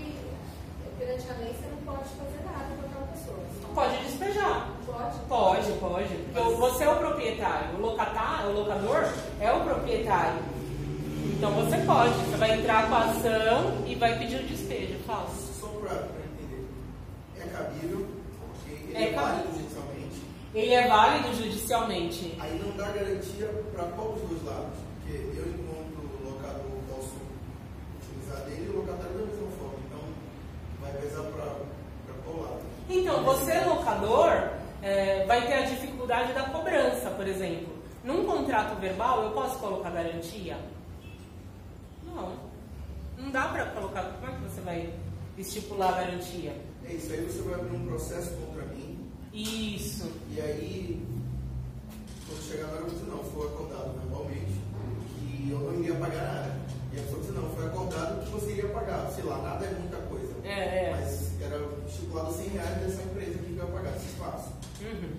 [0.99, 3.39] perante a lei, você não pode fazer nada com aquela pessoa.
[3.63, 4.71] Não Pode despejar.
[4.87, 5.19] Pode.
[5.29, 6.15] Pode, pode.
[6.33, 7.77] Porque você é o proprietário.
[7.77, 10.43] O locatário, o locador é o proprietário.
[11.37, 12.15] Então você pode.
[12.15, 14.99] Você vai entrar com a ação e vai pedir o despejo.
[15.07, 15.29] Fala.
[15.61, 16.67] Só para entender.
[17.39, 18.07] É cabível,
[18.97, 20.23] É Ele válido judicialmente.
[20.55, 22.35] Ele é válido judicialmente.
[22.41, 24.79] Aí não dá garantia para qual dos dois lados?
[25.03, 27.13] Porque eu, enquanto locador, posso
[28.01, 29.75] utilizar dele e o locatário da mesma forma.
[29.87, 30.01] Então,
[30.81, 32.61] vai pesar para qual lado?
[32.89, 34.49] Então, você, locador,
[34.83, 37.77] é, vai ter a dificuldade da cobrança, por exemplo.
[38.03, 40.57] Num contrato verbal, eu posso colocar garantia?
[42.03, 42.33] Não.
[43.19, 44.05] Não dá para colocar.
[44.05, 44.91] Como é que você vai
[45.37, 46.57] estipular a garantia?
[46.89, 48.56] É isso, aí você vai abrir um processo contra
[49.37, 50.11] Isso.
[50.35, 51.03] e aí,
[52.27, 54.53] quando chegar na hora, eu dizer, não, foi acordado verbalmente,
[55.21, 56.57] que eu não iria pagar nada.
[56.93, 59.11] E a pessoa diz, não, foi acordado que você iria pagar.
[59.13, 60.33] Sei lá, nada é muita coisa.
[60.45, 60.51] É,
[60.87, 60.97] é.
[60.99, 64.51] Mas era estipulado 100 reais dessa empresa que ia pagar esse espaço.
[64.81, 65.11] Uhum.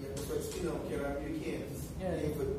[0.00, 2.02] E a pessoa disse que não, que era 1.500.
[2.02, 2.04] É.
[2.04, 2.56] E aí foi?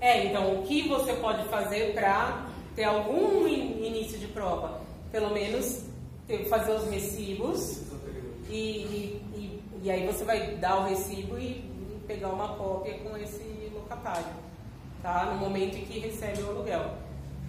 [0.00, 2.46] É, então o que você pode fazer para
[2.76, 4.80] ter algum in- início de prova?
[5.10, 5.82] Pelo menos
[6.26, 7.82] ter- fazer os recibos.
[8.48, 12.98] E, e, e- e aí você vai dar o recibo e, e pegar uma cópia
[12.98, 14.26] com esse locatário,
[15.02, 15.26] tá?
[15.26, 16.94] No momento em que recebe o aluguel.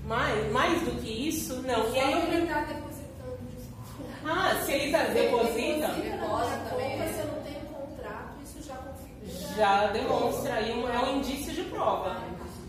[0.06, 1.94] Mas, mais do que isso, não.
[1.94, 4.12] E aí Só eu ele tá depositando, desculpa.
[4.26, 7.14] Ah, se ele tá- deposita, Inclusive, na Deposita minha também, compra, é.
[7.14, 9.56] se eu não tenho contrato, isso já configura.
[9.56, 12.18] já demonstra aí um, é um indício de prova.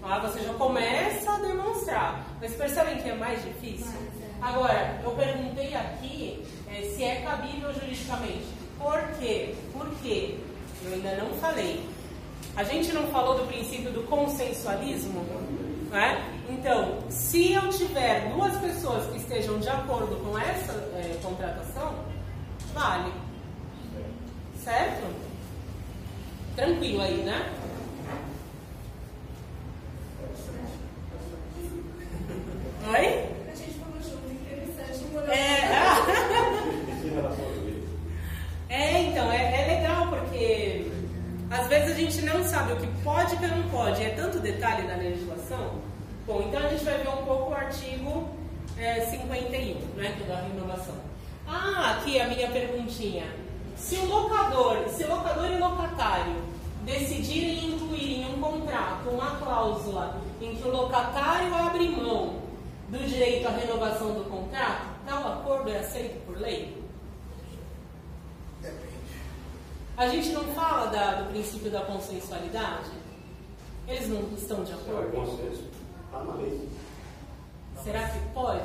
[0.02, 2.24] Ah, você já começa a demonstrar.
[2.40, 3.92] Mas percebem que é mais difícil?
[4.40, 8.46] Agora, eu perguntei aqui eh, se é cabível juridicamente.
[8.78, 9.54] Por quê?
[9.72, 10.36] Por quê?
[10.84, 11.86] Eu ainda não falei.
[12.56, 15.20] A gente não falou do princípio do consensualismo?
[15.90, 16.24] Né?
[16.48, 21.94] Então, se eu tiver duas pessoas que estejam de acordo com essa eh, contratação,
[22.72, 23.12] vale.
[24.64, 25.14] Certo?
[26.54, 27.52] Tranquilo aí, né?
[32.88, 33.06] Oi?
[33.52, 35.04] A gente falou junto, interessante.
[35.30, 36.40] É,
[38.68, 40.90] é então, é, é legal porque
[41.50, 44.02] às vezes a gente não sabe o que pode e o que não pode.
[44.02, 45.80] É tanto detalhe na legislação.
[46.26, 48.28] Bom, então a gente vai ver um pouco o artigo
[48.78, 50.94] é, 51, né, que é da renovação.
[51.46, 53.26] Ah, aqui a minha perguntinha.
[53.76, 56.36] Se o locador, se locador e locatário
[56.84, 62.40] decidirem incluir em um contrato uma cláusula em que o locatário abre mão
[62.88, 66.80] do direito à renovação do contrato, tal acordo é aceito por lei?
[68.60, 68.94] Depende.
[70.00, 72.88] A gente não fala da- do princípio da consensualidade?
[73.86, 75.10] Eles não estão de Se é acordo?
[75.12, 75.64] consenso,
[76.06, 76.68] está na lei.
[77.84, 78.64] Será que pode?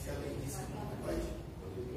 [0.00, 1.20] Se a lei disse que não pode,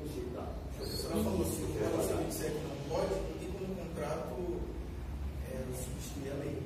[0.02, 0.46] princípio, tá.
[0.82, 3.76] a senhora falou assim, se o você disser que não pode, não tem como o
[3.76, 4.60] contrato
[5.52, 6.64] é, substituir a lei.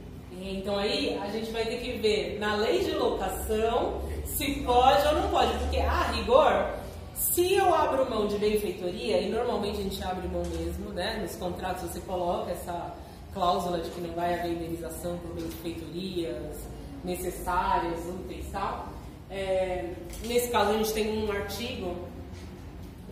[0.60, 5.14] Então aí a gente vai ter que ver na lei de locação se pode ou
[5.16, 6.70] não pode, porque a rigor,
[7.18, 11.20] se eu abro mão de benfeitoria, e normalmente a gente abre mão mesmo, né?
[11.22, 12.96] Nos contratos você coloca essa
[13.34, 16.58] cláusula de que não vai haver indenização por benfeitorias
[17.04, 18.90] necessárias, úteis e tal.
[19.30, 19.94] É,
[20.26, 21.96] nesse caso a gente tem um artigo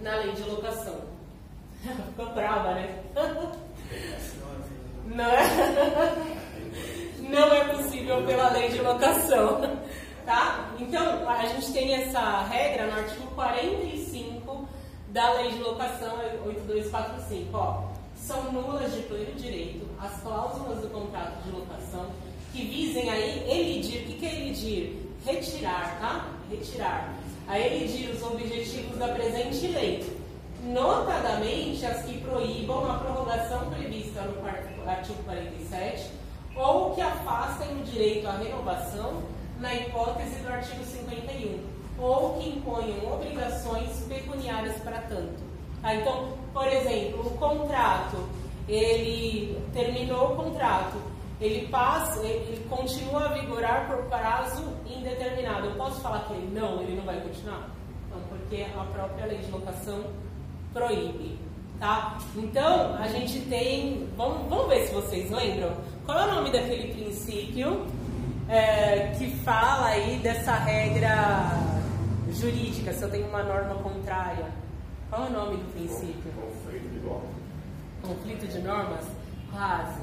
[0.02, 1.02] na lei de locação.
[1.84, 3.04] Ficou brava, né?
[5.06, 6.16] Não é,
[7.30, 9.62] não é possível pela lei de locação.
[10.26, 10.72] Tá?
[10.80, 14.68] Então, a gente tem essa regra no artigo 45
[15.10, 17.50] da lei de locação 8245.
[17.56, 17.84] Ó,
[18.18, 22.08] são nulas de pleno direito as cláusulas do contrato de locação
[22.52, 24.02] que visem aí elidir.
[24.02, 25.12] O que é elidir?
[25.26, 26.28] Retirar, tá?
[26.50, 27.14] Retirar.
[27.48, 30.16] A elidir os objetivos da presente lei
[30.64, 36.10] notadamente as que proíbam a prorrogação prevista no artigo 47
[36.56, 39.22] ou que afastem o direito à renovação
[39.60, 45.44] na hipótese do artigo 51 ou que imponham obrigações pecuniárias para tanto.
[45.82, 45.96] Tá?
[45.96, 48.18] Então, por exemplo, o contrato,
[48.68, 50.98] ele terminou o contrato,
[51.40, 55.68] ele passa, ele continua a vigorar por prazo indeterminado.
[55.68, 57.70] Eu posso falar que ele não, ele não vai continuar?
[58.10, 60.04] Não, porque a própria lei de locação
[60.74, 61.38] proíbe,
[61.80, 62.18] tá?
[62.36, 65.72] Então, a gente tem, vamos, vamos ver se vocês lembram,
[66.06, 67.86] qual é o nome daquele princípio
[68.50, 71.50] é, que fala aí dessa regra
[72.32, 74.46] jurídica, se eu tenho uma norma contrária.
[75.10, 76.32] Qual é o nome do princípio?
[76.32, 77.36] Conflito de normas.
[78.02, 79.06] Conflito de normas?
[79.52, 80.02] Quase.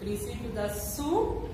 [0.00, 1.48] Princípio da su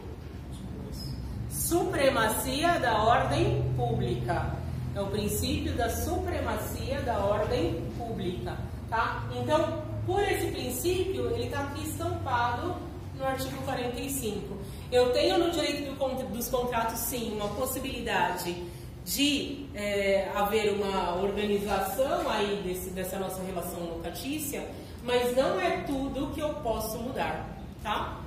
[1.51, 4.57] supremacia da ordem pública.
[4.95, 8.57] É o princípio da supremacia da ordem pública,
[8.89, 9.25] tá?
[9.37, 12.75] Então, por esse princípio, ele está aqui estampado
[13.17, 14.60] no artigo 45.
[14.91, 18.67] Eu tenho no direito do, dos contratos, sim, uma possibilidade
[19.05, 24.69] de é, haver uma organização aí desse, dessa nossa relação locatícia,
[25.05, 27.49] mas não é tudo que eu posso mudar,
[27.83, 28.21] tá?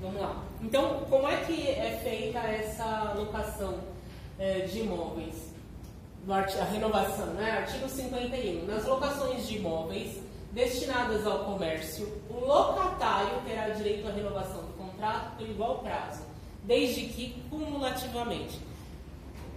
[0.00, 0.42] Vamos lá.
[0.62, 3.78] Então, como é que é feita essa locação
[4.38, 5.50] é, de imóveis?
[6.28, 7.50] a renovação, né?
[7.50, 8.66] Artigo 51.
[8.66, 10.20] Nas locações de imóveis
[10.52, 16.22] destinadas ao comércio, o locatário terá direito à renovação do contrato por igual prazo,
[16.64, 18.58] desde que cumulativamente.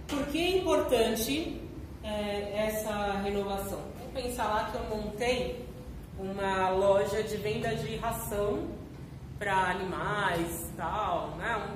[0.06, 1.60] Por que é importante
[2.02, 3.80] é, essa renovação?
[3.98, 5.64] Vamos pensar lá que eu montei
[6.18, 8.68] uma loja de venda de ração
[9.38, 11.70] para animais tal, né?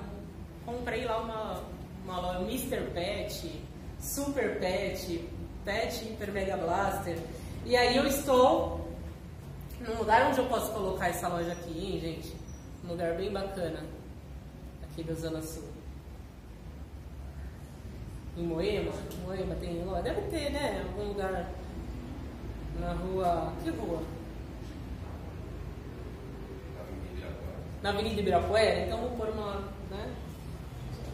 [0.64, 1.62] Comprei lá uma,
[2.04, 2.90] uma loja Mr.
[2.92, 3.62] Pet,
[3.98, 5.28] Super Pet,
[5.64, 7.18] Pet Hiper Mega Blaster.
[7.64, 8.77] E aí eu estou
[9.88, 12.36] num lugar onde eu posso colocar essa loja aqui, hein, gente?
[12.84, 13.84] Um lugar bem bacana,
[14.82, 15.64] aqui da Zona Sul.
[18.36, 18.92] Em Moema?
[19.24, 20.02] Moema tem loja?
[20.02, 20.84] Deve ter, né?
[20.86, 21.50] Algum lugar
[22.78, 23.52] na rua.
[23.64, 24.02] Que rua?
[27.82, 28.80] Na Avenida Ibirapuera?
[28.86, 29.54] Então vou pôr uma,
[29.90, 30.14] né?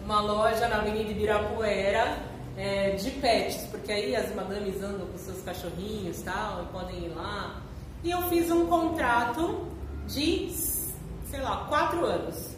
[0.05, 2.19] uma loja na Avenida Ibirapuera
[2.57, 7.15] é, de pets, porque aí as madames andam com seus cachorrinhos tal, e podem ir
[7.15, 7.64] lá.
[8.05, 9.67] E eu fiz um contrato
[10.07, 12.55] de, sei lá, quatro anos.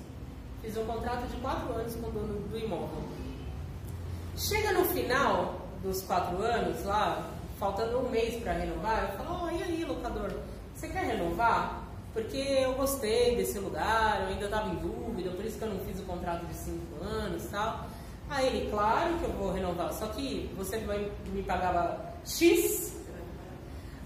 [0.60, 3.04] Fiz um contrato de quatro anos com o dono do imóvel.
[4.36, 9.50] Chega no final dos quatro anos, lá, faltando um mês para renovar, eu falo, oh,
[9.50, 10.32] e aí, locador,
[10.74, 11.80] você quer renovar?
[12.12, 15.78] Porque eu gostei desse lugar, eu ainda estava em dúvida, por isso que eu não
[15.84, 17.86] fiz o contrato de cinco anos tal.
[18.28, 22.95] Aí ele, claro que eu vou renovar, só que você vai me pagar X,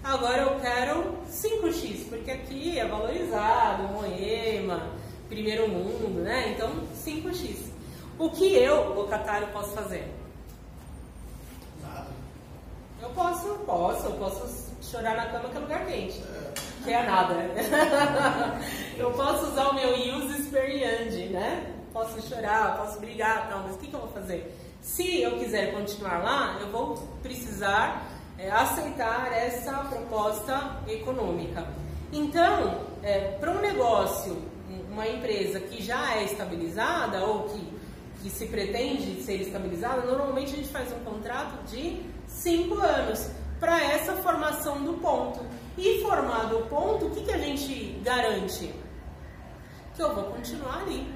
[0.03, 4.91] agora eu quero 5X, porque aqui é valorizado, Moema,
[5.27, 6.53] primeiro mundo, né?
[6.55, 7.71] Então, 5X.
[8.19, 10.13] O que eu, locatário, posso fazer?
[11.81, 12.07] Nada.
[13.01, 16.21] Eu posso, posso, eu posso chorar na cama que é lugar quente.
[16.83, 17.33] Que é nada.
[18.97, 21.77] eu posso usar o meu use experience, né?
[21.93, 24.57] posso chorar, posso brigar, tal, mas o que, que eu vou fazer?
[24.81, 28.03] Se eu quiser continuar lá, eu vou precisar
[28.41, 31.63] é, aceitar essa proposta econômica.
[32.11, 34.35] Então, é, para um negócio,
[34.91, 37.67] uma empresa que já é estabilizada ou que,
[38.23, 43.79] que se pretende ser estabilizada, normalmente a gente faz um contrato de cinco anos para
[43.79, 45.45] essa formação do ponto.
[45.77, 48.73] E formado o ponto, o que, que a gente garante?
[49.95, 51.07] Que eu vou continuar ali.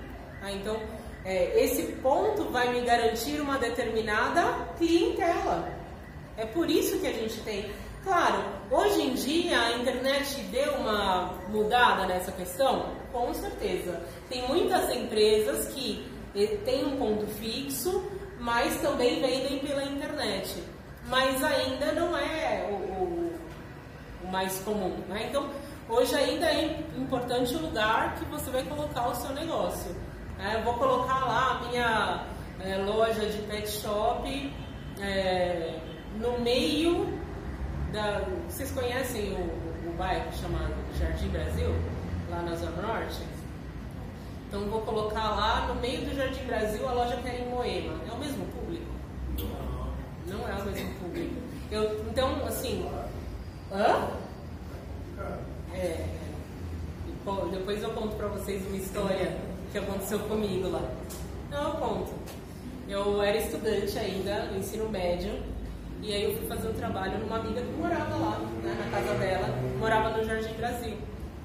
[0.43, 0.79] Ah, então,
[1.25, 4.43] é, esse ponto vai me garantir uma determinada
[4.77, 5.74] clientela.
[6.37, 7.71] É por isso que a gente tem.
[8.03, 12.91] Claro, hoje em dia a internet deu uma mudada nessa questão?
[13.11, 14.01] Com certeza.
[14.29, 16.05] Tem muitas empresas que
[16.35, 18.03] eh, têm um ponto fixo,
[18.39, 20.61] mas também vendem pela internet.
[21.07, 23.33] Mas ainda não é o, o,
[24.23, 24.97] o mais comum.
[25.07, 25.27] Né?
[25.29, 25.49] Então,
[25.87, 29.95] hoje ainda é importante o lugar que você vai colocar o seu negócio.
[30.37, 32.25] É, eu vou colocar lá a minha
[32.59, 34.53] é, loja de pet shop
[35.01, 35.79] é,
[36.19, 37.07] no meio
[37.91, 38.23] da.
[38.49, 41.69] Vocês conhecem o, o bairro chamado Jardim Brasil,
[42.29, 43.21] lá na Zona Norte?
[44.47, 47.93] Então vou colocar lá no meio do Jardim Brasil a loja que é em Moema.
[48.09, 48.85] É o mesmo público?
[49.37, 50.37] Não.
[50.37, 51.35] Não é o mesmo público.
[51.71, 52.89] Eu, então, assim.
[53.71, 54.07] Hã?
[55.73, 56.05] É.
[57.51, 59.35] Depois eu conto pra vocês uma história
[59.71, 60.81] que aconteceu comigo lá.
[61.49, 62.11] Não, eu conto.
[62.87, 65.33] Eu era estudante ainda, no ensino médio,
[66.01, 69.13] e aí eu fui fazer um trabalho numa amiga que morava lá, né, na casa
[69.15, 69.47] dela,
[69.79, 70.97] morava no Jardim Brasil.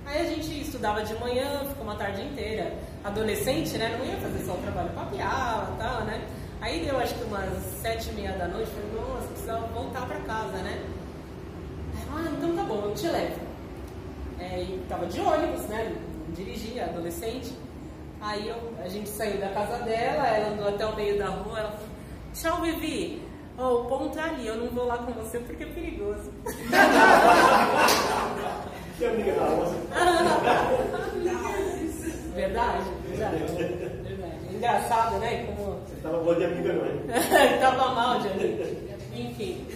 [0.07, 2.75] Aí a gente estudava de manhã, ficou uma tarde inteira.
[3.05, 6.27] Adolescente, né, não ia fazer só o trabalho, papiava e tal, né.
[6.61, 7.49] Aí deu acho que umas
[7.81, 10.85] sete e meia da noite, falei, nossa, precisava voltar pra casa, né.
[12.13, 13.41] Ah, então tá bom, eu te levo.
[14.39, 15.95] É, e tava de ônibus, né,
[16.35, 17.53] dirigia, adolescente.
[18.21, 21.59] Aí eu, a gente saiu da casa dela, ela andou até o meio da rua,
[21.59, 21.89] ela falou,
[22.35, 23.23] tchau Vivi,
[23.61, 26.33] oh, o ponto tá ali, eu não vou lá com você porque é perigoso.
[29.01, 29.75] Que amiga da moça.
[32.35, 33.39] verdade, verdade.
[34.55, 35.47] engraçado, né?
[35.47, 37.57] Como Você estava boa de amiga, não é?
[37.61, 38.63] Tava mal de amigo.
[39.15, 39.67] Enfim.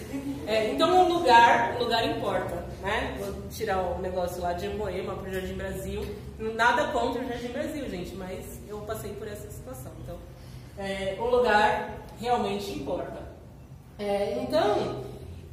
[0.45, 3.17] É, então o lugar, o lugar importa, né?
[3.19, 6.05] Vou tirar o negócio lá de Moema para o Jardim Brasil.
[6.37, 9.91] Nada contra o Jardim Brasil, gente, mas eu passei por essa situação.
[10.03, 10.17] Então,
[10.77, 13.24] é, o lugar realmente importa.
[13.97, 15.03] É, então,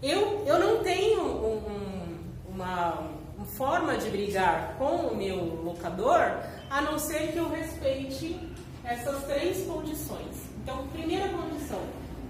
[0.02, 2.18] eu, eu não tenho um- um-
[2.54, 2.98] uma,
[3.36, 6.20] uma forma de brigar com o meu locador,
[6.70, 8.38] a não ser que eu respeite
[8.84, 10.50] essas três condições.
[10.62, 11.78] Então, primeira condição,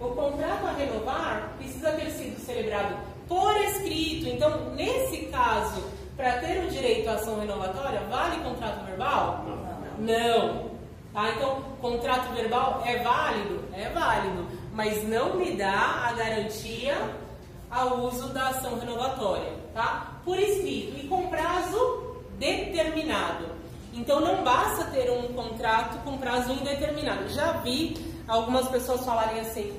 [0.00, 2.94] o contrato a renovar precisa ter sido celebrado
[3.28, 4.26] por escrito.
[4.28, 5.82] Então, nesse caso,
[6.16, 9.44] para ter o direito à ação renovatória, vale contrato verbal?
[9.98, 10.72] Não.
[11.12, 11.30] Tá?
[11.36, 13.60] Então, contrato verbal é válido?
[13.74, 16.96] É válido, mas não me dá a garantia
[17.70, 20.20] ao uso da ação renovatória, tá?
[20.24, 23.46] Por escrito e com prazo determinado.
[23.94, 27.28] Então, não basta ter um contrato com prazo indeterminado.
[27.28, 27.94] Já vi
[28.26, 29.72] algumas pessoas falarem assim: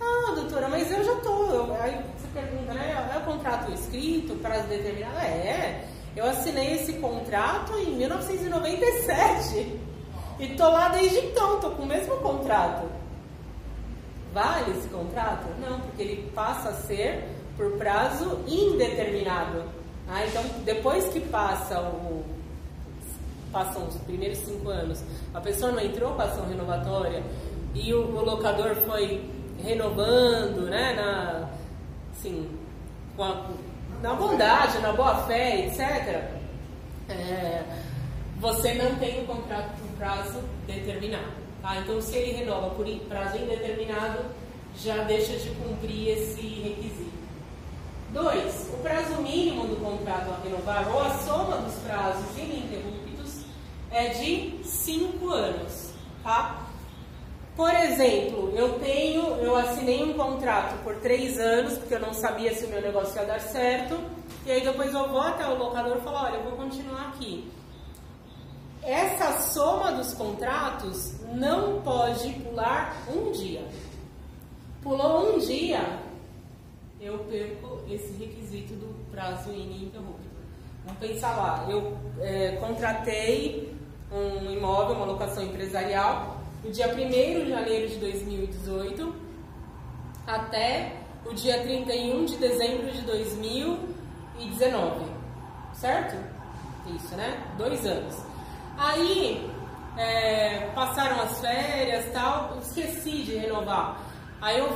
[0.00, 1.72] Ah, doutora, mas eu já tô.
[1.80, 3.12] Aí você pergunta, né?
[3.14, 5.18] É o contrato escrito, prazo determinado?
[5.18, 5.84] É.
[6.16, 9.78] Eu assinei esse contrato em 1997
[10.40, 12.99] e tô lá desde então, tô com o mesmo contrato.
[14.32, 15.46] Vale esse contrato?
[15.60, 17.24] Não, porque ele passa a ser
[17.56, 19.64] por prazo indeterminado.
[20.08, 22.24] Ah, então, depois que passa o,
[23.52, 25.02] passam os primeiros cinco anos,
[25.34, 27.22] a pessoa não entrou com ação renovatória
[27.74, 29.28] e o, o locador foi
[29.62, 31.48] renovando, né, na,
[32.12, 32.48] assim,
[33.16, 33.46] com a-
[34.02, 35.80] na bondade, na boa fé, etc.
[37.08, 37.62] É,
[38.38, 41.39] você não tem o contrato por prazo determinado.
[41.62, 41.76] Tá?
[41.78, 44.24] Então, se ele renova por prazo indeterminado,
[44.76, 47.10] já deixa de cumprir esse requisito.
[48.12, 53.44] Dois, o prazo mínimo do contrato a renovar ou a soma dos prazos ininterruptos
[53.90, 55.90] é de cinco anos.
[56.24, 56.66] Tá?
[57.54, 62.54] Por exemplo, eu tenho, eu assinei um contrato por três anos, porque eu não sabia
[62.54, 64.00] se o meu negócio ia dar certo,
[64.46, 67.50] e aí depois eu vou até o locador e falo, olha, eu vou continuar aqui.
[68.82, 73.62] Essa soma dos contratos não pode pular um dia.
[74.82, 75.98] Pulou um dia,
[76.98, 80.30] eu perco esse requisito do prazo ininterrupto.
[80.86, 83.74] Vamos pensar lá, eu eh, contratei
[84.10, 89.14] um imóvel, uma locação empresarial, no dia 1 de janeiro de 2018
[90.26, 90.96] até
[91.26, 95.04] o dia 31 de dezembro de 2019,
[95.74, 96.16] certo?
[96.94, 97.46] Isso, né?
[97.58, 98.29] Dois anos.
[98.82, 99.46] Aí
[99.98, 104.00] é, passaram as férias tal, esqueci de renovar.
[104.40, 104.70] Aí eu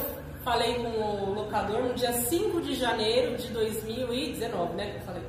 [0.44, 4.96] falei com o locador no dia 5 de janeiro de 2019, né?
[4.98, 5.22] Eu falei.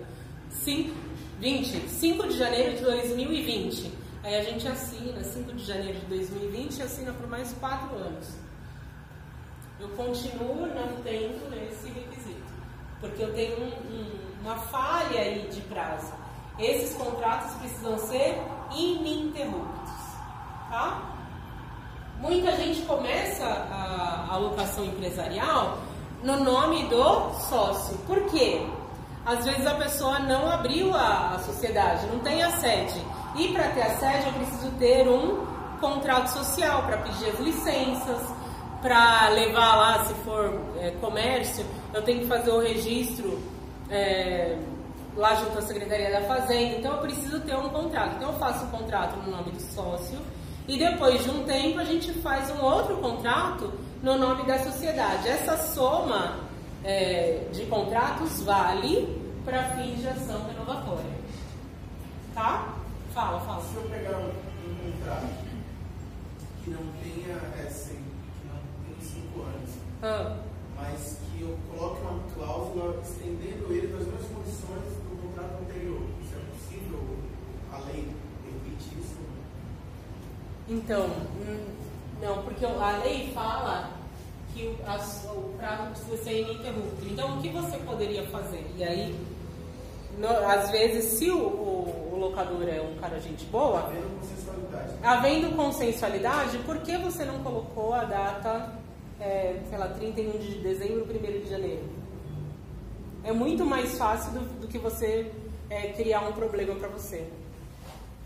[0.49, 0.93] 5,
[1.39, 3.93] 20, 5 de janeiro de 2020.
[4.21, 8.35] Aí a gente assina 5 de janeiro de 2020 e assina por mais 4 anos.
[9.79, 12.43] Eu continuo não tendo esse requisito,
[12.99, 16.11] porque eu tenho um- um- uma falha aí de prazo.
[16.59, 19.91] Esses contratos precisam ser ininterruptos,
[20.69, 21.01] tá?
[22.19, 25.77] Muita gente começa a, a locação empresarial
[26.23, 27.97] no nome do sócio.
[28.07, 28.65] Por quê?
[29.25, 33.01] Às vezes a pessoa não abriu a, a sociedade, não tem a sede.
[33.35, 35.45] E para ter a sede eu preciso ter um
[35.79, 38.21] contrato social para pedir as licenças,
[38.81, 43.39] para levar lá, se for é, comércio, eu tenho que fazer o registro
[43.89, 44.57] é,
[45.15, 46.77] lá junto à Secretaria da Fazenda.
[46.77, 48.15] Então eu preciso ter um contrato.
[48.17, 50.19] Então eu faço um contrato no nome do sócio
[50.67, 53.71] e depois de um tempo a gente faz um outro contrato
[54.01, 55.27] no nome da sociedade.
[55.27, 56.39] Essa soma
[56.83, 61.15] é, de contratos vale para fins de ação renovatória.
[62.33, 62.75] Tá?
[63.13, 63.61] Fala, fala.
[63.61, 65.27] Se eu pegar um, um contrato
[66.63, 69.69] que não tenha, é, sem, que não tenha cinco anos,
[70.03, 70.37] Ah,
[70.75, 76.33] mas que eu coloque uma cláusula estendendo ele das mesmas condições do contrato anterior, isso
[76.35, 76.99] é possível?
[77.71, 78.07] A lei
[78.43, 79.15] permite isso?
[80.67, 81.65] Então, hum,
[82.21, 83.91] não, porque a lei fala
[84.53, 87.05] que o, a- o prazo precisa ser ininterrupto.
[87.05, 88.65] Então, o que você poderia fazer?
[88.77, 89.15] E aí,
[90.17, 94.93] no- às vezes, se o, o- o locador é um cara gente boa, Havendo consensualidade.
[95.03, 98.73] havendo consensualidade, por que você não colocou a data,
[99.19, 101.83] é, sei lá, 31 de dezembro, 1 de janeiro?
[103.23, 105.31] É muito mais fácil do, do que você
[105.69, 107.27] é, criar um problema para você.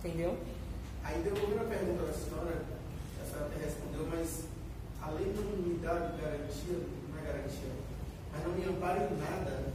[0.03, 0.35] Entendeu?
[1.09, 2.61] Aí devolvendo a pergunta da senhora,
[3.19, 4.43] a senhora até respondeu, mas
[5.01, 7.71] a lei não me dá garantia, não é garantia,
[8.31, 9.73] mas não me ampara em nada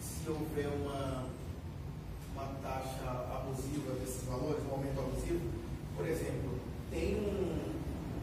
[0.00, 1.26] se houver uma,
[2.34, 5.48] uma taxa abusiva desses valores, um aumento abusivo.
[5.96, 6.58] Por exemplo,
[6.90, 7.62] tem um.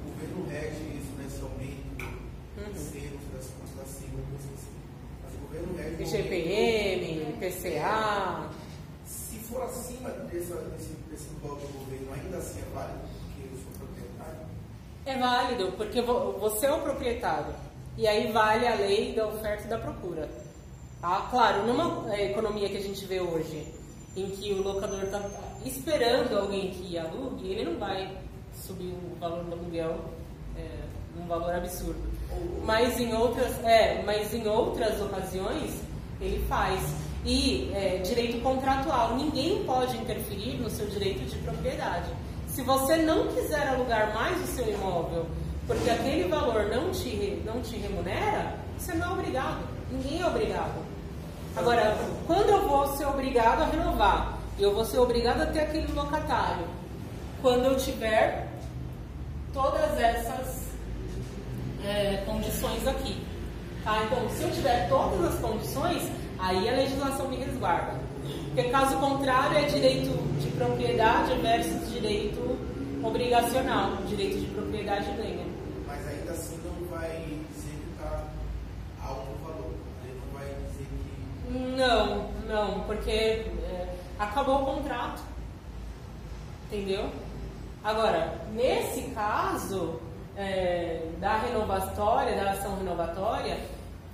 [0.06, 1.28] O governo rege isso, né?
[1.28, 2.76] Esse aumento uhum.
[2.76, 4.68] seco das contas da sigla, não sei se.
[5.24, 6.18] Mas o governo rege.
[6.18, 8.50] IGPM, PCA.
[9.06, 10.99] Se for acima dessa, desse
[11.42, 14.40] bloco do governo, ainda assim é válido, porque eu sou proprietário.
[15.06, 17.54] É válido, porque vo- você é o proprietário.
[17.98, 20.30] E aí vale a lei da oferta e da procura.
[21.02, 21.28] Tá?
[21.30, 23.74] Claro, numa é, economia que a gente vê hoje,
[24.16, 25.22] em que o locador está
[25.66, 28.18] esperando alguém que alugue, ele não vai
[28.54, 29.98] subir o valor do aluguel
[30.58, 30.68] é,
[31.18, 32.00] num valor absurdo.
[32.64, 35.74] Mas em outras, é, mas em outras ocasiões
[36.22, 36.80] ele faz.
[37.26, 42.10] E é, direito contratual, ninguém pode interferir no seu direito de propriedade.
[42.48, 45.26] Se você não quiser alugar mais o seu imóvel
[45.70, 49.60] porque aquele valor não te, não te remunera, você não é obrigado.
[49.92, 50.84] Ninguém é obrigado.
[51.56, 55.94] Agora, quando eu vou ser obrigado a renovar, eu vou ser obrigado a ter aquele
[55.94, 56.66] locatário.
[57.44, 58.48] Quando eu tiver
[59.54, 60.70] todas essas
[61.86, 63.22] é, condições aqui.
[63.84, 64.04] Tá?
[64.06, 66.02] Então, se eu tiver todas as condições,
[66.40, 68.00] aí a legislação me resguarda.
[68.46, 70.10] Porque caso contrário é direito
[70.40, 72.58] de propriedade versus direito
[73.04, 73.98] obrigacional.
[74.08, 75.46] Direito de propriedade ganha.
[75.88, 78.24] Mas ainda assim não vai dizer que está
[79.04, 79.74] alto o valor.
[80.04, 81.78] Ele não vai dizer que.
[81.78, 85.22] Não, não, porque é, acabou o contrato.
[86.72, 87.10] Entendeu?
[87.84, 90.00] Agora, nesse caso
[90.36, 93.58] é, da renovatória, da ação renovatória,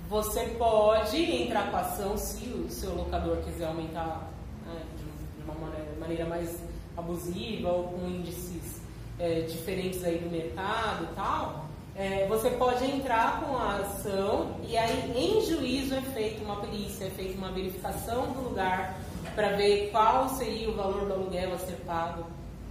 [0.08, 4.30] você pode entrar com a ação se o seu locador quiser aumentar
[4.64, 5.54] né, de, uma
[5.98, 6.60] maneira, mais
[6.96, 8.80] abusiva ou com índices
[9.18, 11.66] é, diferentes aí do mercado e tal.
[11.96, 17.06] É, você pode entrar com a ação e aí em juízo é feita uma perícia,
[17.06, 18.98] é feita uma verificação do lugar
[19.34, 22.26] para ver qual seria o valor do aluguel a ser pago.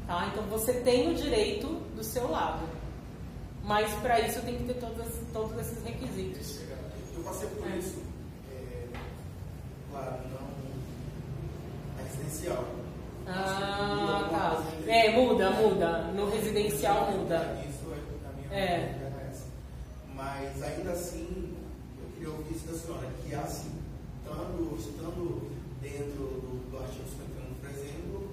[0.07, 0.29] Tá?
[0.31, 2.63] Então você tem o direito do seu lado.
[3.63, 6.64] Mas para isso tem que ter todas, todos esses requisitos.
[7.25, 7.77] Passei por É.
[7.77, 7.97] isso.
[8.51, 8.87] É,
[9.91, 12.65] claro, não residencial.
[13.27, 14.91] Ah, tá.
[14.91, 15.97] É, muda, muda.
[16.13, 17.63] No residencial muda.
[17.67, 19.11] Isso é, na minha É.
[19.31, 19.45] essa.
[20.13, 21.55] Mas ainda assim,
[21.99, 23.71] eu queria ouvir isso da senhora, que assim,
[24.23, 28.29] estando, estando dentro do, do artigo 51, por exemplo,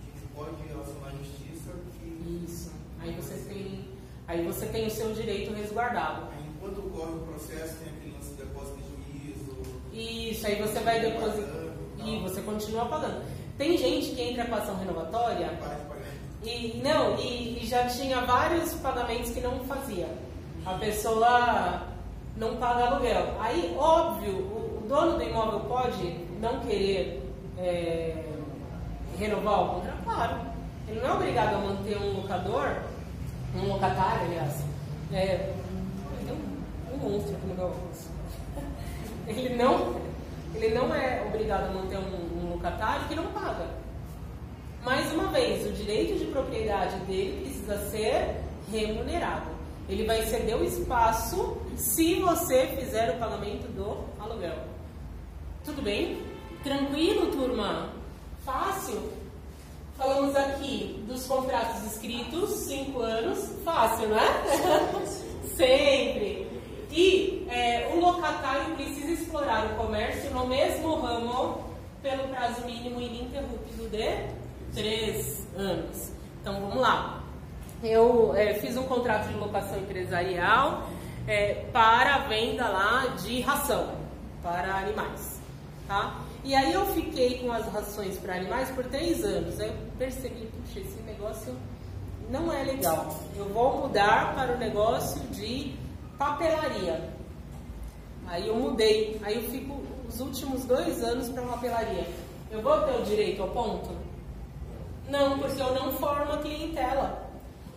[0.00, 2.70] a gente pode relacionar a justiça que Isso.
[3.00, 3.88] Aí você tem,
[4.28, 6.28] aí você tem o seu direito resguardado.
[6.32, 7.92] aí, enquanto ocorre o processo, tem
[9.96, 11.66] Isso, aí você vai depositar.
[12.04, 13.24] E você continua pagando.
[13.56, 15.50] Tem gente que entra com ação renovatória
[16.42, 20.06] e não, e, e já tinha vários pagamentos que não fazia.
[20.66, 21.86] A pessoa
[22.36, 23.34] não paga aluguel.
[23.40, 27.22] Aí, óbvio, o, o dono do imóvel pode não querer
[27.58, 28.22] é,
[29.18, 30.36] renovar o contrato, claro.
[30.88, 32.76] Ele não é obrigado a manter um locador,
[33.56, 34.62] um locatário, aliás.
[35.12, 35.52] É,
[36.92, 38.15] um, monstro no meu óculos.
[39.26, 39.96] Ele não,
[40.54, 43.66] ele não é obrigado a manter um, um locatário que não paga.
[44.84, 48.36] Mais uma vez, o direito de propriedade dele precisa ser
[48.70, 49.50] remunerado.
[49.88, 54.56] Ele vai ceder o espaço se você fizer o pagamento do aluguel.
[55.64, 56.22] Tudo bem?
[56.62, 57.90] Tranquilo, turma?
[58.44, 59.10] Fácil?
[59.96, 63.50] Falamos aqui dos contratos escritos, cinco anos.
[63.64, 65.06] Fácil, não é?
[65.56, 66.46] Sempre.
[66.92, 71.64] E é, o locatário precisa explorar o comércio no mesmo ramo
[72.02, 74.26] pelo prazo mínimo ininterrupto de
[74.74, 76.12] três anos.
[76.40, 77.22] Então vamos lá.
[77.82, 80.88] Eu é, fiz um contrato de locação empresarial
[81.26, 83.94] é, para a venda lá de ração
[84.42, 85.40] para animais,
[85.86, 86.20] tá?
[86.44, 89.58] E aí eu fiquei com as rações para animais por três anos.
[89.58, 91.56] Eu percebi, puxa, esse negócio
[92.30, 93.18] não é legal.
[93.36, 95.74] Eu vou mudar para o negócio de
[96.16, 97.15] papelaria.
[98.26, 99.20] Aí eu mudei.
[99.22, 102.06] Aí eu fico os últimos dois anos para papelaria.
[102.50, 103.90] Eu vou ter o direito ao ponto?
[105.08, 107.30] Não, porque eu não formo clientela.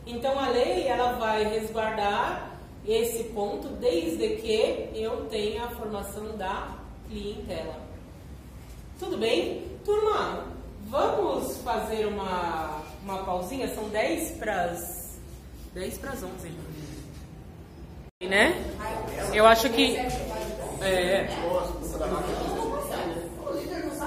[0.05, 2.51] Então a lei ela vai resguardar
[2.87, 6.75] esse ponto desde que eu tenha a formação da
[7.07, 7.75] clientela.
[8.97, 9.63] Tudo bem?
[9.85, 10.45] Turma,
[10.87, 13.73] vamos fazer uma, uma pausinha?
[13.73, 15.19] São 10 para as
[15.73, 16.51] 10 para as 11.
[18.27, 18.53] Né?
[19.33, 19.95] Eu acho que.
[19.95, 21.29] É.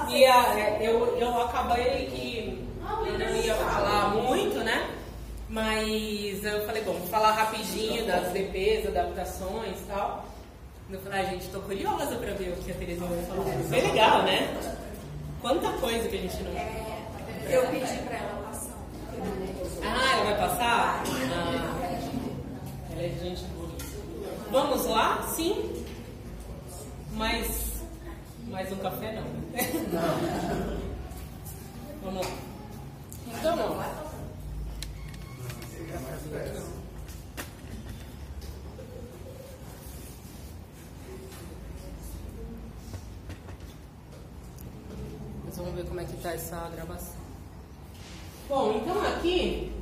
[0.07, 2.63] E a, é, eu, eu acabei que
[3.07, 4.87] eu não ia falar muito, né?
[5.49, 10.25] Mas eu falei, bom, vou falar rapidinho das DPs, adaptações e tal.
[10.91, 13.45] Eu falei, ah, gente, tô curiosa pra ver o que a Terezinha vai falar.
[13.67, 14.61] Foi legal, né?
[15.41, 16.51] Quanta coisa que a gente não.
[17.49, 18.77] Eu pedi pra ela passar.
[19.81, 21.03] Ah, ela vai passar?
[21.03, 21.73] Ah,
[22.91, 23.62] ela é gente boa.
[24.53, 25.27] Vamos lá?
[25.35, 25.83] Sim?
[27.13, 27.81] Mas.
[28.49, 29.23] Mais um café não.
[29.91, 30.79] Não.
[32.03, 32.33] Vamos lá.
[33.35, 33.75] Então, não.
[45.45, 47.15] Mas vamos ver como é que tá essa gravação.
[48.47, 49.73] Bom, então aqui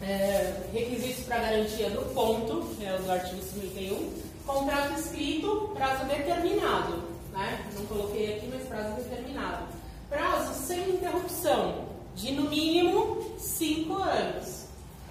[0.00, 4.12] é, requisitos para garantia do ponto, é o do artigo 51,
[4.46, 7.02] contrato escrito, prazo determinado,
[7.32, 7.66] né?
[7.74, 9.66] Não coloquei aqui, mas prazo determinado.
[10.08, 11.84] Prazo sem interrupção,
[12.14, 14.66] de no mínimo 5 anos.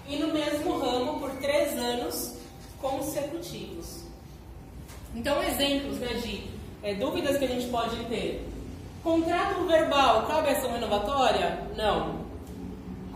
[0.08, 2.34] E no mesmo ramo por 3 anos
[2.80, 4.04] consecutivos.
[5.14, 6.44] Então, exemplos né, de
[6.82, 8.46] é, dúvidas que a gente pode ter.
[9.02, 11.62] Contrato verbal, cabe ação renovatória?
[11.76, 12.27] Não.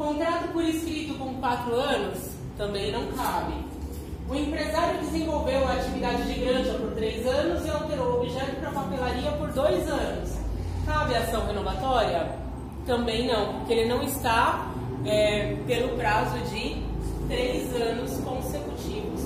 [0.02, 2.18] Contrato por escrito com 4 anos?
[2.58, 3.54] Também não cabe.
[4.28, 8.72] O empresário desenvolveu a atividade de granja por 3 anos e alterou o objeto para
[8.72, 10.30] papelaria por 2 anos.
[10.84, 12.32] Cabe ação renovatória?
[12.84, 14.72] Também não, porque ele não está
[15.06, 16.82] é, pelo prazo de
[17.28, 19.20] 3 anos consecutivos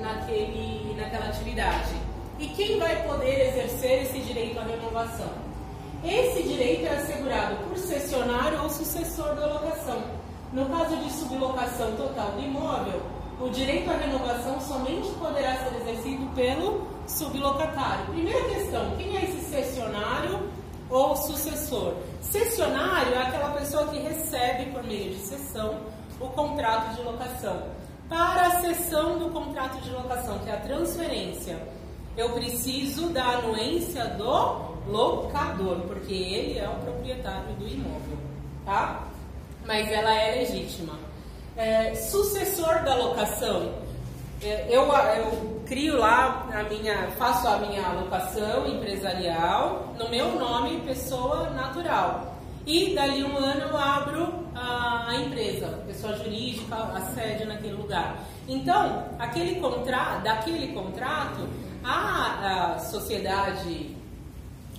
[0.00, 1.96] naquele, naquela atividade.
[2.38, 5.49] E quem vai poder exercer esse direito à renovação?
[6.04, 10.02] Esse direito é assegurado por cessionário ou sucessor da locação.
[10.50, 13.02] No caso de sublocação total do imóvel,
[13.38, 18.06] o direito à renovação somente poderá ser exercido pelo sublocatário.
[18.06, 20.40] Primeira questão: quem é esse cessionário
[20.88, 21.94] ou sucessor?
[22.22, 25.80] Cessionário é aquela pessoa que recebe, por meio de cessão,
[26.18, 27.62] o contrato de locação.
[28.08, 31.60] Para a cessão do contrato de locação, que é a transferência,
[32.16, 38.18] eu preciso da anuência do locador, porque ele é o proprietário do imóvel,
[38.64, 39.08] tá?
[39.66, 40.94] Mas ela é legítima.
[41.56, 43.72] É, sucessor da locação,
[44.42, 50.80] é, eu, eu crio lá a minha, faço a minha alocação empresarial no meu nome,
[50.80, 52.36] pessoa natural.
[52.66, 58.18] E dali um ano eu abro a, empresa, pessoa jurídica, a sede naquele lugar.
[58.48, 59.60] Então, aquele
[60.22, 61.48] daquele contrato,
[61.84, 63.96] a, a sociedade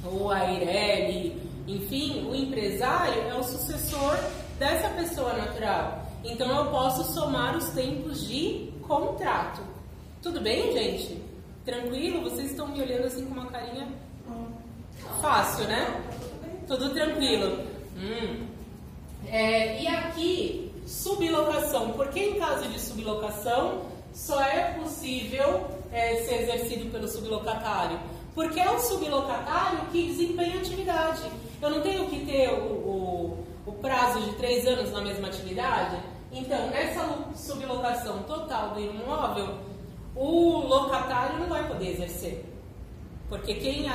[0.06, 4.18] ou a Ireli, enfim, o empresário é o sucessor
[4.58, 6.08] dessa pessoa natural.
[6.24, 9.62] Então eu posso somar os tempos de contrato.
[10.22, 11.22] Tudo bem, gente?
[11.66, 12.22] Tranquilo?
[12.22, 13.88] Vocês estão me olhando assim com uma carinha
[15.20, 16.02] fácil, né?
[16.68, 17.66] Tudo tranquilo.
[17.98, 18.48] Hum.
[19.28, 21.92] É, e aqui, sublocação.
[21.94, 23.84] Porque em caso de sublocação,
[24.14, 28.00] só é possível é, ser exercido pelo sublocatário?
[28.34, 31.22] Porque é o sublocatário que desempenha atividade.
[31.62, 35.98] Eu não tenho que ter o, o, o prazo de três anos na mesma atividade?
[36.32, 37.06] Então, nessa
[37.36, 39.58] sublocação total do imóvel,
[40.16, 42.46] o locatário não vai poder exercer.
[43.28, 43.86] Porque quem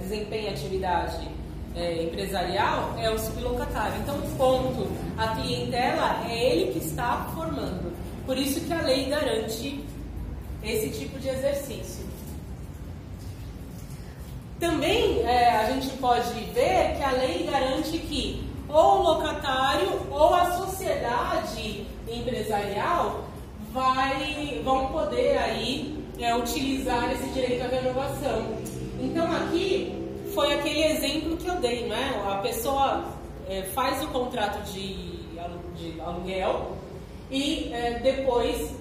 [0.00, 1.28] desempenha atividade
[1.74, 4.00] é, empresarial é o sublocatário.
[4.00, 4.88] Então, ponto.
[5.16, 7.92] A clientela é ele que está formando.
[8.26, 9.84] Por isso que a lei garante
[10.62, 12.03] esse tipo de exercício.
[14.64, 20.32] Também é, a gente pode ver que a lei garante que ou o locatário ou
[20.32, 23.24] a sociedade empresarial
[23.74, 28.56] vai, vão poder aí é, utilizar esse direito à renovação.
[29.02, 32.22] Então aqui foi aquele exemplo que eu dei, né?
[32.26, 33.04] A pessoa
[33.46, 35.18] é, faz o contrato de,
[35.76, 36.72] de aluguel
[37.30, 38.74] e é, depois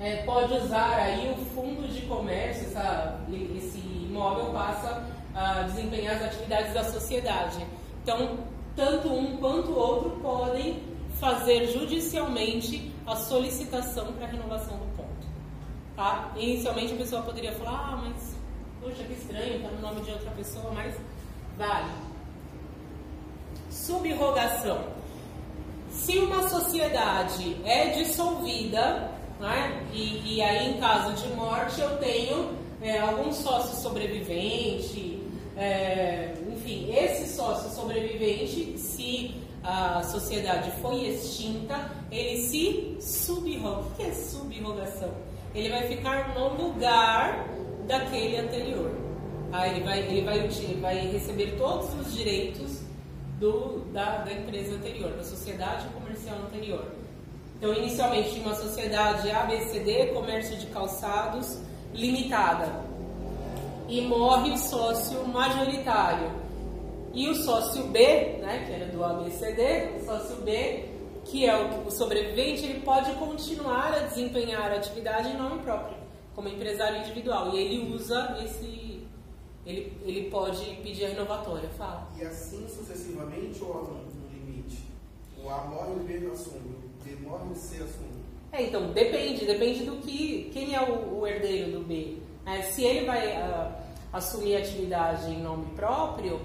[0.00, 3.20] é, pode usar aí o fundo de comércio, essa,
[3.56, 5.04] esse imóvel passa
[5.34, 7.64] a desempenhar as atividades da sociedade.
[8.02, 8.38] Então,
[8.74, 10.82] tanto um quanto o outro podem
[11.20, 15.26] fazer judicialmente a solicitação para renovação do ponto.
[15.96, 16.32] Tá?
[16.36, 18.36] Inicialmente a pessoa poderia falar, ah, mas
[18.80, 20.94] poxa, que estranho, está no nome de outra pessoa, mas
[21.56, 21.90] vale.
[23.70, 24.78] Subrogação.
[25.90, 29.10] Se uma sociedade é dissolvida,
[29.40, 35.22] né, e, e aí em caso de morte eu tenho é, algum sócio sobrevivente,
[35.56, 43.80] é, enfim, esse sócio sobrevivente, se a sociedade foi extinta, ele se subroga.
[43.80, 45.10] O que é subrogação?
[45.54, 47.48] Ele vai ficar no lugar
[47.86, 48.90] daquele anterior.
[49.50, 52.82] Ah, ele vai, ele vai, ele vai receber todos os direitos
[53.40, 56.84] do, da, da empresa anterior, da sociedade comercial anterior.
[57.56, 61.58] Então, inicialmente tinha uma sociedade ABCD, comércio de calçados,
[61.92, 62.86] limitada.
[63.88, 66.30] E morre o sócio majoritário.
[67.14, 70.84] E o sócio B, né, que era do ABCD, o sócio B,
[71.24, 75.96] que é o, o sobrevivente, ele pode continuar a desempenhar a atividade em nome próprio,
[76.34, 77.54] como empresário individual.
[77.54, 79.02] E ele usa esse,
[79.64, 81.68] ele, ele pode pedir a renovatória.
[81.70, 82.08] Fala.
[82.18, 84.84] E assim sucessivamente ou há um, limite?
[85.42, 88.17] O A morre o B assume, o B morre o C assume.
[88.52, 90.50] É, então, depende, depende do que.
[90.52, 92.16] Quem é o, o herdeiro do B?
[92.46, 93.72] É, se ele vai uh,
[94.12, 96.40] assumir a atividade em nome próprio,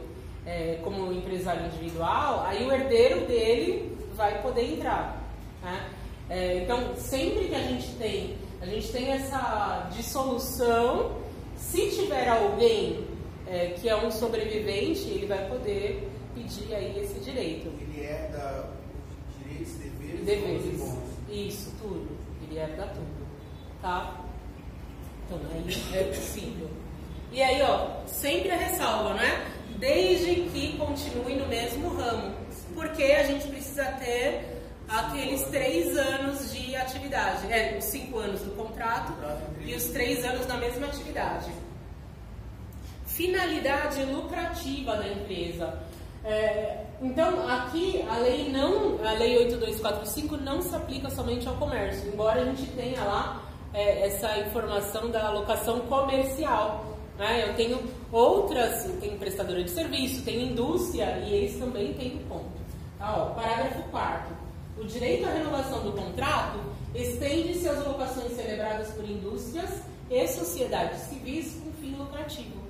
[0.45, 5.21] é, como empresário individual, aí o herdeiro dele vai poder entrar.
[5.61, 5.89] Né?
[6.29, 11.17] É, então, sempre que a gente tem, a gente tem essa dissolução,
[11.55, 13.05] se tiver alguém
[13.47, 17.71] é, que é um sobrevivente, ele vai poder pedir aí esse direito.
[17.79, 18.69] Ele herda
[19.37, 20.65] direitos, deveres, deveres.
[20.65, 21.12] e bons.
[21.33, 22.15] Isso, tudo.
[22.43, 23.27] Ele herda tudo.
[23.81, 24.21] Tá?
[25.25, 26.69] Então, aí é possível.
[27.31, 29.51] E aí, ó, sempre a ressalva, né?
[29.79, 32.35] Desde que continue no mesmo ramo.
[32.75, 37.51] Porque a gente precisa ter aqueles três anos de atividade.
[37.51, 39.13] É, os cinco anos do contrato
[39.65, 41.51] e os três anos na mesma atividade.
[43.07, 45.81] Finalidade lucrativa da empresa.
[46.23, 52.07] É, então, aqui a lei não, a lei 8245 não se aplica somente ao comércio,
[52.07, 53.43] embora a gente tenha lá
[53.73, 56.85] é, essa informação da alocação comercial.
[57.17, 57.49] Né?
[57.49, 57.79] Eu tenho
[58.11, 62.63] outras, tem prestadora de serviço, tem indústria e eles também têm ponto.
[62.97, 64.43] Tá, ó, parágrafo 4
[64.77, 66.59] o direito à renovação do contrato
[66.95, 69.69] estende-se às alocações celebradas por indústrias
[70.09, 72.61] e sociedades civis com fim lucrativo,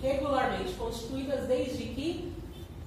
[0.00, 2.32] regularmente constituídas desde que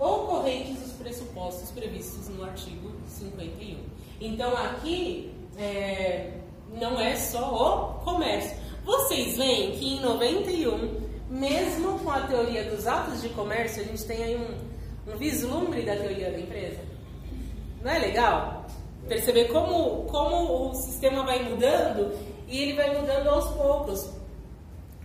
[0.01, 3.77] ocorrentes os pressupostos previstos no artigo 51.
[4.19, 6.31] Então aqui é,
[6.73, 8.57] não é só o comércio.
[8.83, 10.99] Vocês veem que em 91,
[11.29, 15.83] mesmo com a teoria dos atos de comércio, a gente tem aí um, um vislumbre
[15.83, 16.79] da teoria da empresa.
[17.83, 18.65] Não é legal?
[19.07, 22.11] Perceber como, como o sistema vai mudando
[22.47, 24.09] e ele vai mudando aos poucos.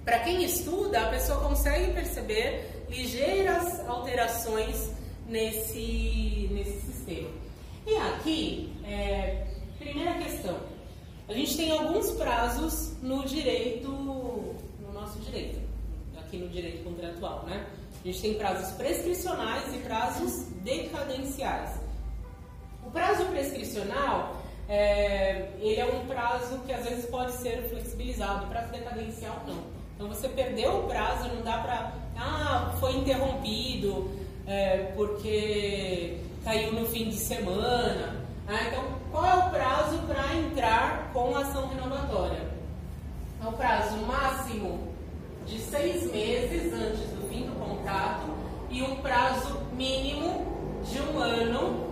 [0.04, 4.90] Para quem estuda, a pessoa consegue perceber ligeiras alterações
[5.26, 7.30] nesse, nesse sistema.
[7.86, 9.46] E aqui, é,
[9.78, 10.56] primeira questão.
[11.28, 15.60] A gente tem alguns prazos no direito, no nosso direito,
[16.16, 17.66] aqui no direito contratual, né?
[18.04, 21.80] A gente tem prazos prescricionais e prazos decadenciais.
[22.86, 24.36] O prazo prescricional,
[24.68, 29.64] é, ele é um prazo que às vezes pode ser flexibilizado, o prazo decadencial não.
[29.96, 34.10] Então você perdeu o prazo, não dá para, ah, foi interrompido
[34.46, 38.16] é, porque caiu no fim de semana.
[38.46, 42.46] Ah, então, qual é o prazo para entrar com ação renovatória?
[43.44, 44.94] É o prazo máximo
[45.46, 48.26] de seis meses antes do fim do contrato
[48.70, 50.46] e um prazo mínimo
[50.90, 51.86] de um ano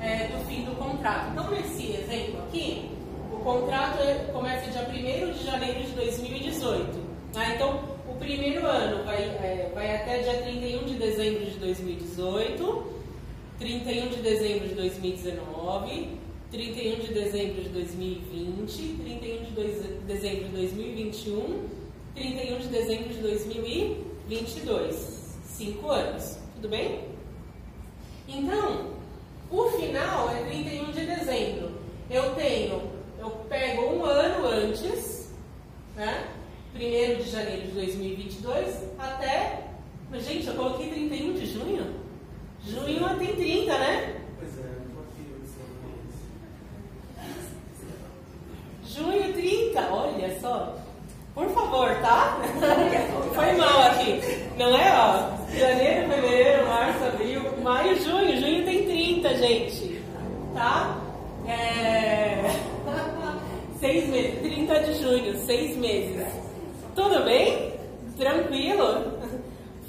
[0.00, 1.30] é, do fim do contrato.
[1.32, 2.90] Então, nesse exemplo aqui,
[3.32, 3.98] o contrato
[4.32, 6.98] começa dia 1 de janeiro de 2018.
[7.34, 7.52] Né?
[7.54, 12.92] Então, o primeiro ano vai, é, vai até dia 31 de dezembro de 2018,
[13.58, 16.08] 31 de dezembro de 2019,
[16.50, 19.50] 31 de dezembro de 2020, 31 de
[20.06, 21.68] dezembro de 2021,
[22.14, 25.16] 31 de dezembro de 2022.
[25.44, 26.38] Cinco anos.
[26.54, 27.00] Tudo bem?
[28.28, 28.90] Então,
[29.50, 31.70] o final é 31 de dezembro.
[32.10, 32.82] Eu tenho,
[33.18, 35.32] eu pego um ano antes,
[35.96, 36.35] né?
[36.76, 39.62] 1 de janeiro de 2022 até.
[40.12, 41.86] Gente, eu coloquei 31 de junho?
[42.64, 44.14] Junho tem 30, né?
[44.38, 44.76] Pois é,
[48.86, 50.76] Junho 30, olha só.
[51.34, 52.38] Por favor, tá?
[53.34, 54.20] Foi mal aqui.
[54.56, 55.36] Não é, ó?
[55.54, 58.40] Janeiro, fevereiro, março, abril, maio, junho.
[58.40, 60.02] Junho tem 30, gente.
[60.54, 60.98] Tá?
[61.46, 62.42] É...
[63.80, 64.40] seis meses.
[64.40, 66.45] 30 de junho, seis meses.
[66.96, 67.74] Tudo bem?
[68.16, 69.20] Tranquilo?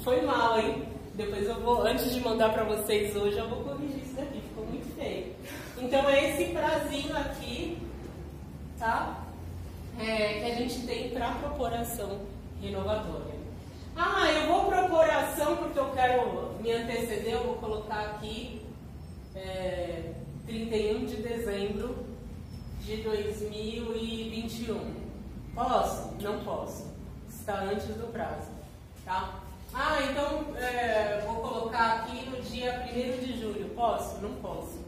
[0.04, 0.84] Foi mal, hein?
[1.14, 4.40] Depois eu vou, antes de mandar pra vocês hoje, eu vou corrigir isso daqui.
[4.40, 5.34] Ficou muito feio.
[5.78, 7.78] Então é esse prazinho aqui,
[8.78, 9.24] tá?
[9.98, 12.20] é, que a gente tem para propor ação
[12.60, 13.38] renovatória.
[13.96, 18.62] Ah, eu vou propor ação porque eu quero me anteceder, eu vou colocar aqui
[19.34, 20.12] é,
[20.46, 21.96] 31 de dezembro
[22.80, 24.94] de 2021.
[25.54, 26.14] Posso?
[26.20, 26.97] Não posso.
[27.48, 28.50] Está antes do prazo.
[29.06, 29.40] Tá?
[29.72, 33.70] Ah, então é, vou colocar aqui no dia 1 de julho.
[33.70, 34.20] Posso?
[34.20, 34.78] Não posso.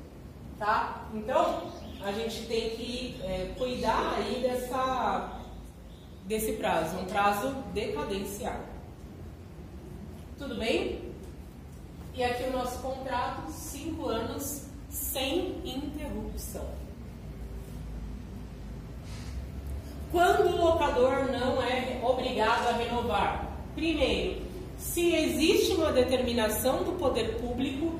[0.59, 1.07] Tá?
[1.15, 1.73] Então,
[2.05, 5.41] a gente tem que é, cuidar aí dessa,
[6.27, 8.61] desse prazo, um prazo decadencial.
[10.37, 11.15] Tudo bem?
[12.12, 16.80] E aqui o nosso contrato, cinco anos sem interrupção.
[20.12, 23.47] Quando o locador não é obrigado a renovar?
[23.74, 24.43] Primeiro,
[24.77, 27.99] se existe uma determinação do poder público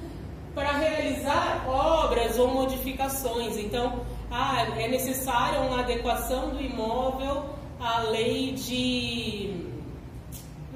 [0.55, 3.57] para realizar obras ou modificações.
[3.57, 4.01] Então,
[4.31, 7.45] ah, é necessária uma adequação do imóvel
[7.79, 9.67] à lei de.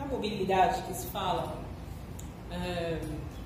[0.01, 1.59] a mobilidade que se fala.
[2.51, 2.99] É,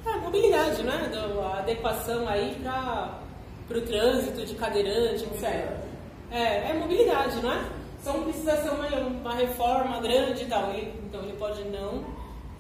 [0.05, 1.11] a mobilidade, né?
[1.43, 5.45] A adequação aí para o trânsito de cadeirante, etc.
[6.31, 7.78] É, é mobilidade, não é?
[8.01, 10.71] Então precisa ser uma, uma reforma grande e tal.
[10.71, 12.05] Ele, então ele pode não,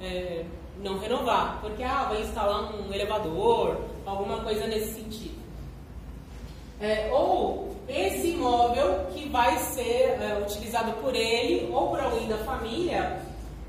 [0.00, 0.44] é,
[0.82, 5.38] não renovar, porque ah, vai instalar um elevador, alguma coisa nesse sentido.
[6.80, 12.36] É, ou esse imóvel que vai ser é, utilizado por ele ou por alguém da
[12.38, 13.20] família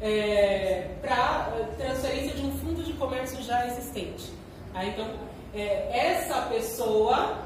[0.01, 4.31] é, para é, transferência de um fundo de comércio já existente.
[4.73, 5.07] Aí, então,
[5.55, 7.39] é, essa pessoa,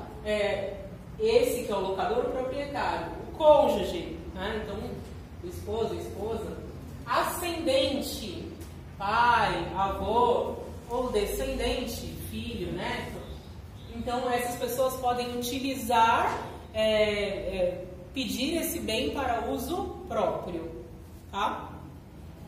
[1.19, 4.61] esse que é o locador, o proprietário, cônjuge, né?
[4.63, 4.77] então,
[5.43, 6.57] o esposo, a esposa,
[7.05, 8.47] ascendente,
[8.97, 10.55] pai, avô,
[10.89, 13.21] ou descendente, filho, neto.
[13.93, 17.83] Então, essas pessoas podem utilizar, é,
[18.13, 20.71] pedir esse bem para uso próprio,
[21.29, 21.69] tá?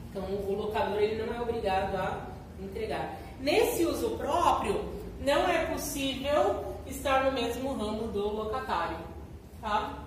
[0.10, 2.26] Então, o locador ele não é obrigado a
[2.64, 3.20] entregar.
[3.42, 4.86] Nesse uso próprio,
[5.20, 8.98] não é possível estar no mesmo ramo do locatário,
[9.62, 10.05] tá?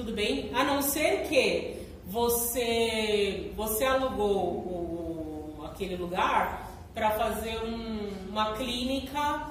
[0.00, 0.50] Tudo bem?
[0.54, 9.46] A não ser que você você alugou o, aquele lugar para fazer um, uma clínica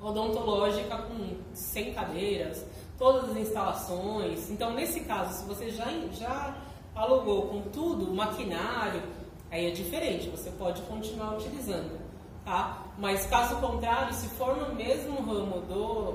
[0.00, 2.64] odontológica com 100 cadeiras,
[2.96, 4.48] todas as instalações.
[4.48, 6.56] Então, nesse caso, se você já, já
[6.94, 9.02] alugou com tudo, maquinário,
[9.50, 12.00] aí é diferente, você pode continuar utilizando,
[12.42, 12.86] tá?
[12.96, 16.12] Mas caso contrário, se for no mesmo ramo do,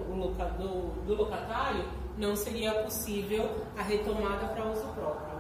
[0.57, 1.85] do, do locatário,
[2.18, 5.38] não seria possível a retomada para uso próprio.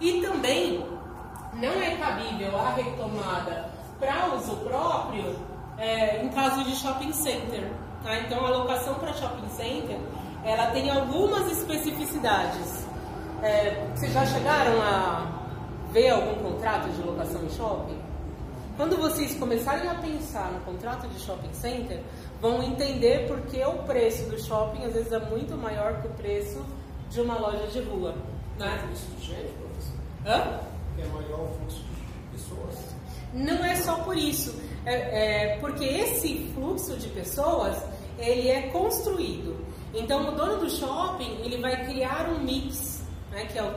[0.00, 0.84] E também
[1.54, 5.36] não é cabível a retomada para uso próprio
[5.78, 7.70] é, em caso de shopping center.
[8.02, 8.18] Tá?
[8.20, 9.98] Então a locação para shopping center
[10.44, 12.86] ela tem algumas especificidades.
[13.42, 15.26] É, vocês já chegaram a
[15.90, 17.98] ver algum contrato de locação em shopping?
[18.76, 22.02] Quando vocês começarem a pensar no contrato de shopping center,
[22.44, 26.62] vão entender porque o preço do shopping às vezes é muito maior que o preço
[27.08, 28.14] de uma loja de rua.
[28.58, 28.70] Né?
[28.74, 29.98] É fluxo de gente, professor?
[30.26, 30.60] Hã?
[30.98, 32.94] É maior o fluxo de pessoas?
[33.32, 34.60] Não é só por isso.
[34.84, 37.82] É, é, porque esse fluxo de pessoas,
[38.18, 39.64] ele é construído.
[39.94, 43.02] Então, o dono do shopping, ele vai criar um mix
[43.34, 43.72] né, que é o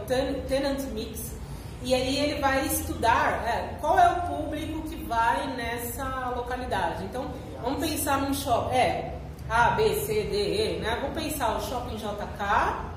[0.48, 1.37] Tenant Mix,
[1.84, 7.04] e aí ele vai estudar é, qual é o público que vai nessa localidade.
[7.06, 7.26] Então,
[7.62, 9.14] vamos pensar num shopping, é,
[9.50, 10.98] A, B, C, D, E, né?
[11.02, 12.88] Vamos pensar o Shopping JK,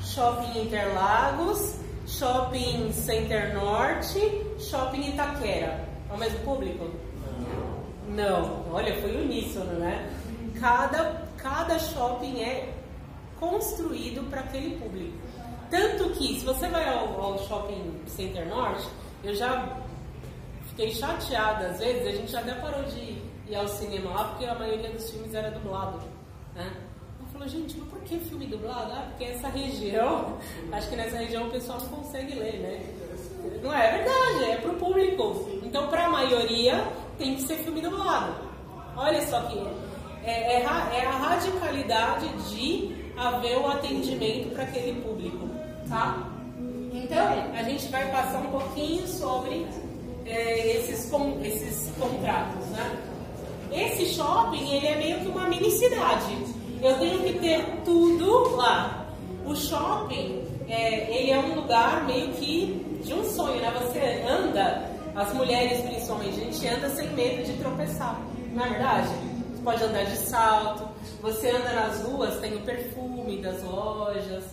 [0.00, 1.76] Shopping Interlagos,
[2.06, 4.18] Shopping Center Norte,
[4.58, 5.86] Shopping Itaquera.
[6.10, 6.90] É o mesmo público?
[8.08, 8.64] Não.
[8.72, 10.10] Olha, foi uníssono, né?
[10.58, 12.72] Cada, cada shopping é
[13.38, 15.25] construído para aquele público.
[15.70, 18.86] Tanto que, se você vai ao, ao Shopping Center Norte,
[19.24, 19.76] eu já
[20.68, 23.18] fiquei chateada às vezes, a gente até parou de
[23.48, 26.00] ir ao cinema lá, porque a maioria dos filmes era dublado.
[26.54, 26.70] Né?
[27.20, 28.92] Eu falei, gente, mas por que filme dublado?
[28.92, 30.38] Ah, porque essa região,
[30.72, 33.60] acho que nessa região o pessoal não consegue ler, né?
[33.62, 35.48] Não é, é verdade, é pro público.
[35.62, 36.86] Então, para a maioria,
[37.18, 38.34] tem que ser filme dublado.
[38.96, 39.58] Olha só que
[40.24, 45.45] é, é, é a radicalidade de haver o atendimento para aquele público
[45.88, 46.28] tá?
[46.92, 49.66] Então, a gente vai passar um pouquinho sobre
[50.24, 52.96] é, esses, com, esses contratos, né?
[53.72, 56.36] Esse shopping, ele é meio que uma mini cidade.
[56.82, 59.06] Eu tenho que ter tudo lá.
[59.44, 63.72] O shopping, é, ele é um lugar meio que de um sonho, né?
[63.80, 68.20] Você anda, as mulheres principalmente, a gente anda sem medo de tropeçar,
[68.52, 69.08] não é verdade?
[69.08, 70.88] Você pode andar de salto,
[71.20, 74.44] você anda nas ruas, tem o perfume das lojas,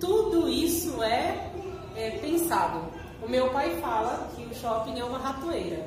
[0.00, 1.50] tudo isso é,
[1.96, 2.80] é pensado.
[3.22, 5.84] O meu pai fala que o shopping é uma ratoeira.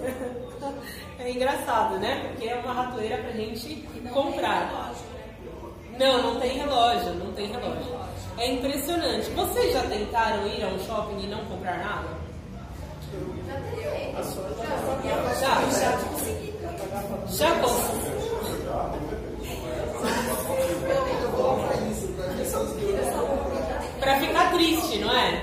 [1.18, 2.28] é engraçado, né?
[2.28, 4.92] Porque é uma ratoeira pra gente comprar.
[5.98, 7.98] Não, não tem relógio, não tem relógio.
[8.38, 9.28] É impressionante.
[9.30, 12.08] Vocês já tentaram ir a um shopping e não comprar nada?
[15.40, 15.98] Já, já,
[17.28, 18.10] já consegui.
[24.10, 25.40] Para ficar triste, não é?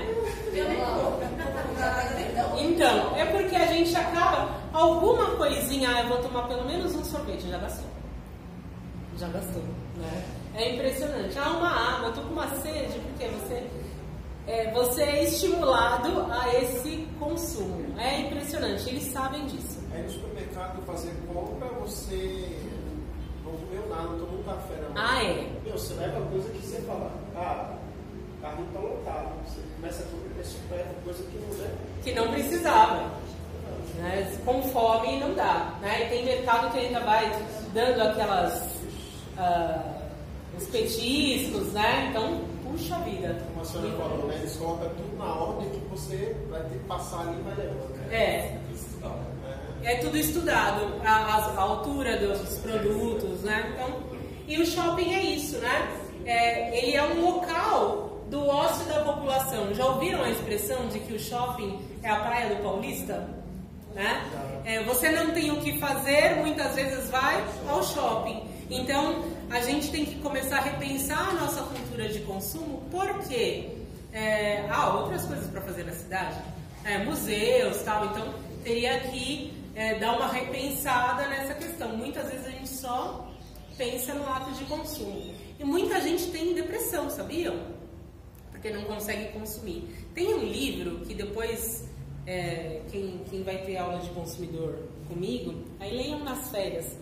[2.58, 7.02] Então, é porque a gente acaba, alguma coisinha, ah, eu vou tomar pelo menos um
[7.02, 7.88] sorvete, já gastou.
[9.16, 9.62] Já gastou,
[9.96, 10.22] né?
[10.54, 11.38] É impressionante.
[11.38, 13.66] Ah, uma água, eu tô com uma sede, porque você.
[14.46, 17.98] é, você é estimulado a esse consumo.
[17.98, 19.78] É impressionante, eles sabem disso.
[19.94, 22.54] Aí no supermercado fazer compra, você
[23.46, 24.94] não comeu nada, não tomou um café na mão.
[24.96, 25.48] Ah, é?
[25.64, 27.78] Meu, você leva coisa que você fala, ah,
[28.38, 29.28] o carro tá lotado.
[29.46, 31.70] Você começa a comer super coisa que não é.
[32.02, 33.10] Que não precisava.
[33.96, 34.38] Né?
[34.44, 35.74] Com fome não dá.
[35.80, 36.06] Né?
[36.06, 37.30] E tem mercado que ainda vai
[37.74, 38.62] dando aquelas.
[39.38, 39.94] ah,
[40.56, 42.08] os petiscos, né?
[42.10, 43.40] Então, puxa vida.
[43.48, 44.34] Como a senhora falou, né?
[44.40, 48.12] Eles colocam tudo na ordem que você vai ter que passar ali e vai levando.
[48.12, 48.58] É.
[49.84, 53.72] É tudo estudado, a, a- a altura dos produtos, né?
[53.74, 54.00] Então,
[54.48, 55.96] e o shopping é isso, né?
[56.26, 59.74] É, ele é um local do ócio da população.
[59.74, 63.28] Já ouviram a expressão de que o shopping é a praia do paulista?
[63.94, 64.62] Né?
[64.64, 68.42] É, você não tem o que fazer, muitas vezes vai ao shopping.
[68.70, 73.70] Então, a gente tem que começar a repensar a nossa cultura de consumo, porque
[74.12, 76.36] é, há outras coisas para fazer na cidade,
[76.84, 78.06] é, museus tal.
[78.06, 81.96] Então, teria que é, dar uma repensada nessa questão.
[81.96, 83.26] Muitas vezes a gente só
[83.78, 85.32] pensa no ato de consumo.
[85.58, 87.77] E muita gente tem depressão, sabiam?
[88.58, 89.88] Porque não consegue consumir.
[90.12, 91.88] Tem um livro que depois,
[92.26, 96.98] é, quem, quem vai ter aula de consumidor comigo, aí leiam nas férias.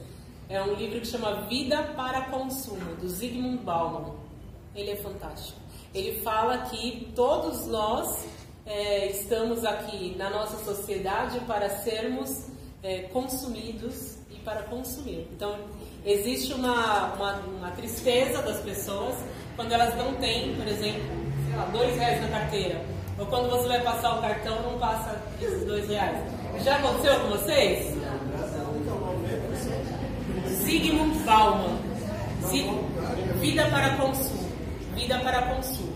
[0.50, 4.14] É um livro que chama Vida para Consumo, do Zygmunt Bauman.
[4.74, 5.58] Ele é fantástico.
[5.94, 8.26] Ele fala que todos nós
[8.66, 12.48] é, estamos aqui na nossa sociedade para sermos
[12.82, 15.26] é, consumidos e para consumir.
[15.32, 15.58] Então,
[16.04, 19.16] existe uma, uma, uma tristeza das pessoas
[19.56, 21.02] quando elas não têm, por exemplo,
[21.48, 22.80] sei lá, dois reais na carteira.
[23.18, 26.18] Ou quando você vai passar o cartão, não passa esses dois reais.
[26.62, 27.96] Já aconteceu com vocês?
[30.64, 31.78] Zygmunt Bauman.
[32.48, 32.70] Zi-
[33.40, 34.46] Vida para consumo.
[34.94, 35.92] Vida para consumo.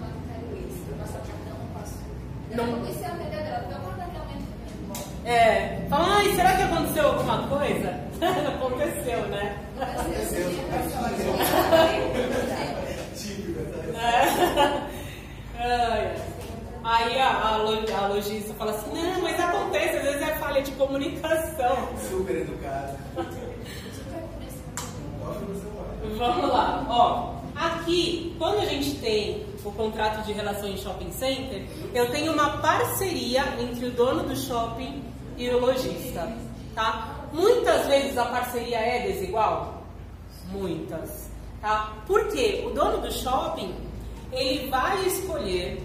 [0.00, 2.66] Matéria isso, passo o eu Não.
[2.66, 2.86] não
[3.66, 4.44] então realmente.
[5.24, 8.05] É, fala, ai, será que aconteceu alguma coisa?
[8.56, 9.56] aconteceu, né?
[15.58, 15.58] É.
[15.58, 16.14] Ai,
[16.84, 20.62] Aí a, a, lo- a lojista fala assim, não, mas acontece, às vezes é falha
[20.62, 21.88] de comunicação.
[22.08, 22.96] Super educado.
[26.16, 27.34] Vamos lá, ó.
[27.56, 32.58] Aqui, quando a gente tem o contrato de relação em shopping center, eu tenho uma
[32.58, 35.02] parceria entre o dono do shopping
[35.36, 36.32] e o lojista,
[36.74, 37.15] tá?
[37.36, 39.82] Muitas vezes a parceria é desigual,
[40.50, 41.30] muitas,
[41.60, 41.92] tá?
[42.06, 43.74] Porque o dono do shopping
[44.32, 45.82] ele vai escolher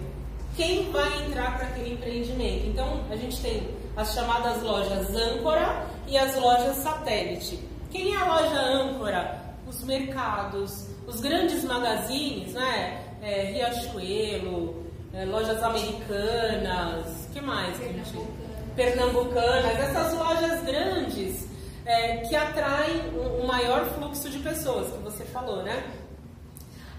[0.56, 2.66] quem vai entrar para aquele empreendimento.
[2.68, 7.58] Então, a gente tem as chamadas lojas âncora e as lojas satélite.
[7.90, 9.42] Quem é a loja âncora?
[9.66, 13.04] Os mercados, os grandes magazines, né?
[13.20, 17.78] É, Riachuelo, é, lojas americanas, que mais?
[18.74, 21.46] Pernambucanas, essas lojas grandes
[21.84, 25.82] é, que atraem um maior fluxo de pessoas, que você falou, né?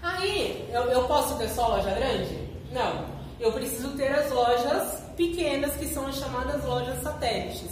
[0.02, 2.38] Aí, eu, eu posso ter só loja grande?
[2.70, 3.06] Não.
[3.40, 7.70] Eu preciso ter as lojas pequenas, que são as chamadas lojas satélites.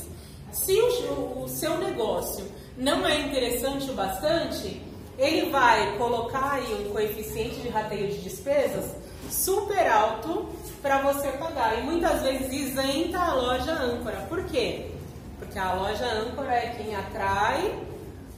[0.51, 2.45] Se o, o seu negócio
[2.77, 4.83] não é interessante o bastante,
[5.19, 10.49] ele vai colocar aí um coeficiente de rateio de despesas super alto
[10.81, 11.79] para você pagar.
[11.79, 14.17] E muitas vezes isenta a loja âncora.
[14.29, 14.91] Por quê?
[15.39, 17.79] Porque a loja âncora é quem atrai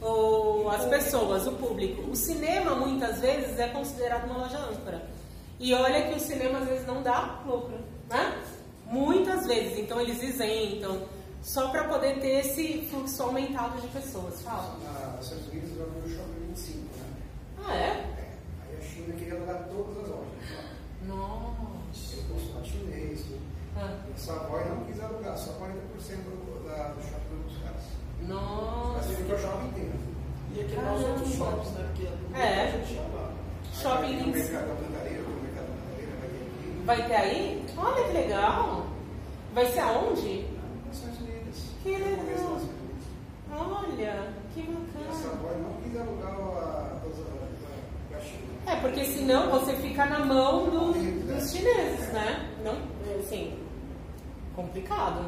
[0.03, 2.11] o- as pessoas, o público.
[2.11, 5.03] O cinema, muitas vezes, é considerado uma loja âncora.
[5.59, 7.79] E olha que o cinema, às vezes, não dá lucro,
[8.11, 8.39] né?
[8.87, 9.79] Muitas vezes.
[9.79, 11.03] Então, eles isentam,
[11.43, 14.43] só para poder ter esse fluxo aumentado de pessoas.
[14.43, 14.77] Fala.
[15.21, 17.07] Estados Unidos o shopping 25, né?
[17.67, 17.79] Ah, é?
[17.79, 18.29] É.
[18.69, 20.35] Aí a China queria alugar todas as lojas.
[21.07, 22.17] Nossa.
[22.17, 23.41] Eu consulado chinês, tudo.
[23.74, 23.74] Ah,
[24.09, 25.59] E a Savoy não quis alugar, só 40%
[26.25, 27.83] do, da, do shopping dos caras.
[28.21, 29.09] Mas Nossa.
[29.09, 29.93] ele ficou o shopping inteiro.
[30.55, 31.85] Ia quebrar os outros shoppings, né?
[31.95, 32.63] Porque É.
[32.63, 33.31] a gente lá.
[33.73, 34.33] Shopping o 25.
[34.39, 36.83] mercado da Mandareira, o mercado da Mandareira vai ter aqui.
[36.87, 37.67] Vai ter aí?
[37.77, 38.87] Olha que legal.
[39.55, 40.47] Vai ser aonde?
[40.87, 41.63] Nos Estados Unidos.
[41.83, 42.25] Que legal.
[42.57, 42.75] dos.
[43.57, 45.23] Olha, que E a bacana.
[45.23, 48.45] Savoy não quis alugar a, da, da China.
[48.67, 52.51] É, porque senão você fica na mão do- dos chineses, né?
[52.65, 52.73] Não,
[53.21, 53.57] assim,
[54.55, 55.25] complicado.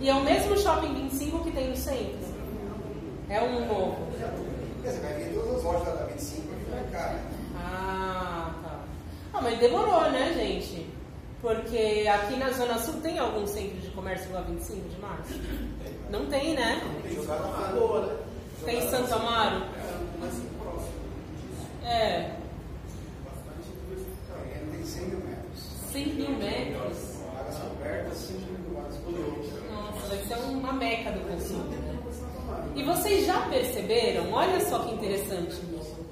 [0.00, 2.36] E é o mesmo shopping 25 que tem no centro.
[3.28, 3.96] É um novo.
[4.82, 7.08] Dizer, vai vir todas as lojas da 25 aqui pra cá.
[7.14, 7.24] né?
[7.56, 8.80] Ah, tá.
[9.34, 10.86] Ah, mas demorou, né, gente?
[11.40, 15.40] Porque aqui na Zona Sul tem algum centro de comércio lá 25 de março?
[16.10, 16.80] Não tem, né?
[17.02, 17.16] Tem
[17.74, 18.16] boa, né?
[18.64, 19.62] Tem em Santo Amaro?
[20.20, 20.92] Mas próximo.
[21.84, 22.30] É.
[24.28, 25.62] Não, ele tem 100 mil metros.
[25.92, 27.16] 100 mil metros.
[27.38, 29.44] Áreas cobertas, 5 mil vagas por ano.
[29.72, 31.64] Nossa, vai ser uma meca do consumo.
[32.74, 35.56] E vocês já perceberam, olha só que interessante,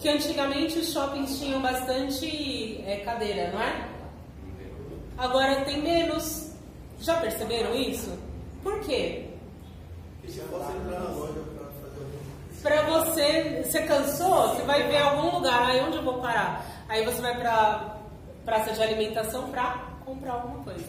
[0.01, 3.89] que antigamente os shoppings tinham bastante é, cadeira, não é?
[5.17, 6.53] Agora tem menos.
[7.01, 8.19] Já perceberam isso?
[8.63, 9.27] Por quê?
[12.63, 16.65] Para você, você cansou, você vai ver algum lugar, aí onde eu vou parar?
[16.89, 17.99] Aí você vai pra
[18.45, 20.87] praça de alimentação pra comprar alguma coisa.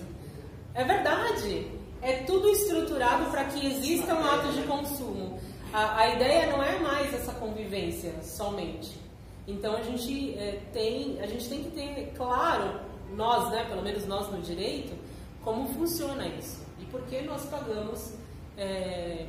[0.73, 1.67] É verdade.
[2.05, 5.39] É tudo estruturado para que exista um ato de consumo.
[5.73, 8.95] A, a, ideia não é mais essa convivência somente.
[9.47, 12.79] Então a gente é, tem, a gente tem que ter claro,
[13.15, 14.95] nós, né, pelo menos nós no direito,
[15.43, 18.13] como funciona isso e por que nós pagamos
[18.55, 19.25] é,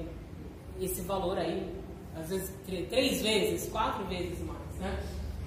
[0.79, 1.75] esse valor aí,
[2.15, 5.03] às vezes três vezes, quatro vezes mais, né?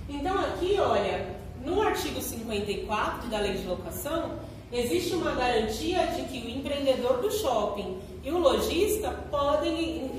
[0.10, 4.40] Então aqui, olha, no artigo 54 da lei de locação,
[4.72, 10.12] existe uma garantia de que o empreendedor do shopping e o lojista podem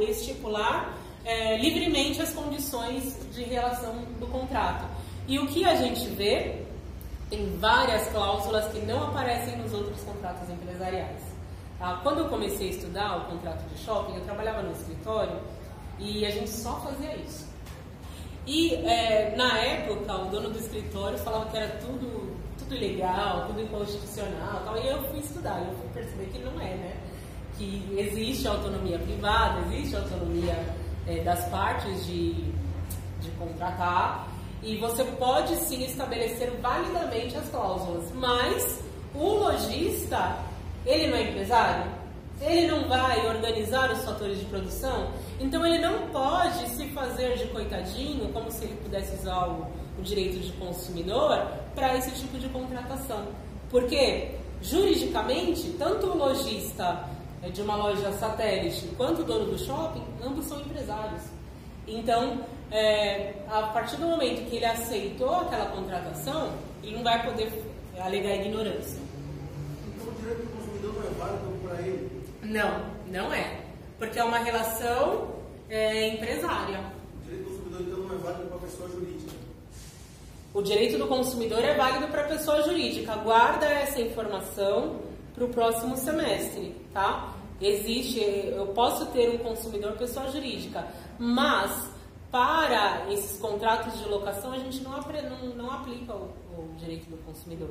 [0.00, 4.86] estipular é, livremente as condições de relação do contrato.
[5.26, 6.62] E o que a gente vê
[7.28, 11.20] tem várias cláusulas que não aparecem nos outros contratos empresariais.
[11.80, 15.36] Ah, quando eu comecei a estudar o contrato de shopping, eu trabalhava no escritório
[15.98, 17.46] e a gente só fazia isso.
[18.46, 22.35] E é, na época, o dono do escritório falava que era tudo,
[22.68, 26.74] tudo ilegal, tudo inconstitucional tal, e eu fui estudar, eu fui perceber que não é,
[26.74, 26.96] né?
[27.56, 30.58] Que existe autonomia privada, existe autonomia
[31.06, 32.32] é, das partes de,
[33.20, 34.28] de contratar,
[34.62, 38.82] e você pode sim estabelecer validamente as cláusulas, mas
[39.14, 40.36] o lojista,
[40.84, 41.92] ele não é empresário?
[42.40, 45.10] Ele não vai organizar os fatores de produção?
[45.40, 49.66] Então ele não pode se fazer de coitadinho, como se ele pudesse usar o,
[50.06, 53.26] direito de consumidor para esse tipo de contratação.
[53.70, 54.30] Porque,
[54.62, 57.08] juridicamente, tanto o lojista
[57.42, 61.22] é, de uma loja satélite quanto o dono do shopping, ambos são empresários.
[61.86, 66.52] Então, é, a partir do momento que ele aceitou aquela contratação,
[66.82, 67.52] ele não vai poder
[67.98, 69.00] alegar ignorância.
[69.94, 72.22] Então o direito do consumidor não é válido para ele?
[72.42, 73.60] Não, não é.
[73.98, 75.28] Porque é uma relação
[75.68, 76.80] é, empresária.
[77.20, 79.15] O direito do consumidor então não é válido para a pessoa jurídica?
[80.56, 83.14] O direito do consumidor é válido para a pessoa jurídica.
[83.16, 84.96] Guarda essa informação
[85.34, 87.34] para o próximo semestre, tá?
[87.60, 90.86] Existe, eu posso ter um consumidor pessoa jurídica,
[91.18, 91.90] mas
[92.30, 97.22] para esses contratos de locação a gente não, não, não aplica o, o, direito do
[97.26, 97.68] consumidor.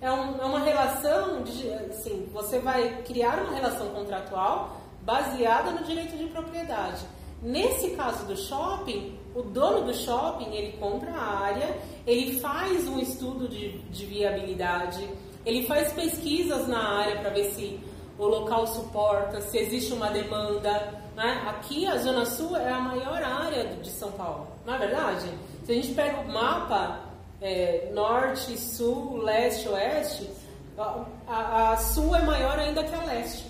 [0.00, 5.84] É, um, é uma relação, de, assim, você vai criar uma relação contratual baseada no
[5.84, 7.04] direito de propriedade.
[7.42, 11.76] Nesse caso do shopping, o dono do shopping ele compra a área,
[12.06, 15.08] ele faz um estudo de, de viabilidade,
[15.44, 17.80] ele faz pesquisas na área para ver se
[18.18, 21.00] o local suporta, se existe uma demanda.
[21.16, 21.44] Né?
[21.48, 25.26] Aqui a Zona Sul é a maior área de São Paulo, não é verdade?
[25.64, 27.00] Se a gente pega o mapa
[27.40, 30.28] é, norte, sul, leste, oeste,
[30.76, 33.46] a, a, a sul é maior ainda que a leste.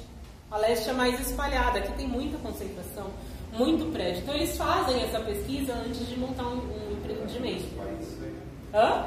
[0.51, 3.07] A leste é mais espalhada, aqui tem muita concentração,
[3.53, 4.23] muito prédio.
[4.23, 7.65] Então eles fazem essa pesquisa antes de montar um, um empreendimento.
[8.75, 9.07] Hã?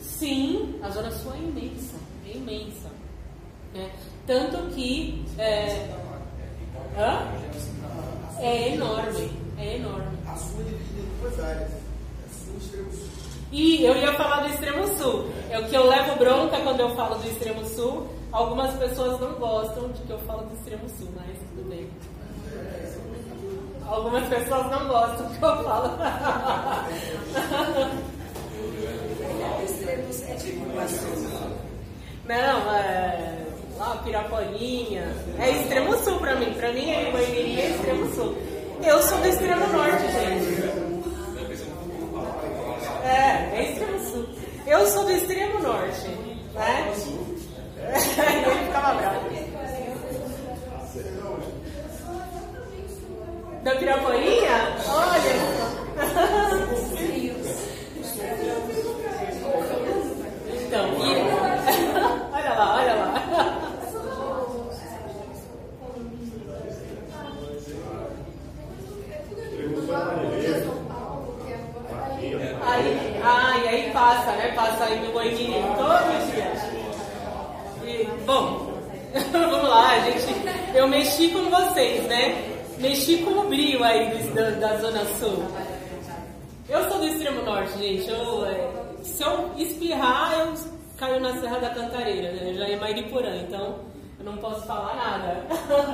[0.00, 1.96] Sim, a Zona Sul é imensa,
[2.26, 2.88] é imensa.
[3.74, 3.90] Né?
[4.26, 5.24] Tanto que.
[5.38, 5.88] É,
[6.96, 7.26] hã?
[8.38, 10.18] é enorme, é enorme.
[10.26, 11.70] A Sul é dividida em duas áreas.
[11.70, 11.86] É.
[13.52, 15.30] E eu ia falar do extremo sul.
[15.50, 18.08] É o que eu levo bronca quando eu falo do extremo sul.
[18.32, 21.88] Algumas pessoas não gostam de que eu falo do extremo sul, mas tudo bem.
[23.86, 25.98] Algumas pessoas não gostam que eu falo.
[30.28, 30.66] é tipo
[32.26, 33.46] Não, é.
[33.78, 35.06] Lá, Pirapolinha.
[35.38, 36.52] É extremo sul pra mim.
[36.54, 38.36] Pra mim é é extremo sul.
[38.82, 40.86] Eu sou do extremo norte, gente.
[43.04, 44.26] É, é extremo sul.
[44.66, 46.08] Eu sou do extremo norte,
[46.54, 46.92] né?
[47.86, 49.55] Ele ficava bravo.
[53.66, 54.76] Da Piraporinha?
[54.88, 55.34] Olha.
[60.54, 60.88] Então,
[62.32, 63.12] olha lá, olha lá.
[72.62, 74.52] Aí, ah, e aí passa, né?
[74.54, 76.62] Passa aí no todos os dias.
[77.84, 78.78] E, bom,
[79.32, 80.36] vamos lá, gente.
[80.72, 82.45] Eu mexi com vocês, né?
[82.86, 85.42] Mexi com o brilho aí do, da, da Zona Sul.
[86.68, 88.08] Eu sou do extremo norte, gente.
[88.08, 88.70] Eu, é,
[89.02, 90.54] se eu espirrar, eu
[90.96, 92.54] caiu na Serra da Cantareira, né?
[92.54, 93.80] Já é Mairiporã, então
[94.20, 95.44] eu não posso falar nada.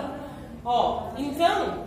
[0.66, 1.86] Ó, então,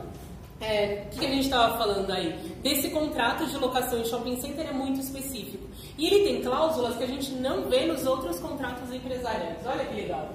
[0.59, 2.33] é, o que, que a gente estava falando aí?
[2.63, 5.69] Desse contrato de locação em shopping center é muito específico.
[5.99, 9.59] E ele tem cláusulas que a gente não vê nos outros contratos empresariais.
[9.67, 10.29] Olha que legal.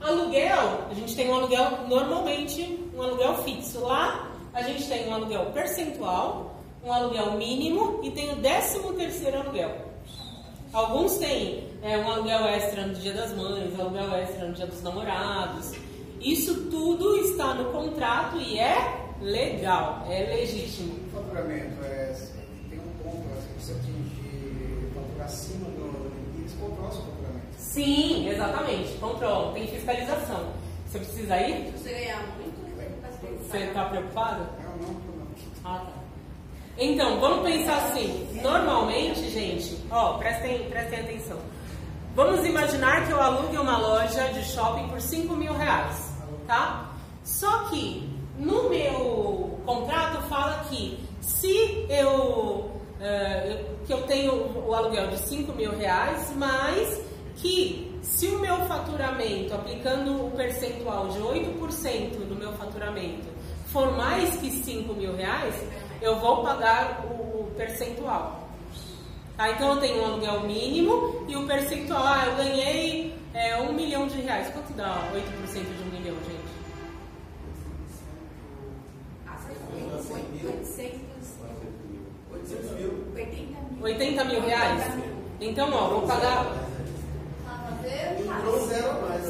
[0.00, 3.80] Aluguel, a gente tem um aluguel normalmente, um aluguel fixo.
[3.80, 9.38] Lá a gente tem um aluguel percentual, um aluguel mínimo e tem o décimo terceiro
[9.38, 9.88] aluguel.
[10.72, 14.82] Alguns têm é, um aluguel extra no dia das mães, aluguel extra no dia dos
[14.82, 15.72] namorados.
[16.20, 20.94] Isso tudo está no contrato e é legal, é legítimo.
[21.06, 22.14] O faturamento é,
[22.68, 27.46] tem um ponto, assim, você atingir faturar acima do limite, eles controlam o seu faturamento.
[27.56, 30.52] Sim, exatamente, controlam, tem fiscalização.
[30.86, 31.66] Você precisa ir?
[31.66, 32.47] Se você ganhar muito, se
[33.48, 34.46] Você está preocupado?
[34.62, 35.26] Não, não, não.
[35.64, 35.92] Ah, tá.
[36.76, 38.28] Então, vamos pensar assim.
[38.42, 41.38] Normalmente, gente, ó, prestem, prestem atenção.
[42.14, 46.12] Vamos imaginar que eu alugue uma loja de shopping por 5 mil reais,
[46.46, 46.90] tá?
[47.24, 48.08] Só que
[48.38, 52.70] no meu contrato fala que se eu,
[53.00, 54.32] eu- que eu tenho
[54.66, 57.00] o aluguel de 5 mil reais, mas
[57.36, 63.26] que se o meu faturamento, aplicando o percentual de 8% no meu faturamento,
[63.72, 65.54] for mais que 5 mil reais,
[66.00, 68.48] eu vou pagar o, percentual.
[69.36, 69.50] Tá?
[69.50, 74.06] Então eu tenho um aluguel mínimo e o percentual, ah, eu ganhei é, um milhão
[74.06, 74.48] de reais.
[74.52, 76.48] Quanto dá 8% de um milhão, gente?
[79.26, 81.00] Ah, você falou 800,
[82.32, 82.92] 800 mil.
[83.14, 83.84] 80 mil.
[83.84, 84.84] 80 mil reais?
[85.40, 86.67] Então, ó, vou pagar.
[88.68, 89.26] Zero a mais.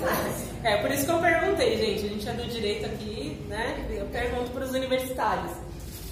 [0.00, 0.52] Fácil.
[0.64, 2.06] É, por isso que eu perguntei, gente.
[2.06, 3.86] A gente é do direito aqui, né?
[3.90, 5.52] Eu pergunto para os universitários.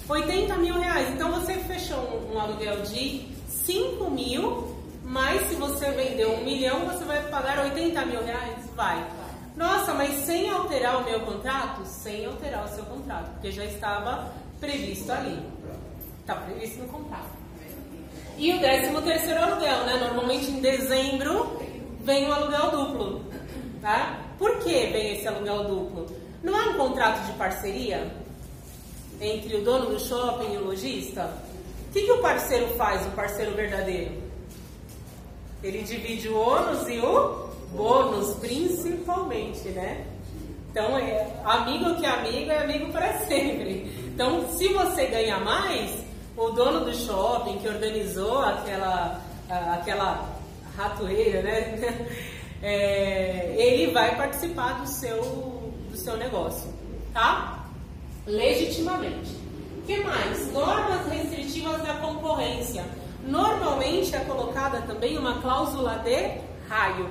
[0.07, 1.09] 80 mil reais.
[1.09, 6.85] Então você fechou um, um aluguel de 5 mil, mas se você vender um milhão,
[6.85, 8.57] você vai pagar 80 mil reais?
[8.75, 9.05] Vai.
[9.55, 11.85] Nossa, mas sem alterar o meu contrato?
[11.85, 15.39] Sem alterar o seu contrato, porque já estava previsto ali.
[16.21, 17.30] Está previsto no contrato.
[18.41, 19.97] E o décimo terceiro aluguel, né?
[19.97, 21.61] Normalmente em dezembro
[21.99, 23.25] vem o aluguel duplo,
[23.79, 24.19] tá?
[24.39, 26.07] Por que vem esse aluguel duplo?
[26.41, 28.11] Não é um contrato de parceria
[29.21, 31.31] entre o dono do shopping e o lojista?
[31.87, 34.11] O que, que o parceiro faz, o parceiro verdadeiro?
[35.61, 40.03] Ele divide o ônus e o bônus, principalmente, né?
[40.71, 43.85] Então, é, amigo que é amigo é amigo para sempre.
[44.07, 46.00] Então, se você ganha mais,
[46.37, 50.29] o dono do shopping que organizou aquela, aquela
[50.75, 52.07] ratoeira, né?
[52.63, 56.71] É, ele vai participar do seu, do seu negócio,
[57.11, 57.65] tá?
[58.27, 59.31] Legitimamente.
[59.79, 60.53] O que mais?
[60.53, 62.85] Normas restritivas da concorrência.
[63.25, 66.39] Normalmente é colocada também uma cláusula de
[66.69, 67.09] raio.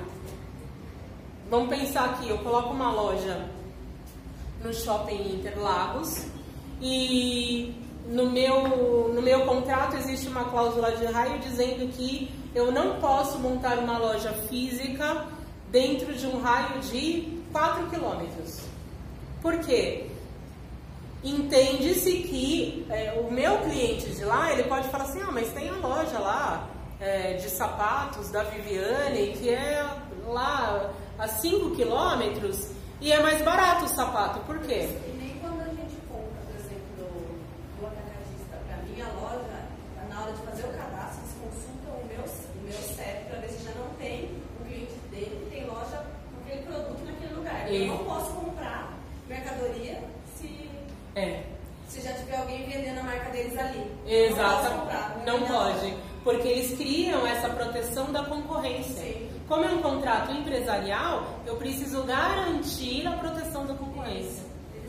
[1.49, 3.49] Vamos pensar aqui, eu coloco uma loja
[4.63, 6.27] no shopping Interlagos
[6.81, 7.75] e
[8.07, 13.39] no meu, no meu contrato existe uma cláusula de raio dizendo que eu não posso
[13.39, 15.25] montar uma loja física
[15.69, 18.59] dentro de um raio de 4 quilômetros.
[19.41, 20.07] Por quê?
[21.23, 25.69] Entende-se que é, o meu cliente de lá, ele pode falar assim, ah, mas tem
[25.69, 26.67] a loja lá
[26.99, 29.85] é, de sapatos da Viviane, que é
[30.27, 34.39] lá a 5 quilômetros, e é mais barato o sapato.
[34.41, 34.89] Por quê?
[35.07, 37.37] E nem quando a gente compra, por exemplo,
[37.79, 39.67] do atacadista para minha loja,
[40.09, 43.49] na hora de fazer o cadastro, eles consultam o meu, o meu CEP para ver
[43.49, 45.97] se já não tem o cliente dele que tem loja
[46.33, 47.71] com aquele produto naquele lugar.
[47.71, 48.93] E- Eu não posso comprar
[49.27, 50.03] mercadoria
[50.35, 50.69] se,
[51.15, 51.43] É,
[51.89, 53.91] se já tiver alguém vendendo a marca deles ali.
[54.07, 55.23] Exato, Não posso comprar.
[55.25, 55.95] não Minha pode, loja.
[56.23, 59.01] Porque eles criam essa proteção da concorrência.
[59.01, 59.29] Sim.
[59.47, 64.43] Como é um contrato empresarial, eu preciso garantir a proteção da concorrência.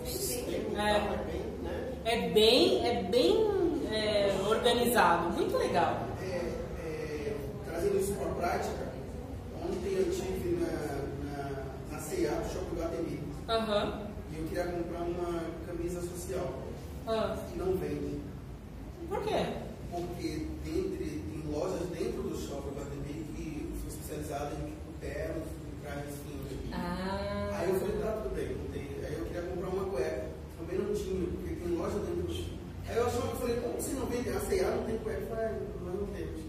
[0.04, 0.74] É.
[0.74, 1.92] carro, é bem, né?
[2.04, 6.06] É bem, é bem é, organizado, muito legal.
[6.20, 7.36] É, é,
[7.66, 8.92] trazendo isso para a prática,
[9.64, 11.50] ontem eu estive na, na,
[11.92, 14.00] na C&A do Shopping Guatemi Aham.
[14.32, 16.52] e eu queria comprar uma camisa social
[17.06, 18.20] Ah, que não vende,
[19.08, 19.46] por quê?
[19.92, 26.14] Porque dentre, tem lojas dentro do Shopping Guatemi que são especializadas em ternos, em trajes
[26.24, 26.52] finos.
[26.72, 28.88] Ah, Aí eu falei, tá, tudo bem, não tem.
[29.04, 30.24] Aí eu queria comprar uma cueca,
[30.58, 32.32] também não tinha, porque tem loja dentro do
[32.88, 34.28] Aí eu achava, eu falei, como você não vende?
[34.30, 35.20] A C&A não tem cueca?
[35.20, 35.54] Eu falei, ah,
[35.84, 36.40] nós não temos.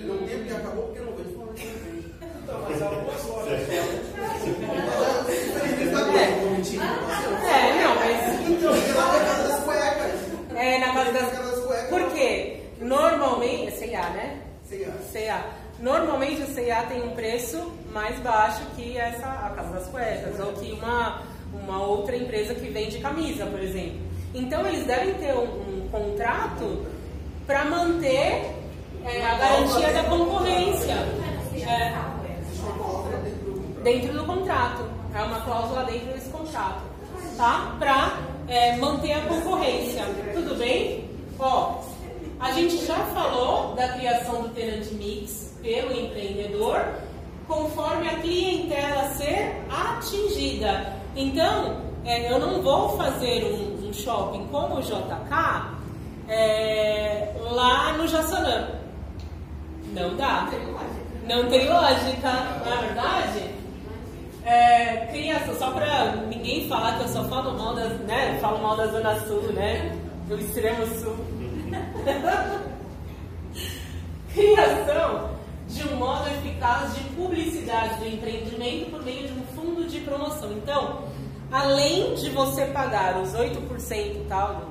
[0.00, 1.30] Eu não tenho porque acabou porque não vende.
[1.30, 2.10] Eu falei, não vende.
[2.42, 3.72] Então, mas algumas lojas só.
[5.30, 6.80] Infelizmente tá bem, vou mentir.
[6.80, 10.12] é, não, mas Então, porque lá na casa das cuecas.
[10.56, 11.30] é na casa Na das...
[11.30, 11.88] casa das cuecas.
[11.90, 12.60] Por quê?
[12.90, 14.40] Normalmente, C&A, né?
[14.64, 14.90] C&A.
[15.12, 15.44] CA.
[15.78, 20.52] Normalmente o C&A tem um preço mais baixo que essa a Casa das Cuecas ou
[20.54, 21.22] que uma,
[21.54, 24.00] uma outra empresa que vende camisa, por exemplo.
[24.34, 26.84] Então eles devem ter um, um contrato
[27.46, 28.56] para manter
[29.04, 30.94] é, a garantia da concorrência.
[31.54, 31.94] É,
[33.84, 34.84] dentro do contrato.
[35.14, 36.82] É uma cláusula dentro desse contrato.
[37.36, 37.76] Tá?
[37.78, 38.18] Para
[38.48, 40.04] é, manter a concorrência.
[40.34, 41.08] Tudo bem?
[41.38, 41.82] Ó,
[42.40, 46.80] a gente já falou da criação do tenant mix pelo empreendedor,
[47.46, 50.94] conforme a clientela ser atingida.
[51.14, 55.80] Então, é, eu não vou fazer um, um shopping como o JK
[56.28, 58.68] é, lá no Jaçanã.
[59.92, 60.48] Não dá.
[61.28, 62.32] Não tem lógica,
[62.64, 63.50] não é verdade?
[64.44, 68.38] É, criança, só pra ninguém falar que eu só falo mal da, né?
[68.40, 69.94] Falo mal da Zona Sul, né?
[70.26, 71.29] Do extremo sul.
[74.32, 75.30] Criação
[75.68, 80.52] de um modo eficaz de publicidade do empreendimento por meio de um fundo de promoção.
[80.52, 81.04] Então,
[81.50, 84.70] além de você pagar os 8% tal,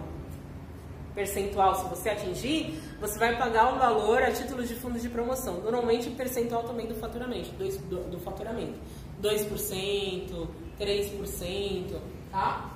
[1.16, 5.62] percentual, se você atingir, você vai pagar o valor a título de fundo de promoção.
[5.62, 8.74] Normalmente, percentual também do faturamento, do, do, faturamento.
[9.22, 10.48] 2%,
[10.80, 11.96] 3%,
[12.32, 12.74] tá?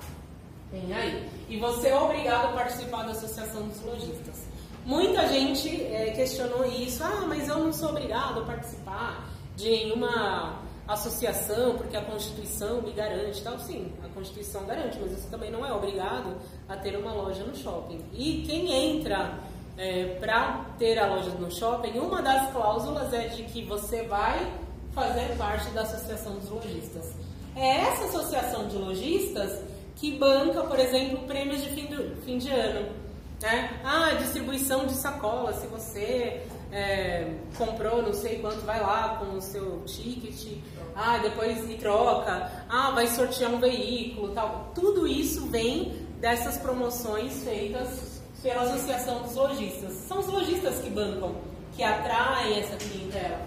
[0.70, 1.28] Tem aí.
[1.48, 4.43] E você é obrigado a participar da Associação dos Lojistas.
[4.84, 7.02] Muita gente é, questionou isso.
[7.02, 12.92] Ah, mas eu não sou obrigado a participar de nenhuma associação porque a Constituição me
[12.92, 13.58] garante tal.
[13.58, 16.36] Sim, a Constituição garante, mas você também não é obrigado
[16.68, 18.00] a ter uma loja no shopping.
[18.12, 19.38] E quem entra
[19.78, 24.52] é, para ter a loja no shopping, uma das cláusulas é de que você vai
[24.92, 27.14] fazer parte da Associação dos Lojistas.
[27.56, 29.60] É essa associação de lojistas
[29.96, 33.03] que banca, por exemplo, prêmios de fim, do, fim de ano.
[33.40, 33.80] Né?
[33.84, 36.42] Ah, distribuição de sacola, se você
[36.72, 40.58] é, comprou não sei quanto, vai lá com o seu ticket,
[40.96, 44.72] ah, depois me troca, ah, vai sortear um veículo, tal.
[44.74, 49.92] Tudo isso vem dessas promoções feitas pela Associação dos Lojistas.
[50.08, 51.34] São os lojistas que bancam,
[51.76, 53.40] que atraem essa clientela.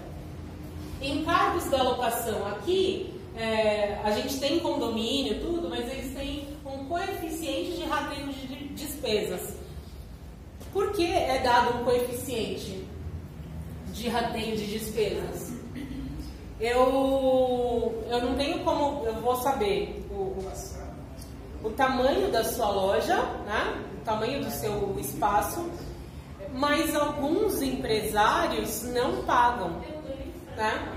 [1.00, 7.76] Encargos da locação aqui, é, a gente tem condomínio, tudo, mas eles têm um coeficiente
[7.76, 9.57] de rateio de despesas.
[10.72, 12.86] Por que é dado um coeficiente
[13.92, 15.52] de rateio de despesas?
[16.60, 20.36] Eu, eu não tenho como, eu vou saber o,
[21.62, 23.16] o tamanho da sua loja,
[23.46, 23.82] né?
[24.00, 25.70] o tamanho do seu espaço,
[26.52, 29.80] mas alguns empresários não pagam.
[30.56, 30.92] Né?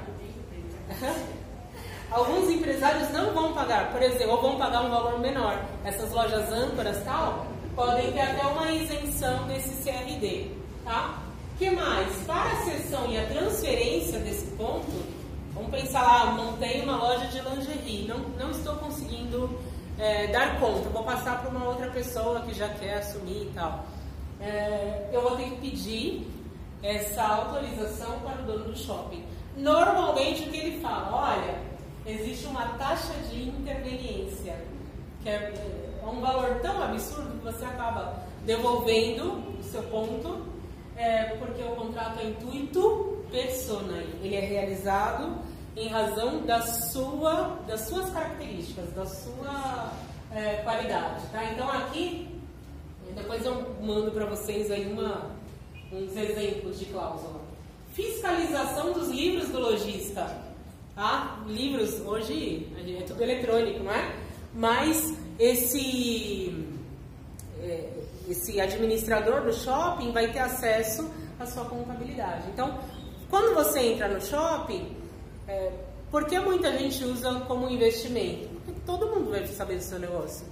[2.11, 5.63] Alguns empresários não vão pagar, por exemplo, ou vão pagar um valor menor.
[5.85, 10.51] Essas lojas âncoras tal podem ter até uma isenção desse CRD,
[10.83, 11.21] tá?
[11.61, 12.11] que mais?
[12.25, 14.91] Para a cessão e a transferência desse ponto,
[15.53, 19.59] vamos pensar lá, montei uma loja de lingerie, não, não estou conseguindo
[19.99, 23.85] é, dar conta, vou passar para uma outra pessoa que já quer assumir e tal.
[24.39, 26.27] É, eu vou ter que pedir
[26.81, 29.23] essa autorização para o dono do shopping.
[29.55, 31.59] Normalmente o que ele fala, olha,
[32.07, 34.55] existe uma taxa de interveniência,
[35.21, 35.53] que é,
[36.01, 40.45] é um valor tão absurdo que você acaba devolvendo o seu ponto,
[40.95, 45.37] é, porque o contrato é intuito persona, ele é realizado
[45.75, 49.93] em razão da sua, das suas características, da sua
[50.33, 51.25] é, qualidade.
[51.31, 51.45] Tá?
[51.45, 52.27] Então aqui,
[53.15, 55.31] depois eu mando para vocês aí uma,
[55.91, 57.39] uns exemplos de cláusula.
[57.93, 60.51] Fiscalização dos livros do lojista.
[60.95, 61.39] Tá?
[61.47, 62.67] Livros, hoje
[62.99, 64.15] é tudo eletrônico, não é?
[64.53, 66.53] Mas esse,
[67.63, 67.89] é,
[68.29, 71.09] esse administrador do shopping vai ter acesso
[71.39, 72.47] à sua contabilidade.
[72.53, 72.79] Então,
[73.27, 74.95] quando você entra no shopping,
[75.47, 75.71] é,
[76.11, 78.49] por que muita gente usa como investimento?
[78.63, 80.45] Porque todo mundo vai saber do seu negócio.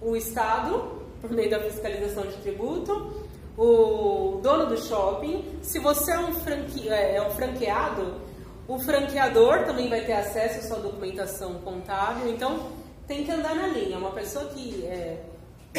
[0.00, 6.18] O Estado, por meio da fiscalização de tributo, o dono do shopping, se você é
[6.18, 8.14] um, franque, é, é um franqueado,
[8.66, 12.79] o franqueador também vai ter acesso à sua documentação contábil, então
[13.10, 13.98] tem que andar na linha.
[13.98, 15.20] Uma pessoa que é,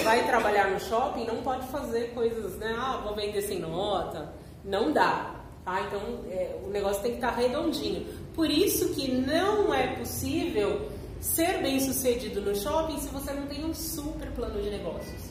[0.03, 2.75] vai trabalhar no shopping não pode fazer coisas, né?
[2.77, 4.33] Ah, vou vender sem nota.
[4.65, 5.35] Não dá.
[5.63, 5.79] Tá?
[5.87, 8.05] Então é, o negócio tem que estar redondinho.
[8.35, 10.89] Por isso que não é possível
[11.21, 15.21] ser bem sucedido no shopping se você não tem um super plano de negócios.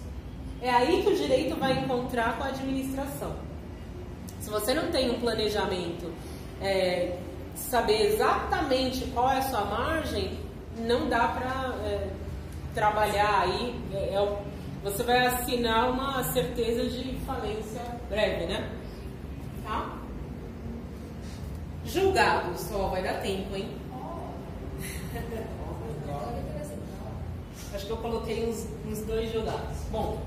[0.63, 3.37] É aí que o direito vai encontrar com a administração.
[4.41, 6.11] Se você não tem um planejamento,
[6.63, 7.19] é,
[7.55, 10.39] saber exatamente qual é a sua margem,
[10.81, 12.09] não dá para é,
[12.75, 13.81] trabalhar aí.
[13.93, 14.39] É, é,
[14.83, 18.71] você vai assinar uma certeza de falência breve, né?
[19.65, 19.97] Tá?
[21.85, 23.69] Julgados, ó, vai dar tempo, hein?
[27.75, 29.79] Acho que eu coloquei uns, uns dois julgados.
[29.91, 30.19] Bom,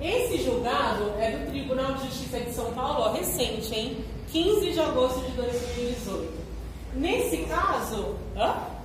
[0.00, 4.04] esse julgado é do Tribunal de Justiça de São Paulo, ó, recente, hein?
[4.30, 6.38] 15 de agosto de 2018.
[6.94, 8.16] Nesse caso.
[8.36, 8.77] Hã?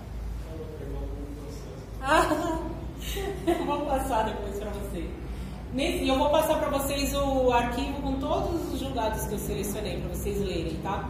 [2.06, 2.28] Ah,
[3.48, 5.06] eu vou passar depois para vocês.
[5.74, 10.02] Nesse, eu vou passar para vocês o arquivo com todos os julgados que eu selecionei
[10.02, 11.10] para vocês lerem, tá?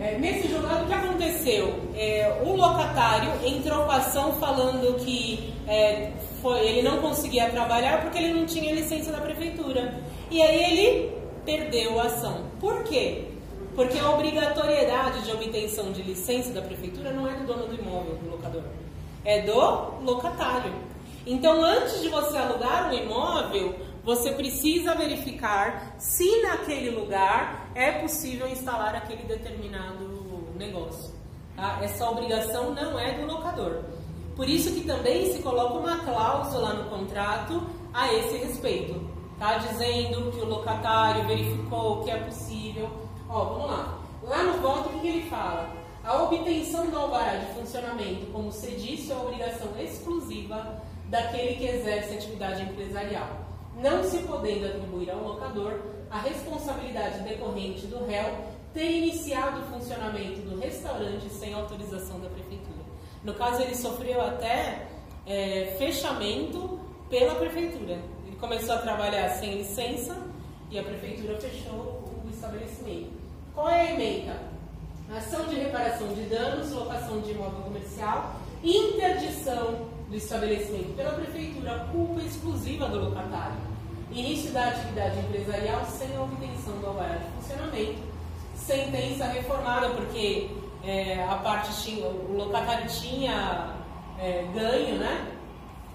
[0.00, 1.74] É, nesse julgado, o que aconteceu?
[1.96, 8.02] É, o locatário entrou com a ação falando que é, foi, ele não conseguia trabalhar
[8.02, 9.92] porque ele não tinha licença da prefeitura.
[10.30, 11.12] E aí ele
[11.44, 12.44] perdeu a ação.
[12.60, 13.24] Por quê?
[13.74, 18.14] Porque a obrigatoriedade de obtenção de licença da prefeitura não é do dono do imóvel,
[18.22, 18.62] do locador,
[19.28, 20.72] é do locatário.
[21.26, 28.48] Então, antes de você alugar um imóvel, você precisa verificar se naquele lugar é possível
[28.48, 31.14] instalar aquele determinado negócio.
[31.54, 31.78] Tá?
[31.82, 33.84] Essa obrigação não é do locador.
[34.34, 38.98] Por isso que também se coloca uma cláusula no contrato a esse respeito,
[39.38, 39.58] tá?
[39.58, 42.88] Dizendo que o locatário verificou que é possível.
[43.28, 43.98] Ó, vamos lá.
[44.22, 45.68] Lá no voto, o que ele fala?
[46.04, 52.62] A obtenção do alvará de funcionamento como sedício é obrigação exclusiva daquele que exerce atividade
[52.62, 53.28] empresarial,
[53.76, 55.80] não se podendo atribuir ao locador
[56.10, 58.34] a responsabilidade decorrente do réu
[58.72, 62.78] ter iniciado o funcionamento do restaurante sem autorização da prefeitura.
[63.24, 64.86] No caso, ele sofreu até
[65.26, 66.78] é, fechamento
[67.10, 67.98] pela prefeitura.
[68.26, 70.16] Ele começou a trabalhar sem licença
[70.70, 73.10] e a prefeitura fechou o estabelecimento.
[73.54, 74.57] Qual é a emenda?
[75.16, 82.20] Ação de reparação de danos, locação de imóvel comercial, interdição do estabelecimento pela prefeitura, culpa
[82.20, 83.56] exclusiva do locatário.
[84.10, 87.98] Início da atividade empresarial sem obtenção do alvará de funcionamento.
[88.54, 90.50] Sentença reformada, porque
[90.84, 93.74] é, a parte tinha, o locatário tinha
[94.18, 95.34] é, ganho, né?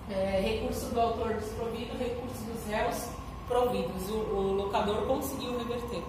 [0.09, 3.09] É, recurso do autor desprovido, recurso dos réus
[3.47, 4.09] providos.
[4.09, 6.03] O, o locador conseguiu reverter.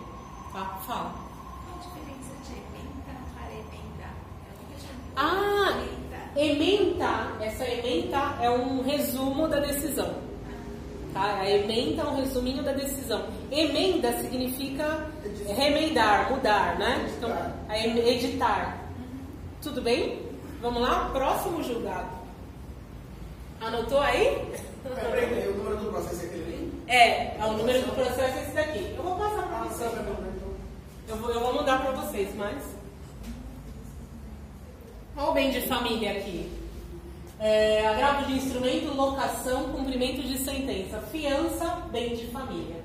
[0.53, 0.79] Tá?
[0.87, 1.15] Fala.
[1.65, 4.09] Qual a diferença de emenda para emenda?
[4.47, 5.73] Eu nunca tinha Ah,
[6.37, 6.65] Emenda.
[6.95, 10.15] Ementa, essa ementa é um resumo da decisão.
[11.13, 11.39] Tá?
[11.41, 13.25] A ementa é um resuminho da decisão.
[13.53, 15.07] Emenda significa
[15.57, 17.09] remendar, mudar, né?
[17.17, 17.31] Então,
[18.05, 18.79] editar.
[19.63, 20.21] Tudo bem?
[20.61, 21.11] Vamos lá?
[21.13, 22.09] Próximo julgado.
[23.61, 24.45] Anotou aí?
[24.83, 26.73] Peraí, o número do processo é aquele ali?
[26.89, 28.95] É, o número do processo é esse daqui.
[28.97, 29.93] Eu vou passar para Ah, vocês.
[31.09, 32.74] Eu vou, eu vou mudar para vocês, mas.
[35.35, 36.49] Bem de família aqui.
[37.41, 42.77] É, agravo de instrumento, locação, cumprimento de sentença, fiança, bem de família.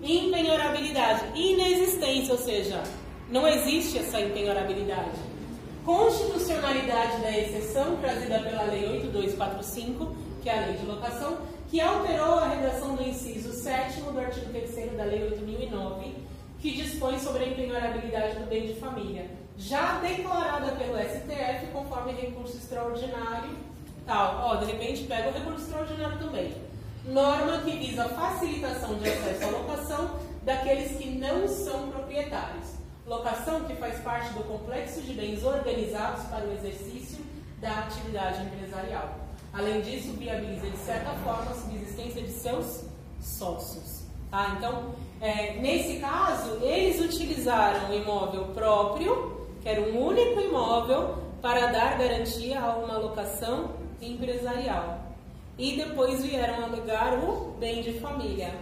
[0.00, 2.80] Impenhorabilidade, inexistência, ou seja,
[3.28, 5.18] não existe essa impenhorabilidade.
[5.84, 11.38] Constitucionalidade da exceção trazida pela Lei 8245, que é a lei de locação,
[11.68, 16.14] que alterou a redação do inciso 7 do artigo 3 da Lei 8009,
[16.60, 19.28] que dispõe sobre a impenhorabilidade do bem de família,
[19.58, 23.50] já declarada pelo STF conforme recurso extraordinário,
[24.04, 24.40] tal.
[24.44, 26.54] Ó, de repente pega o recurso extraordinário também.
[27.06, 30.10] Norma que visa facilitação de acesso à locação
[30.42, 32.74] daqueles que não são proprietários.
[33.06, 37.24] Locação que faz parte do complexo de bens organizados para o exercício
[37.60, 39.26] da atividade empresarial.
[39.52, 42.84] Além disso, viabiliza de certa forma a subsistência de seus
[43.20, 44.02] sócios.
[44.30, 44.54] Tá?
[44.58, 49.35] Então, é, nesse caso, eles utilizaram o imóvel próprio,
[49.66, 53.70] que era um único imóvel, para dar garantia a uma locação
[54.00, 55.00] empresarial.
[55.58, 58.54] E depois vieram alegar o bem de família.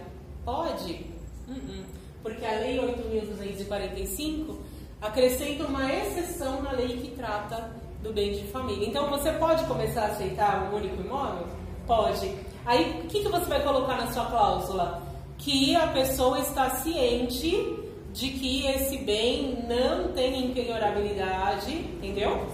[0.43, 1.05] Pode?
[1.47, 1.83] Uh-uh.
[2.23, 4.55] Porque a Lei 8.245
[4.99, 7.69] acrescenta uma exceção na lei que trata
[8.01, 8.87] do bem de família.
[8.87, 11.45] Então, você pode começar a aceitar um único imóvel?
[11.85, 12.33] Pode.
[12.65, 15.03] Aí, o que, que você vai colocar na sua cláusula?
[15.37, 17.84] Que a pessoa está ciente
[18.15, 22.47] de que esse bem não tem impenhorabilidade, entendeu?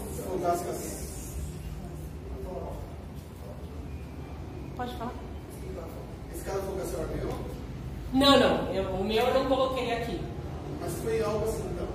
[0.71, 1.01] Assim.
[4.75, 5.11] Pode falar.
[6.33, 7.33] Esse caso foi o que a senhora ganhou?
[8.13, 8.73] Não, não.
[8.73, 10.19] eu- o meu eu não coloquei aqui.
[10.79, 11.87] Mas foi algo assim, então.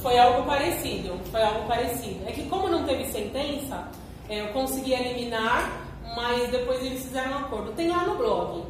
[0.00, 2.26] Foi algo parecido, foi algo parecido.
[2.26, 3.86] É que como não teve sentença,
[4.28, 5.86] é, eu consegui eliminar,
[6.16, 7.72] mas depois eles fizeram um acordo.
[7.72, 8.64] Tem lá no blog.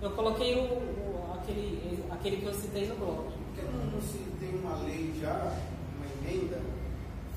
[0.00, 3.16] Eu coloquei o, o- aquele, aquele que eu citei no blog.
[3.24, 4.52] Por que não, não se tem
[4.82, 5.52] lei já,
[5.96, 6.60] uma emenda,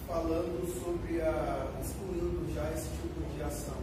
[0.08, 1.68] falando sobre a.
[1.82, 3.76] excluindo já esse tipo de ação?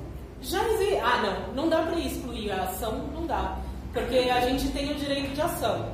[0.43, 0.97] Já existe.
[0.97, 3.59] Ah, não, não dá para excluir a ação, não dá.
[3.93, 5.93] Porque a gente tem o direito de ação.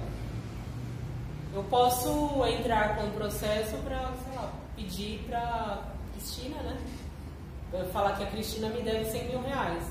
[1.53, 5.83] Eu posso entrar com um processo para, sei lá, pedir para
[6.15, 6.79] Cristina, né?
[7.73, 9.85] Eu falar que a Cristina me deve 100 mil reais.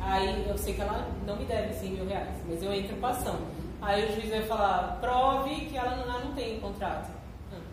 [0.00, 3.06] Aí eu sei que ela não me deve 100 mil reais, mas eu entro com
[3.06, 3.38] a ação.
[3.80, 7.10] Aí o juiz vai falar, prove que ela não, não tem contrato.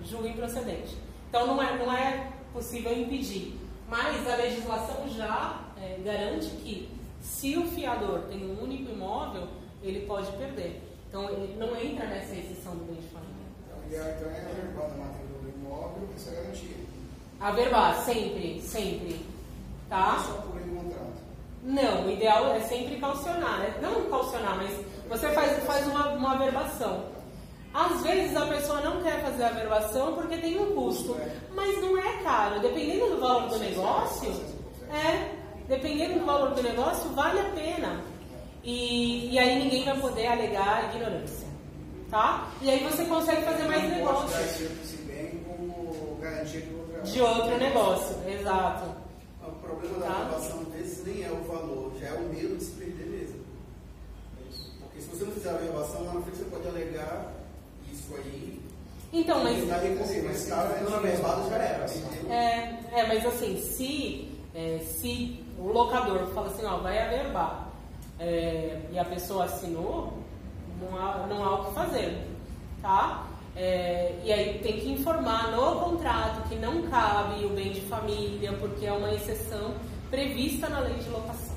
[0.04, 0.96] Julgo improcedente.
[1.30, 3.60] Então não é, não é possível impedir.
[3.90, 6.90] Mas a legislação já é, garante que
[7.22, 9.48] se o fiador tem um único imóvel,
[9.82, 10.82] ele pode perder.
[11.10, 13.36] Então ele não entra nessa exceção do bem de família.
[13.66, 16.76] Então, então é averbar na matrícula do imóvel essa garantia.
[17.40, 19.26] Averbar, sempre, sempre.
[19.90, 20.24] Tá?
[20.26, 21.26] Só por contrato.
[21.64, 23.80] Não, o ideal é sempre calcionar, né?
[23.82, 24.72] Não calcionar, mas
[25.10, 27.06] você faz, faz uma, uma averbação.
[27.74, 31.16] Às vezes a pessoa não quer fazer a averbação porque tem um custo,
[31.54, 32.60] mas não é caro.
[32.62, 34.32] Dependendo do valor do negócio,
[34.90, 35.32] é,
[35.68, 38.02] dependendo do valor do negócio, vale a pena.
[38.64, 41.46] E, e aí ninguém vai poder alegar ignorância.
[42.10, 42.48] Tá?
[42.62, 44.28] E aí você consegue fazer mais negócio.
[47.04, 48.90] de outro negócio, exato.
[49.46, 50.22] O problema da Tá.
[50.22, 53.44] aprovação desses nem é o valor, já é o medo de se perder mesmo.
[54.80, 57.34] Porque se você não fizer a averbação, lá na frente você pode alegar
[57.92, 58.62] isso aí.
[59.14, 61.86] Então, mas vai recorrer, mas se caso não averbado, já era.
[61.86, 62.32] entendeu?
[62.32, 67.70] É, é, mas assim, se, é, se o locador fala assim, ó, vai averbar,
[68.20, 70.18] é, e a pessoa assinou,
[70.82, 72.28] não há, não há o que fazer,
[72.82, 73.26] tá?
[73.56, 78.52] É, e aí tem que informar no contrato que não cabe o bem de família,
[78.60, 79.76] porque é uma exceção
[80.10, 81.56] prevista na lei de locação.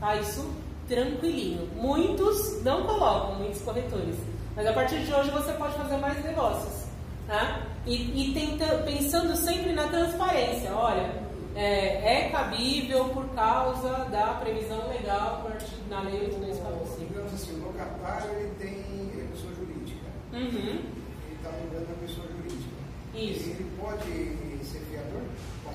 [0.00, 0.16] Tá?
[0.16, 0.44] Isso
[0.88, 1.68] tranquilinho.
[1.76, 4.16] Muitos não colocam, muitos corretores.
[4.56, 6.84] Mas a partir de hoje você pode fazer mais negócios.
[7.26, 7.62] Tá?
[7.86, 10.72] E, e tenta- pensando sempre na transparência.
[10.74, 11.10] Olha,
[11.56, 15.42] é, é cabível por causa da previsão legal
[15.88, 17.06] na lei 8245.
[17.08, 20.06] Digamos assim, o locatário ele tem é pessoa jurídica.
[20.32, 22.74] Uhum, Ele está mudando a pessoa jurídica.
[23.14, 23.50] isso.
[23.50, 25.22] Ele pode ser fiador?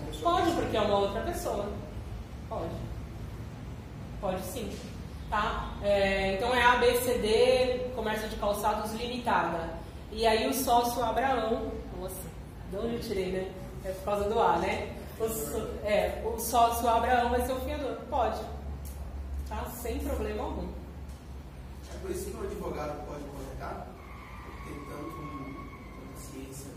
[0.08, 0.62] pessoa Pode, física?
[0.62, 1.66] porque é uma outra pessoa.
[2.48, 2.76] Pode.
[4.22, 4.70] Pode sim.
[5.30, 5.70] Tá?
[5.84, 9.70] É, então é ABCD, Comércio de Calçados Limitada.
[10.12, 12.16] E aí o sócio Abraão, nossa,
[12.72, 13.52] de onde eu tirei, né?
[13.86, 14.96] É por causa do A, né?
[15.20, 15.26] O,
[15.86, 17.98] é, o sócio Abraão vai ser o fiador.
[18.10, 18.40] Pode.
[19.48, 19.66] Tá?
[19.82, 20.68] Sem problema algum.
[21.94, 23.88] É por isso que o advogado pode corretar,
[24.66, 26.72] tem tanto ciência.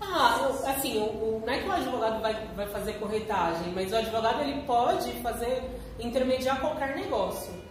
[0.00, 3.96] Ah, assim, o, o- não é que o advogado vai, vai fazer corretagem, mas o
[3.96, 5.62] advogado ele pode fazer,
[5.98, 7.65] intermediar qualquer negócio.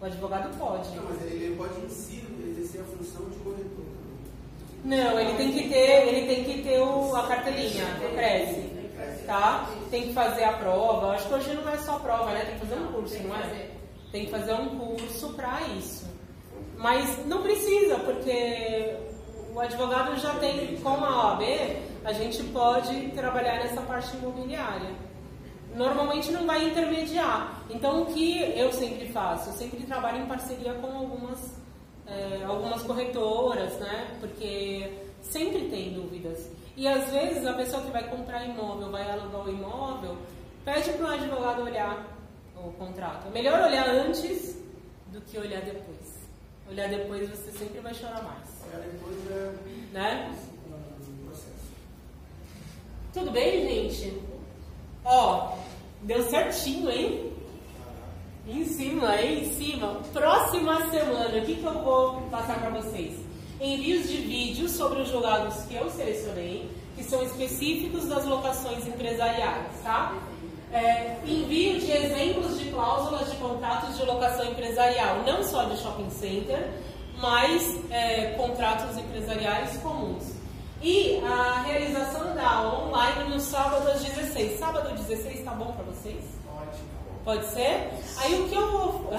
[0.00, 0.88] O advogado pode.
[0.94, 3.84] Não, mas ele, pode em si exercer a função de corretor
[4.84, 4.98] também.
[4.98, 8.70] Não, ele tem que ter, ele tem que ter o, a cartelinha, o Cresce,
[9.26, 9.68] tá?
[9.90, 11.14] Tem que fazer a prova.
[11.14, 12.44] Acho que hoje não é só prova, né?
[12.44, 13.70] Tem que fazer um curso, não é?
[14.12, 16.06] Tem que fazer um curso para isso.
[16.76, 18.96] Mas não precisa, porque
[19.52, 21.42] o advogado já tem, com a OAB,
[22.04, 25.07] a gente pode trabalhar nessa parte imobiliária.
[25.74, 27.62] Normalmente não vai intermediar.
[27.70, 29.50] Então o que eu sempre faço?
[29.50, 31.54] Eu sempre trabalho em parceria com algumas,
[32.06, 34.16] eh, algumas corretoras, né?
[34.20, 34.90] Porque
[35.22, 36.50] sempre tem dúvidas.
[36.76, 40.16] E às vezes a pessoa que vai comprar imóvel, vai alugar o imóvel,
[40.64, 42.06] pede para o advogado olhar
[42.56, 43.26] o contrato.
[43.28, 44.56] É melhor olhar antes
[45.12, 46.18] do que olhar depois.
[46.70, 48.48] Olhar depois você sempre vai chorar mais.
[48.68, 49.54] Olhar depois é
[49.92, 50.30] Né?
[50.44, 50.48] um.
[53.12, 54.27] Tudo bem, gente?
[55.10, 55.54] Ó,
[56.02, 57.32] deu certinho, hein?
[58.46, 59.42] Em cima, hein?
[59.42, 60.02] Em cima.
[60.12, 63.18] Próxima semana, o que, que eu vou passar para vocês?
[63.58, 69.66] Envios de vídeos sobre os julgados que eu selecionei, que são específicos das locações empresariais,
[69.82, 70.14] tá?
[70.70, 76.10] É, envio de exemplos de cláusulas de contratos de locação empresarial, não só de shopping
[76.10, 76.68] center,
[77.18, 80.37] mas é, contratos empresariais comuns.
[80.80, 84.58] E a realização da aula online no sábado às 16.
[84.58, 86.22] Sábado às 16 tá bom para vocês?
[86.46, 86.88] Ótimo.
[87.24, 87.90] Pode ser?
[88.18, 89.10] Aí o que eu vou.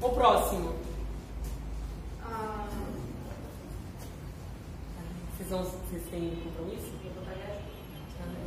[0.00, 0.74] O próximo.
[2.24, 2.66] Ah,
[5.36, 6.92] Vocês, vão, vocês têm compromisso?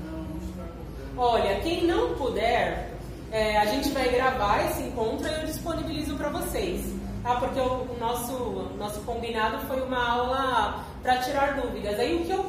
[0.06, 1.18] Não, não está acordando.
[1.18, 2.92] Olha, quem não puder,
[3.32, 6.84] é, a gente vai gravar esse encontro e eu disponibilizo para vocês.
[7.22, 7.36] Tá?
[7.36, 8.34] Porque o, o nosso,
[8.78, 12.00] nosso combinado foi uma aula para tirar dúvidas.
[12.00, 12.46] Aí o que eu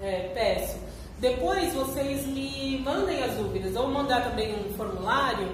[0.00, 0.78] é, peço?
[1.18, 5.48] Depois vocês me mandem as dúvidas, ou mandar também um formulário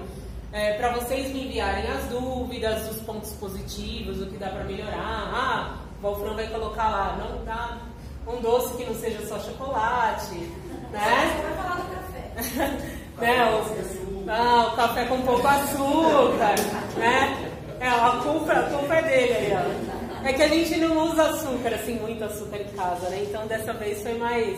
[0.77, 4.93] para vocês me enviarem as dúvidas, os pontos positivos, o que dá para melhorar.
[5.33, 7.79] Ah, o Wolfram vai colocar lá, não dá
[8.27, 10.35] um doce que não seja só chocolate,
[10.91, 11.33] né?
[11.35, 12.69] Você vai falar do café.
[13.17, 13.45] né?
[13.45, 16.55] O, ah, o café com pouco açúcar,
[16.97, 17.51] né?
[17.79, 20.02] É, a culpa, a culpa é dele aí, ó.
[20.25, 23.23] É que a gente não usa açúcar, assim, muito açúcar em casa, né?
[23.23, 24.57] Então dessa vez foi mais.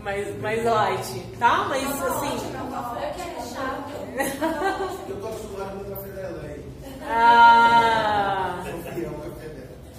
[0.00, 1.64] mais, mais light, tá?
[1.64, 2.52] Mas assim.
[2.70, 5.08] Café que é chato.
[5.08, 6.64] Eu tô acostumado com o café dela aí.
[7.08, 8.62] Ah!
[8.64, 9.28] Dela.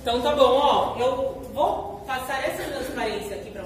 [0.02, 0.96] Então tá bom, ó.
[1.00, 3.66] Eu vou passar essa transparência aqui pra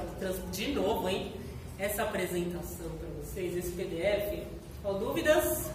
[0.51, 1.33] de novo, hein?
[1.77, 4.47] Essa apresentação pra vocês, esse PDF.
[4.85, 5.71] Ó, dúvidas?